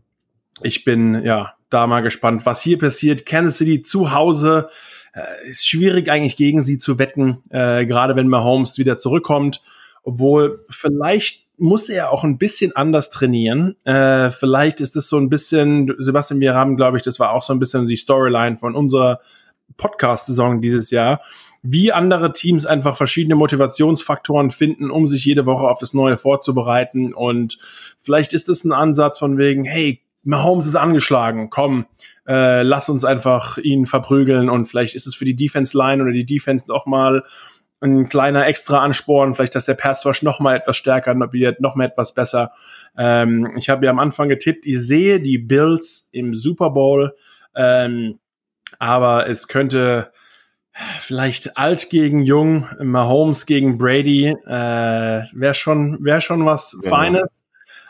ich 0.63 0.85
bin 0.85 1.25
ja 1.25 1.55
da 1.71 1.87
mal 1.87 2.01
gespannt, 2.01 2.47
was 2.47 2.63
hier 2.63 2.79
passiert. 2.79 3.27
Kansas 3.27 3.59
City 3.59 3.83
zu 3.83 4.13
Hause 4.13 4.69
äh, 5.15 5.49
ist 5.49 5.69
schwierig 5.69 6.09
eigentlich 6.09 6.37
gegen 6.37 6.63
sie 6.63 6.79
zu 6.79 6.99
wetten, 6.99 7.43
äh, 7.51 7.85
gerade 7.87 8.17
wenn 8.17 8.29
Mahomes 8.29 8.79
wieder 8.79 8.97
zurückkommt. 8.97 9.63
Obwohl 10.03 10.65
vielleicht 10.69 11.47
muss 11.59 11.89
er 11.89 12.13
auch 12.13 12.23
ein 12.23 12.39
bisschen 12.39 12.77
anders 12.77 13.11
trainieren. 13.11 13.77
Äh, 13.85 14.31
vielleicht 14.31 14.81
ist 14.81 14.95
es 14.97 15.09
so 15.09 15.17
ein 15.17 15.29
bisschen, 15.29 15.95
Sebastian, 15.99 16.41
wir 16.41 16.55
haben, 16.55 16.77
glaube 16.77 16.97
ich, 16.99 17.03
das 17.03 17.19
war 17.19 17.33
auch 17.33 17.43
so 17.43 17.53
ein 17.53 17.59
bisschen 17.59 17.87
die 17.87 17.97
Storyline 17.97 18.57
von 18.57 18.75
unserer 18.75 19.21
Podcast-Saison 19.77 20.61
dieses 20.61 20.91
Jahr, 20.91 21.21
wie 21.69 21.93
andere 21.93 22.33
Teams 22.33 22.67
einfach 22.67 22.97
verschiedene 22.97 23.35
Motivationsfaktoren 23.35 24.51
finden, 24.51 24.91
um 24.91 25.07
sich 25.07 25.25
jede 25.25 25.47
Woche 25.47 25.69
auf 25.69 25.79
das 25.79 25.95
Neue 25.95 26.19
vorzubereiten. 26.19 27.13
Und 27.13 27.59
vielleicht 27.99 28.33
ist 28.33 28.49
es 28.49 28.65
ein 28.65 28.73
Ansatz 28.73 29.19
von 29.19 29.39
wegen, 29.39 29.65
hey, 29.65 30.03
Mahomes 30.23 30.67
ist 30.67 30.75
angeschlagen, 30.75 31.51
komm, 31.51 31.87
äh, 32.27 32.63
lass 32.63 32.89
uns 32.89 33.05
einfach 33.05 33.59
ihn 33.59 33.87
verprügeln 33.87 34.51
und 34.51 34.67
vielleicht 34.67 34.97
ist 34.97 35.07
es 35.07 35.15
für 35.15 35.25
die 35.25 35.37
Defense 35.37 35.79
Line 35.79 36.03
oder 36.03 36.11
die 36.11 36.27
Defense 36.27 36.67
noch 36.67 36.87
mal 36.87 37.23
ein 37.81 38.09
kleiner 38.09 38.47
extra 38.47 38.83
Ansporn, 38.83 39.35
vielleicht, 39.35 39.55
dass 39.55 39.67
der 39.67 39.75
Pass 39.75 40.05
Rush 40.05 40.23
noch 40.23 40.41
mal 40.41 40.57
etwas 40.57 40.77
stärker 40.77 41.15
wird, 41.33 41.61
noch 41.61 41.77
mal 41.77 41.85
etwas 41.85 42.15
besser. 42.15 42.53
Ähm, 42.97 43.53
ich 43.57 43.69
habe 43.69 43.85
ja 43.85 43.91
am 43.91 43.99
Anfang 43.99 44.29
getippt, 44.29 44.67
ich 44.67 44.81
sehe 44.81 45.21
die 45.21 45.39
Bills 45.39 46.09
im 46.11 46.35
Super 46.35 46.71
Bowl, 46.71 47.15
ähm, 47.55 48.19
aber 48.79 49.29
es 49.29 49.47
könnte 49.47 50.11
vielleicht 51.01 51.57
alt 51.57 51.91
gegen 51.91 52.21
jung, 52.21 52.67
Mahomes 52.81 53.47
gegen 53.47 53.79
Brady, 53.79 54.29
äh, 54.29 55.23
wäre 55.33 55.55
schon, 55.55 55.99
wäre 56.05 56.21
schon 56.21 56.45
was 56.45 56.79
ja. 56.83 56.91
Feines. 56.91 57.43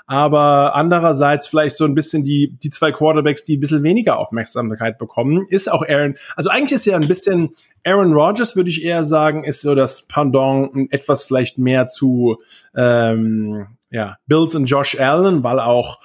Aber 0.09 0.76
andererseits 0.76 1.49
vielleicht 1.49 1.76
so 1.76 1.84
ein 1.84 1.97
bisschen 1.97 2.22
die, 2.22 2.57
die 2.62 2.70
zwei 2.70 2.93
Quarterbacks, 2.93 3.45
die 3.45 3.57
ein 3.57 3.61
bisschen 3.61 3.82
weniger 3.82 4.18
Aufmerksamkeit 4.20 4.99
bekommen, 4.99 5.47
ist 5.49 5.70
auch 5.70 5.82
Aaron. 5.82 6.14
Also 6.37 6.49
eigentlich 6.49 6.74
ist 6.74 6.84
ja 6.84 6.95
ein 6.97 7.09
bisschen 7.09 7.51
Aaron 7.84 8.12
Rodgers, 8.12 8.55
würde 8.55 8.70
ich 8.70 8.84
eher 8.84 9.03
sagen, 9.03 9.43
ist 9.43 9.62
so 9.62 9.74
das 9.74 10.03
Pendant 10.03 10.93
etwas 10.93 11.24
vielleicht 11.24 11.59
mehr 11.59 11.89
zu 11.89 12.37
ähm, 12.76 13.66
ja, 13.91 14.16
Bills 14.26 14.55
und 14.55 14.66
Josh 14.66 14.99
Allen, 15.01 15.43
weil 15.43 15.59
auch 15.59 15.99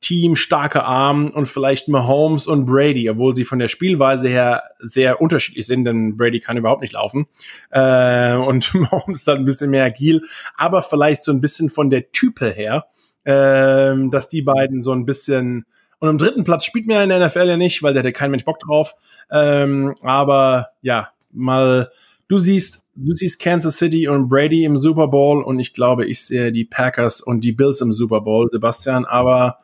Team, 0.00 0.36
starke 0.36 0.84
Arm 0.84 1.28
und 1.30 1.46
vielleicht 1.46 1.88
Mahomes 1.88 2.46
und 2.46 2.66
Brady, 2.66 3.08
obwohl 3.10 3.34
sie 3.34 3.44
von 3.44 3.58
der 3.58 3.68
Spielweise 3.68 4.28
her 4.28 4.62
sehr 4.78 5.20
unterschiedlich 5.20 5.66
sind, 5.66 5.84
denn 5.84 6.16
Brady 6.16 6.40
kann 6.40 6.56
überhaupt 6.56 6.82
nicht 6.82 6.92
laufen 6.92 7.26
äh, 7.70 8.34
und 8.34 8.74
Mahomes 8.74 9.20
ist 9.20 9.28
dann 9.28 9.38
ein 9.38 9.44
bisschen 9.44 9.70
mehr 9.70 9.84
agil, 9.84 10.22
aber 10.56 10.82
vielleicht 10.82 11.22
so 11.22 11.32
ein 11.32 11.40
bisschen 11.40 11.70
von 11.70 11.90
der 11.90 12.12
Type 12.12 12.50
her, 12.50 12.86
äh, 13.24 13.94
dass 14.10 14.28
die 14.28 14.42
beiden 14.42 14.80
so 14.80 14.92
ein 14.92 15.06
bisschen 15.06 15.66
und 15.98 16.08
am 16.08 16.18
dritten 16.18 16.44
Platz 16.44 16.64
spielt 16.64 16.86
mir 16.86 17.02
in 17.02 17.08
der 17.08 17.26
NFL 17.26 17.48
ja 17.48 17.56
nicht, 17.56 17.82
weil 17.82 17.94
da 17.94 18.00
hätte 18.00 18.12
kein 18.12 18.30
Mensch 18.30 18.44
Bock 18.44 18.58
drauf. 18.58 18.94
Ähm, 19.30 19.94
aber 20.02 20.68
ja, 20.82 21.08
mal, 21.32 21.90
du 22.28 22.38
siehst, 22.38 22.84
du 22.94 23.14
siehst 23.14 23.40
Kansas 23.40 23.78
City 23.78 24.06
und 24.08 24.28
Brady 24.28 24.64
im 24.64 24.76
Super 24.76 25.08
Bowl 25.08 25.42
und 25.42 25.58
ich 25.58 25.72
glaube, 25.72 26.06
ich 26.06 26.22
sehe 26.24 26.52
die 26.52 26.64
Packers 26.64 27.22
und 27.22 27.44
die 27.44 27.52
Bills 27.52 27.80
im 27.80 27.92
Super 27.92 28.20
Bowl, 28.20 28.48
Sebastian. 28.50 29.06
Aber 29.06 29.58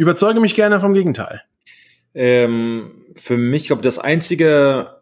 Überzeuge 0.00 0.40
mich 0.40 0.54
gerne 0.54 0.80
vom 0.80 0.94
Gegenteil. 0.94 1.42
Ähm, 2.14 2.90
für 3.16 3.36
mich, 3.36 3.66
glaube 3.66 3.82
das 3.82 3.98
einzige, 3.98 4.96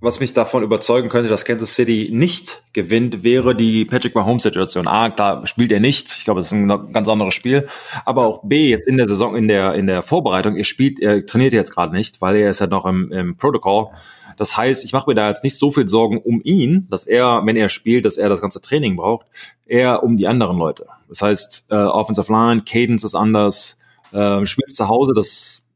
was 0.00 0.20
mich 0.20 0.34
davon 0.34 0.62
überzeugen 0.62 1.08
könnte, 1.08 1.28
dass 1.28 1.44
Kansas 1.44 1.74
City 1.74 2.10
nicht 2.12 2.62
gewinnt, 2.72 3.24
wäre 3.24 3.56
die 3.56 3.84
Patrick 3.84 4.14
Mahomes-Situation. 4.14 4.86
A, 4.86 5.10
klar 5.10 5.44
spielt 5.48 5.72
er 5.72 5.80
nicht. 5.80 6.12
Ich 6.16 6.24
glaube, 6.24 6.38
das 6.38 6.52
ist 6.52 6.52
ein 6.52 6.92
ganz 6.92 7.08
anderes 7.08 7.34
Spiel. 7.34 7.66
Aber 8.04 8.24
auch 8.24 8.44
B, 8.44 8.68
jetzt 8.70 8.86
in 8.86 8.98
der 8.98 9.08
Saison, 9.08 9.34
in 9.34 9.48
der, 9.48 9.74
in 9.74 9.88
der 9.88 10.02
Vorbereitung, 10.02 10.54
er 10.54 10.62
spielt, 10.62 11.00
er 11.00 11.26
trainiert 11.26 11.52
jetzt 11.52 11.74
gerade 11.74 11.92
nicht, 11.92 12.22
weil 12.22 12.36
er 12.36 12.50
ist 12.50 12.60
ja 12.60 12.68
noch 12.68 12.86
im, 12.86 13.10
im 13.10 13.36
Protocol. 13.36 13.88
Das 14.36 14.56
heißt, 14.56 14.84
ich 14.84 14.92
mache 14.92 15.10
mir 15.10 15.16
da 15.16 15.28
jetzt 15.28 15.42
nicht 15.42 15.58
so 15.58 15.72
viel 15.72 15.88
Sorgen 15.88 16.18
um 16.18 16.40
ihn, 16.44 16.86
dass 16.88 17.04
er, 17.04 17.42
wenn 17.44 17.56
er 17.56 17.68
spielt, 17.68 18.04
dass 18.04 18.16
er 18.16 18.28
das 18.28 18.40
ganze 18.40 18.60
Training 18.60 18.94
braucht, 18.94 19.26
eher 19.66 20.04
um 20.04 20.16
die 20.16 20.28
anderen 20.28 20.56
Leute. 20.56 20.86
Das 21.08 21.20
heißt, 21.20 21.66
äh, 21.70 21.74
Offensive 21.74 22.32
Line, 22.32 22.62
Cadence 22.62 23.02
ist 23.02 23.16
anders, 23.16 23.80
äh, 24.16 24.46
spielst 24.46 24.76
zu 24.76 24.88
Hause, 24.88 25.12
das 25.14 25.68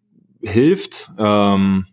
hilft. 0.42 1.10
Ähm, 1.18 1.86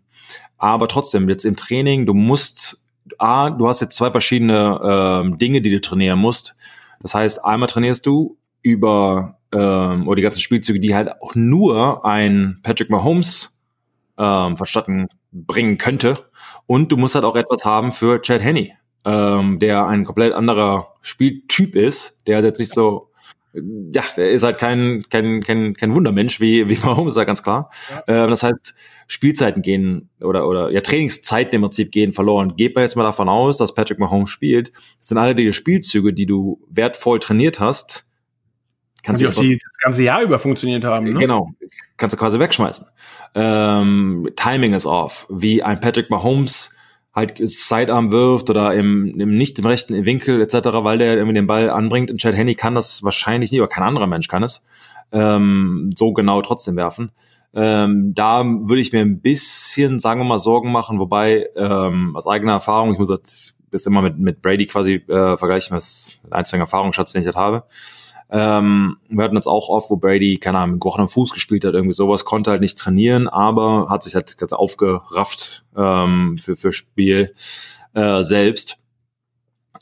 aber 0.56 0.88
trotzdem, 0.88 1.28
jetzt 1.28 1.44
im 1.44 1.56
Training, 1.56 2.06
du 2.06 2.14
musst, 2.14 2.84
A, 3.18 3.50
du 3.50 3.68
hast 3.68 3.80
jetzt 3.80 3.96
zwei 3.96 4.10
verschiedene 4.10 4.80
ähm, 4.82 5.38
Dinge, 5.38 5.60
die 5.60 5.70
du 5.70 5.80
trainieren 5.80 6.18
musst. 6.18 6.56
Das 7.00 7.14
heißt, 7.14 7.44
einmal 7.44 7.68
trainierst 7.68 8.06
du 8.06 8.36
über 8.62 9.38
ähm, 9.52 10.08
oder 10.08 10.16
die 10.16 10.22
ganzen 10.22 10.40
Spielzüge, 10.40 10.80
die 10.80 10.94
halt 10.94 11.10
auch 11.22 11.34
nur 11.34 12.04
ein 12.04 12.58
Patrick 12.62 12.90
Mahomes 12.90 13.62
ähm, 14.18 14.56
verstatten 14.56 15.08
bringen 15.32 15.78
könnte. 15.78 16.24
Und 16.66 16.90
du 16.90 16.96
musst 16.96 17.14
halt 17.14 17.24
auch 17.24 17.36
etwas 17.36 17.64
haben 17.64 17.92
für 17.92 18.20
Chad 18.20 18.42
Henney, 18.42 18.74
ähm, 19.04 19.58
der 19.58 19.86
ein 19.86 20.04
komplett 20.04 20.32
anderer 20.32 20.94
Spieltyp 21.00 21.76
ist, 21.76 22.18
der 22.26 22.42
jetzt 22.42 22.58
nicht 22.58 22.72
so 22.72 23.07
ja, 23.94 24.04
der 24.16 24.30
ist 24.30 24.42
halt 24.42 24.58
kein, 24.58 25.04
kein, 25.10 25.42
kein, 25.42 25.74
kein 25.74 25.94
Wundermensch, 25.94 26.40
wie, 26.40 26.68
wie 26.68 26.78
Mahomes, 26.84 27.14
ist 27.14 27.18
ja 27.18 27.24
ganz 27.24 27.42
klar. 27.42 27.70
Ja. 27.90 28.24
Ähm, 28.24 28.30
das 28.30 28.42
heißt, 28.42 28.74
Spielzeiten 29.06 29.62
gehen 29.62 30.10
oder, 30.20 30.46
oder 30.46 30.70
ja, 30.70 30.80
Trainingszeiten 30.80 31.54
im 31.54 31.62
Prinzip 31.62 31.90
gehen 31.90 32.12
verloren. 32.12 32.56
Geht 32.56 32.74
man 32.74 32.82
jetzt 32.82 32.96
mal 32.96 33.02
davon 33.02 33.28
aus, 33.28 33.56
dass 33.58 33.74
Patrick 33.74 33.98
Mahomes 33.98 34.30
spielt, 34.30 34.72
das 34.98 35.08
sind 35.08 35.18
alle 35.18 35.34
die 35.34 35.52
Spielzüge, 35.52 36.12
die 36.12 36.26
du 36.26 36.60
wertvoll 36.70 37.18
trainiert 37.18 37.58
hast, 37.58 38.08
kannst 39.02 39.22
du 39.22 39.28
auch 39.28 39.34
die 39.34 39.58
das 39.58 39.78
ganze 39.78 40.04
Jahr 40.04 40.22
über 40.22 40.38
funktioniert 40.38 40.84
haben. 40.84 41.06
Ne? 41.06 41.18
Genau, 41.18 41.52
kannst 41.96 42.14
du 42.14 42.18
quasi 42.18 42.38
wegschmeißen. 42.38 42.86
Ähm, 43.34 44.28
Timing 44.36 44.74
ist 44.74 44.86
off, 44.86 45.26
wie 45.30 45.62
ein 45.62 45.80
Patrick 45.80 46.10
Mahomes 46.10 46.74
halt 47.18 47.34
Sidearm 47.42 48.10
wirft 48.10 48.50
oder 48.50 48.74
im, 48.74 49.20
im 49.20 49.36
nicht 49.36 49.58
im 49.58 49.66
rechten 49.66 50.04
Winkel 50.04 50.40
etc., 50.40 50.54
weil 50.82 50.98
der 50.98 51.14
irgendwie 51.14 51.34
den 51.34 51.46
Ball 51.46 51.70
anbringt. 51.70 52.10
Und 52.10 52.20
Chad 52.20 52.34
Henney 52.34 52.54
kann 52.54 52.74
das 52.74 53.02
wahrscheinlich 53.02 53.52
nicht, 53.52 53.60
oder 53.60 53.68
kein 53.68 53.84
anderer 53.84 54.06
Mensch 54.06 54.28
kann 54.28 54.42
es 54.42 54.64
ähm, 55.12 55.90
so 55.94 56.12
genau 56.12 56.42
trotzdem 56.42 56.76
werfen. 56.76 57.10
Ähm, 57.54 58.12
da 58.14 58.44
würde 58.44 58.80
ich 58.80 58.92
mir 58.92 59.00
ein 59.00 59.20
bisschen, 59.20 59.98
sagen 59.98 60.20
wir 60.20 60.24
mal, 60.24 60.38
Sorgen 60.38 60.70
machen, 60.70 60.98
wobei 60.98 61.48
ähm, 61.56 62.14
aus 62.14 62.26
eigener 62.26 62.52
Erfahrung, 62.52 62.92
ich 62.92 62.98
muss 62.98 63.08
das, 63.08 63.54
das 63.70 63.86
immer 63.86 64.02
mit, 64.02 64.18
mit 64.18 64.42
Brady 64.42 64.66
quasi 64.66 64.94
äh, 65.08 65.36
vergleichen, 65.36 65.76
was 65.76 66.14
ein 66.24 66.32
einziger 66.32 66.60
Erfahrungsschatz, 66.60 67.12
den 67.12 67.22
ich 67.22 67.26
halt 67.26 67.36
habe. 67.36 67.64
Ähm, 68.30 68.98
wir 69.08 69.24
hatten 69.24 69.34
das 69.34 69.46
auch 69.46 69.68
oft, 69.68 69.90
wo 69.90 69.96
Brady, 69.96 70.36
keine 70.36 70.58
Ahnung, 70.58 70.72
mit 70.72 70.80
gebrochenem 70.80 71.08
Fuß 71.08 71.32
gespielt 71.32 71.64
hat, 71.64 71.74
irgendwie 71.74 71.94
sowas, 71.94 72.24
konnte 72.24 72.50
halt 72.50 72.60
nicht 72.60 72.78
trainieren, 72.78 73.26
aber 73.26 73.88
hat 73.88 74.02
sich 74.02 74.14
halt 74.14 74.36
ganz 74.36 74.52
aufgerafft 74.52 75.64
ähm, 75.76 76.38
für, 76.38 76.56
für 76.56 76.72
Spiel 76.72 77.34
äh, 77.94 78.22
selbst. 78.22 78.78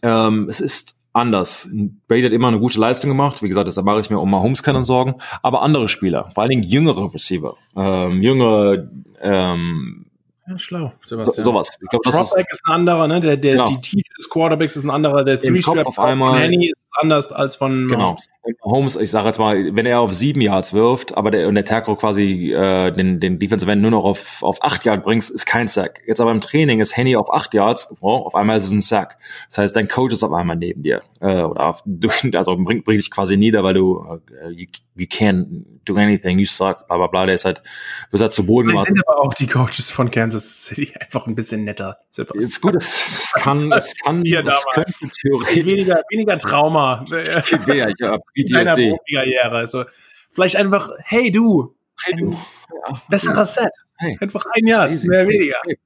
Ähm, 0.03 0.47
es 0.49 0.61
ist 0.61 0.97
anders. 1.13 1.69
Brady 2.07 2.25
hat 2.25 2.33
immer 2.33 2.49
eine 2.49 2.61
gute 2.61 2.79
Leistung 2.79 3.11
gemacht. 3.11 3.43
Wie 3.43 3.49
gesagt, 3.49 3.67
deshalb 3.67 3.87
mache 3.87 4.01
ich 4.01 4.11
mir 4.11 4.19
um 4.19 4.31
Mahomes 4.31 4.63
keine 4.63 4.83
Sorgen. 4.83 5.17
Aber 5.43 5.63
andere 5.63 5.89
Spieler, 5.89 6.31
vor 6.33 6.43
allen 6.43 6.51
Dingen 6.51 6.63
jüngere 6.63 7.13
Receiver, 7.13 7.57
ähm, 7.75 8.23
jüngere 8.23 8.89
ähm, 9.21 10.07
ja, 10.49 10.59
schlau, 10.61 10.93
Sebastian. 11.03 11.45
So, 11.45 11.51
sowas. 11.51 11.77
Ich 11.83 11.89
glaub, 11.89 12.03
das 12.05 12.15
Quarterback 12.15 12.47
ist, 12.53 12.61
ist 12.61 12.67
ein 12.67 12.73
anderer, 12.73 13.09
ne? 13.09 13.21
Der, 13.21 13.37
der, 13.37 13.53
genau. 13.53 13.67
Die 13.67 13.81
Tiefe 13.81 14.13
des 14.17 14.31
Quarterbacks 14.31 14.77
ist 14.77 14.85
ein 14.85 14.91
anderer. 14.91 15.25
Der 15.25 15.41
Three-Strap 15.41 15.99
einmal. 15.99 16.39
Henny 16.39 16.69
ist 16.69 16.85
anders 17.01 17.33
als 17.33 17.57
von 17.57 17.89
genau. 17.89 18.17
Holmes, 18.63 18.97
ich 18.97 19.11
sage 19.11 19.27
jetzt 19.27 19.39
mal, 19.39 19.75
wenn 19.75 19.87
er 19.87 20.01
auf 20.01 20.15
sieben 20.15 20.41
Yards 20.41 20.73
wirft, 20.73 21.17
aber 21.17 21.31
der, 21.31 21.49
und 21.49 21.55
der 21.55 21.65
Tackle 21.65 21.97
quasi 21.97 22.53
äh, 22.53 22.93
den, 22.93 23.21
den 23.21 23.39
Defensive 23.39 23.71
End 23.71 23.83
nur 23.83 23.91
noch 23.91 24.05
auf, 24.05 24.43
auf 24.43 24.63
acht 24.63 24.85
Yards 24.85 25.05
bringst, 25.05 25.31
ist 25.31 25.47
kein 25.47 25.69
Sack. 25.69 26.03
Jetzt 26.07 26.21
aber 26.21 26.31
im 26.31 26.41
Training 26.41 26.81
ist 26.81 26.97
Henny 26.97 27.17
auf 27.17 27.33
acht 27.33 27.55
Yards, 27.55 27.95
oh, 28.01 28.17
auf 28.17 28.35
einmal 28.35 28.57
ist 28.57 28.67
es 28.67 28.73
ein 28.73 28.81
Sack. 28.81 29.19
Das 29.49 29.59
heißt, 29.59 29.77
dein 29.77 29.89
Coach 29.89 30.13
ist 30.13 30.23
auf 30.23 30.33
einmal 30.33 30.57
neben 30.57 30.83
dir. 30.83 31.03
Äh, 31.21 31.43
oder 31.43 31.67
auf, 31.67 31.83
du, 31.85 32.09
also 32.35 32.57
bringt 32.57 32.85
bring 32.85 32.97
dich 32.97 33.11
quasi 33.11 33.37
nieder, 33.37 33.63
weil 33.65 33.75
du 33.75 33.99
uh, 33.99 34.19
you, 34.51 34.67
you 34.95 35.07
can't 35.07 35.65
do 35.85 35.97
anything, 35.97 36.39
you 36.39 36.47
suck, 36.47 36.87
bla 36.89 36.97
bla 36.97 37.07
bla. 37.07 37.27
Der 37.27 37.35
ist 37.35 37.45
halt, 37.45 37.63
du 38.11 38.19
halt 38.19 38.35
zu 38.35 38.45
Boden 38.45 38.69
gemacht. 38.69 38.87
sind 38.87 39.03
aber 39.07 39.23
auch 39.23 39.35
die 39.35 39.47
Coaches 39.47 39.91
von 39.91 40.11
Kansas 40.11 40.67
City 40.67 40.93
einfach 41.01 41.27
ein 41.27 41.35
bisschen 41.35 41.65
netter. 41.65 41.99
Ist 42.35 42.61
gut, 42.61 42.75
es 42.75 43.33
kann, 43.35 43.73
es 43.73 43.95
kann, 43.97 44.25
es 44.47 44.67
könnte 44.73 44.93
theoretisch. 45.21 45.65
Weniger, 45.67 46.03
weniger 46.11 46.39
Trauma. 46.39 47.05
ja, 47.09 48.19
ich 48.35 48.36
PTSD. 48.37 48.97
Karriere. 49.13 49.57
Also 49.57 49.85
vielleicht 50.31 50.57
einfach, 50.57 50.91
hey 51.05 51.31
du, 51.31 51.75
hey, 52.05 52.15
du. 52.17 52.33
Ja. 52.33 53.01
besserer 53.09 53.37
ja. 53.37 53.47
Set. 53.47 53.73
Hey. 53.99 54.17
Einfach 54.21 54.45
ein 54.55 54.67
Jahr, 54.67 54.89
Easy. 54.89 55.09
mehr 55.09 55.27
weniger. 55.27 55.57
Hey, 55.65 55.79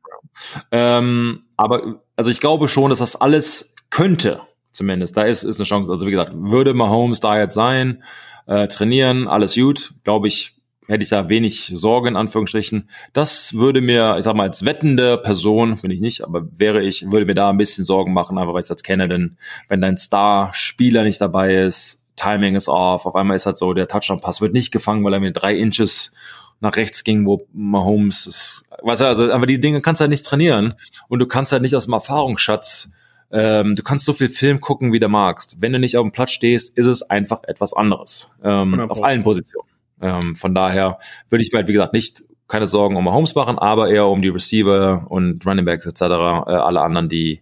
ähm, 0.72 1.44
aber 1.56 2.02
also 2.16 2.30
ich 2.30 2.40
glaube 2.40 2.68
schon, 2.68 2.90
dass 2.90 2.98
das 2.98 3.16
alles 3.16 3.74
könnte, 3.90 4.40
zumindest. 4.72 5.16
Da 5.16 5.22
ist, 5.22 5.44
ist 5.44 5.60
eine 5.60 5.66
Chance. 5.66 5.92
Also 5.92 6.06
wie 6.06 6.10
gesagt, 6.10 6.32
würde 6.34 6.74
Mahomes 6.74 7.20
da 7.20 7.38
jetzt 7.38 7.54
sein, 7.54 8.02
äh, 8.46 8.66
trainieren, 8.66 9.28
alles 9.28 9.54
gut, 9.54 9.94
glaube 10.02 10.28
ich, 10.28 10.60
hätte 10.90 11.04
ich 11.04 11.08
da 11.08 11.28
wenig 11.28 11.70
Sorge 11.74 12.08
in 12.08 12.16
Anführungsstrichen. 12.16 12.90
Das 13.12 13.54
würde 13.54 13.80
mir, 13.80 14.16
ich 14.18 14.24
sag 14.24 14.34
mal, 14.34 14.42
als 14.42 14.64
wettende 14.64 15.18
Person, 15.18 15.78
bin 15.80 15.90
ich 15.92 16.00
nicht, 16.00 16.24
aber 16.24 16.48
wäre 16.52 16.82
ich, 16.82 17.10
würde 17.10 17.26
mir 17.26 17.34
da 17.34 17.48
ein 17.50 17.58
bisschen 17.58 17.84
Sorgen 17.84 18.12
machen, 18.12 18.38
einfach 18.38 18.52
weil 18.54 18.62
ich 18.62 18.68
jetzt 18.68 18.82
kenne, 18.82 19.06
denn 19.06 19.36
wenn 19.68 19.80
dein 19.80 19.96
Star-Spieler 19.96 21.04
nicht 21.04 21.20
dabei 21.20 21.54
ist, 21.54 21.99
Timing 22.20 22.54
ist 22.54 22.68
off, 22.68 23.06
auf 23.06 23.14
einmal 23.14 23.36
ist 23.36 23.46
halt 23.46 23.56
so, 23.56 23.72
der 23.72 23.88
Touchdown-Pass 23.88 24.40
wird 24.40 24.52
nicht 24.52 24.70
gefangen, 24.70 25.04
weil 25.04 25.14
er 25.14 25.20
mir 25.20 25.32
drei 25.32 25.56
Inches 25.56 26.14
nach 26.60 26.76
rechts 26.76 27.04
ging, 27.04 27.24
wo 27.24 27.46
Mahomes 27.52 28.26
ist. 28.26 28.64
Weißt 28.82 29.00
du, 29.00 29.06
also, 29.06 29.32
aber 29.32 29.46
die 29.46 29.60
Dinge 29.60 29.80
kannst 29.80 30.00
du 30.00 30.02
halt 30.02 30.10
nicht 30.10 30.26
trainieren 30.26 30.74
und 31.08 31.18
du 31.18 31.26
kannst 31.26 31.52
halt 31.52 31.62
nicht 31.62 31.74
aus 31.74 31.86
dem 31.86 31.94
Erfahrungsschatz, 31.94 32.92
ähm, 33.32 33.74
du 33.74 33.82
kannst 33.82 34.04
so 34.04 34.12
viel 34.12 34.28
Film 34.28 34.60
gucken, 34.60 34.92
wie 34.92 35.00
du 35.00 35.08
magst. 35.08 35.56
Wenn 35.60 35.72
du 35.72 35.78
nicht 35.78 35.96
auf 35.96 36.02
dem 36.02 36.12
Platz 36.12 36.32
stehst, 36.32 36.76
ist 36.76 36.86
es 36.86 37.02
einfach 37.02 37.42
etwas 37.44 37.72
anderes. 37.72 38.34
Ähm, 38.42 38.78
auf 38.90 39.02
allen 39.02 39.22
Positionen. 39.22 39.68
Ähm, 40.02 40.36
von 40.36 40.54
daher 40.54 40.98
würde 41.30 41.42
ich 41.42 41.52
mir 41.52 41.58
halt, 41.58 41.68
wie 41.68 41.74
gesagt, 41.74 41.94
nicht 41.94 42.24
keine 42.48 42.66
Sorgen 42.66 42.96
um 42.96 43.04
Mahomes 43.04 43.34
machen, 43.34 43.58
aber 43.58 43.90
eher 43.90 44.06
um 44.06 44.20
die 44.20 44.28
Receiver 44.28 45.06
und 45.08 45.46
Running 45.46 45.64
Backs 45.64 45.86
etc., 45.86 46.00
äh, 46.00 46.06
alle 46.06 46.80
anderen, 46.82 47.08
die 47.08 47.40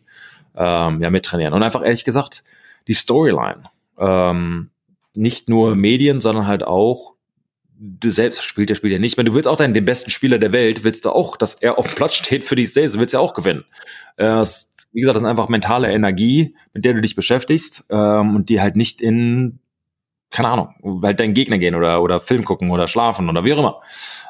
ähm, 0.54 1.02
ja 1.02 1.10
mittrainieren. 1.10 1.54
Und 1.54 1.62
einfach 1.62 1.82
ehrlich 1.82 2.04
gesagt, 2.04 2.44
die 2.86 2.94
Storyline 2.94 3.62
ähm, 3.98 4.70
nicht 5.14 5.48
nur 5.48 5.74
Medien, 5.74 6.20
sondern 6.20 6.46
halt 6.46 6.64
auch 6.64 7.18
du 7.78 8.10
selbst 8.10 8.42
spielt 8.42 8.70
der 8.70 8.74
Spieler 8.74 8.98
nicht. 8.98 9.16
Wenn 9.16 9.26
du 9.26 9.34
willst 9.34 9.48
auch 9.48 9.56
deinen, 9.56 9.74
den 9.74 9.84
besten 9.84 10.10
Spieler 10.10 10.38
der 10.38 10.52
Welt, 10.52 10.84
willst 10.84 11.04
du 11.04 11.10
auch, 11.10 11.36
dass 11.36 11.54
er 11.54 11.78
auf 11.78 11.86
dem 11.86 11.94
Platz 11.94 12.14
steht 12.14 12.44
für 12.44 12.56
dich 12.56 12.72
selbst, 12.72 12.96
du 12.96 12.98
willst 12.98 13.14
ja 13.14 13.20
auch 13.20 13.34
gewinnen. 13.34 13.64
Äh, 14.16 14.44
wie 14.92 15.00
gesagt, 15.00 15.16
das 15.16 15.22
ist 15.22 15.28
einfach 15.28 15.48
mentale 15.48 15.92
Energie, 15.92 16.56
mit 16.72 16.84
der 16.84 16.94
du 16.94 17.00
dich 17.00 17.14
beschäftigst 17.14 17.86
ähm, 17.90 18.34
und 18.34 18.48
die 18.48 18.60
halt 18.60 18.74
nicht 18.74 19.00
in, 19.00 19.60
keine 20.30 20.48
Ahnung, 20.48 21.00
halt 21.02 21.20
deinen 21.20 21.34
Gegner 21.34 21.58
gehen 21.58 21.74
oder, 21.74 22.02
oder 22.02 22.20
Film 22.20 22.44
gucken 22.44 22.70
oder 22.70 22.88
schlafen 22.88 23.28
oder 23.28 23.44
wie 23.44 23.52
auch 23.52 23.58
immer. 23.58 23.80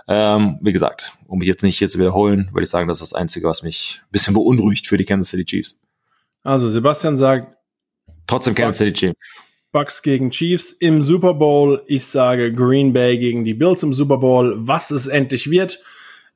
Ähm, 0.08 0.58
wie 0.62 0.72
gesagt, 0.72 1.12
um 1.26 1.38
mich 1.38 1.48
jetzt 1.48 1.62
nicht 1.62 1.78
hier 1.78 1.88
zu 1.88 1.98
wiederholen, 1.98 2.50
würde 2.52 2.64
ich 2.64 2.70
sagen, 2.70 2.88
das 2.88 3.00
ist 3.00 3.12
das 3.12 3.18
Einzige, 3.18 3.46
was 3.46 3.62
mich 3.62 4.02
ein 4.04 4.10
bisschen 4.10 4.34
beunruhigt 4.34 4.86
für 4.86 4.96
die 4.96 5.04
Kansas 5.04 5.30
City 5.30 5.44
Chiefs. 5.44 5.80
Also 6.42 6.68
Sebastian 6.68 7.16
sagt, 7.16 7.56
trotzdem 8.26 8.54
Kansas 8.54 8.78
City 8.78 8.92
Chiefs. 8.92 9.16
Bucks 9.72 10.02
gegen 10.02 10.30
Chiefs 10.30 10.72
im 10.72 11.02
Super 11.02 11.34
Bowl. 11.34 11.82
Ich 11.86 12.04
sage 12.06 12.52
Green 12.52 12.92
Bay 12.92 13.18
gegen 13.18 13.44
die 13.44 13.54
Bills 13.54 13.82
im 13.82 13.92
Super 13.92 14.18
Bowl. 14.18 14.54
Was 14.56 14.90
es 14.90 15.06
endlich 15.06 15.50
wird, 15.50 15.82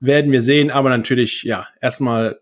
werden 0.00 0.32
wir 0.32 0.42
sehen. 0.42 0.70
Aber 0.70 0.90
natürlich, 0.90 1.42
ja, 1.42 1.66
erstmal 1.80 2.40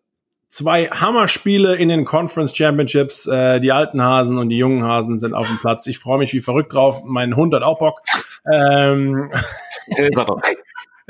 zwei 0.48 0.86
Hammerspiele 0.86 1.76
in 1.76 1.88
den 1.88 2.04
Conference 2.04 2.56
Championships. 2.56 3.26
Äh, 3.26 3.60
die 3.60 3.72
alten 3.72 4.02
Hasen 4.02 4.36
und 4.38 4.48
die 4.48 4.58
jungen 4.58 4.82
Hasen 4.82 5.18
sind 5.18 5.32
auf 5.32 5.46
dem 5.46 5.58
Platz. 5.58 5.86
Ich 5.86 5.98
freue 5.98 6.18
mich 6.18 6.32
wie 6.34 6.40
verrückt 6.40 6.72
drauf. 6.72 7.02
Mein 7.04 7.36
Hund 7.36 7.54
hat 7.54 7.62
auch 7.62 7.78
Bock. 7.78 8.00
Ähm, 8.52 9.30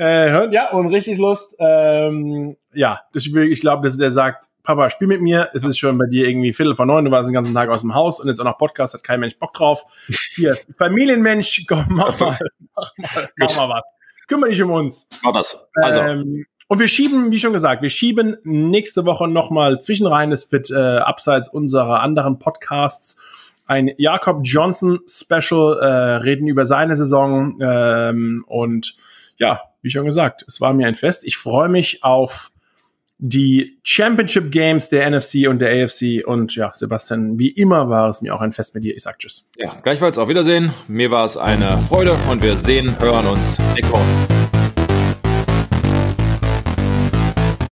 äh, 0.01 0.51
ja, 0.51 0.71
und 0.71 0.87
richtig 0.87 1.19
Lust. 1.19 1.55
Ähm, 1.59 2.57
ja, 2.73 3.01
das, 3.13 3.27
ich 3.27 3.61
glaube, 3.61 3.87
dass 3.87 3.97
der 3.97 4.09
sagt, 4.09 4.45
Papa, 4.63 4.89
spiel 4.89 5.07
mit 5.07 5.21
mir. 5.21 5.49
Es 5.53 5.63
ist 5.63 5.77
schon 5.77 5.97
bei 5.97 6.07
dir 6.07 6.27
irgendwie 6.27 6.53
Viertel 6.53 6.75
vor 6.75 6.85
neun, 6.85 7.05
du 7.05 7.11
warst 7.11 7.29
den 7.29 7.33
ganzen 7.33 7.53
Tag 7.53 7.69
aus 7.69 7.81
dem 7.81 7.93
Haus 7.93 8.19
und 8.19 8.27
jetzt 8.27 8.39
auch 8.39 8.45
noch 8.45 8.57
Podcast, 8.57 8.93
hat 8.95 9.03
kein 9.03 9.19
Mensch 9.19 9.37
Bock 9.37 9.53
drauf. 9.53 9.85
Hier, 10.35 10.57
Familienmensch, 10.77 11.65
komm, 11.67 11.85
mach 11.89 12.19
mal, 12.19 12.37
mach 12.75 12.91
mal, 12.97 13.29
mach 13.37 13.55
mal 13.55 13.69
was. 13.69 13.83
Kümmere 14.27 14.49
dich 14.49 14.61
um 14.63 14.71
uns. 14.71 15.07
Mach 15.23 15.33
das. 15.33 15.67
Also. 15.75 15.99
Ähm, 15.99 16.45
und 16.67 16.79
wir 16.79 16.87
schieben, 16.87 17.31
wie 17.31 17.39
schon 17.39 17.53
gesagt, 17.53 17.81
wir 17.81 17.89
schieben 17.89 18.37
nächste 18.43 19.05
Woche 19.05 19.27
nochmal 19.27 19.81
zwischenrein. 19.81 20.31
Es 20.31 20.51
wird 20.51 20.71
äh, 20.71 20.75
abseits 20.75 21.49
unserer 21.49 21.99
anderen 21.99 22.39
Podcasts 22.39 23.19
ein 23.67 23.91
Jakob 23.97 24.39
Johnson 24.43 24.99
Special, 25.07 25.79
äh, 25.79 25.85
reden 26.23 26.47
über 26.47 26.65
seine 26.65 26.97
Saison. 26.97 27.57
Ähm, 27.61 28.45
und 28.47 28.95
ja, 29.37 29.61
wie 29.81 29.89
schon 29.89 30.05
gesagt, 30.05 30.43
es 30.47 30.61
war 30.61 30.73
mir 30.73 30.87
ein 30.87 30.95
Fest. 30.95 31.23
Ich 31.25 31.37
freue 31.37 31.69
mich 31.69 32.03
auf 32.03 32.51
die 33.17 33.77
Championship 33.83 34.51
Games 34.51 34.89
der 34.89 35.09
NFC 35.09 35.47
und 35.47 35.59
der 35.59 35.83
AFC. 35.83 36.25
Und 36.25 36.55
ja, 36.55 36.71
Sebastian, 36.73 37.37
wie 37.37 37.49
immer 37.49 37.87
war 37.87 38.09
es 38.09 38.21
mir 38.21 38.33
auch 38.33 38.41
ein 38.41 38.51
Fest 38.51 38.73
mit 38.73 38.83
dir. 38.83 38.95
Ich 38.95 39.03
sag 39.03 39.19
Tschüss. 39.19 39.47
Ja, 39.55 39.75
gleichfalls 39.83 40.17
auf 40.17 40.27
Wiedersehen. 40.27 40.73
Mir 40.87 41.11
war 41.11 41.23
es 41.23 41.37
eine 41.37 41.77
Freude 41.87 42.17
und 42.29 42.41
wir 42.41 42.57
sehen, 42.57 42.99
hören 42.99 43.27
uns 43.27 43.59
nächste 43.75 43.93
Woche. 43.93 44.40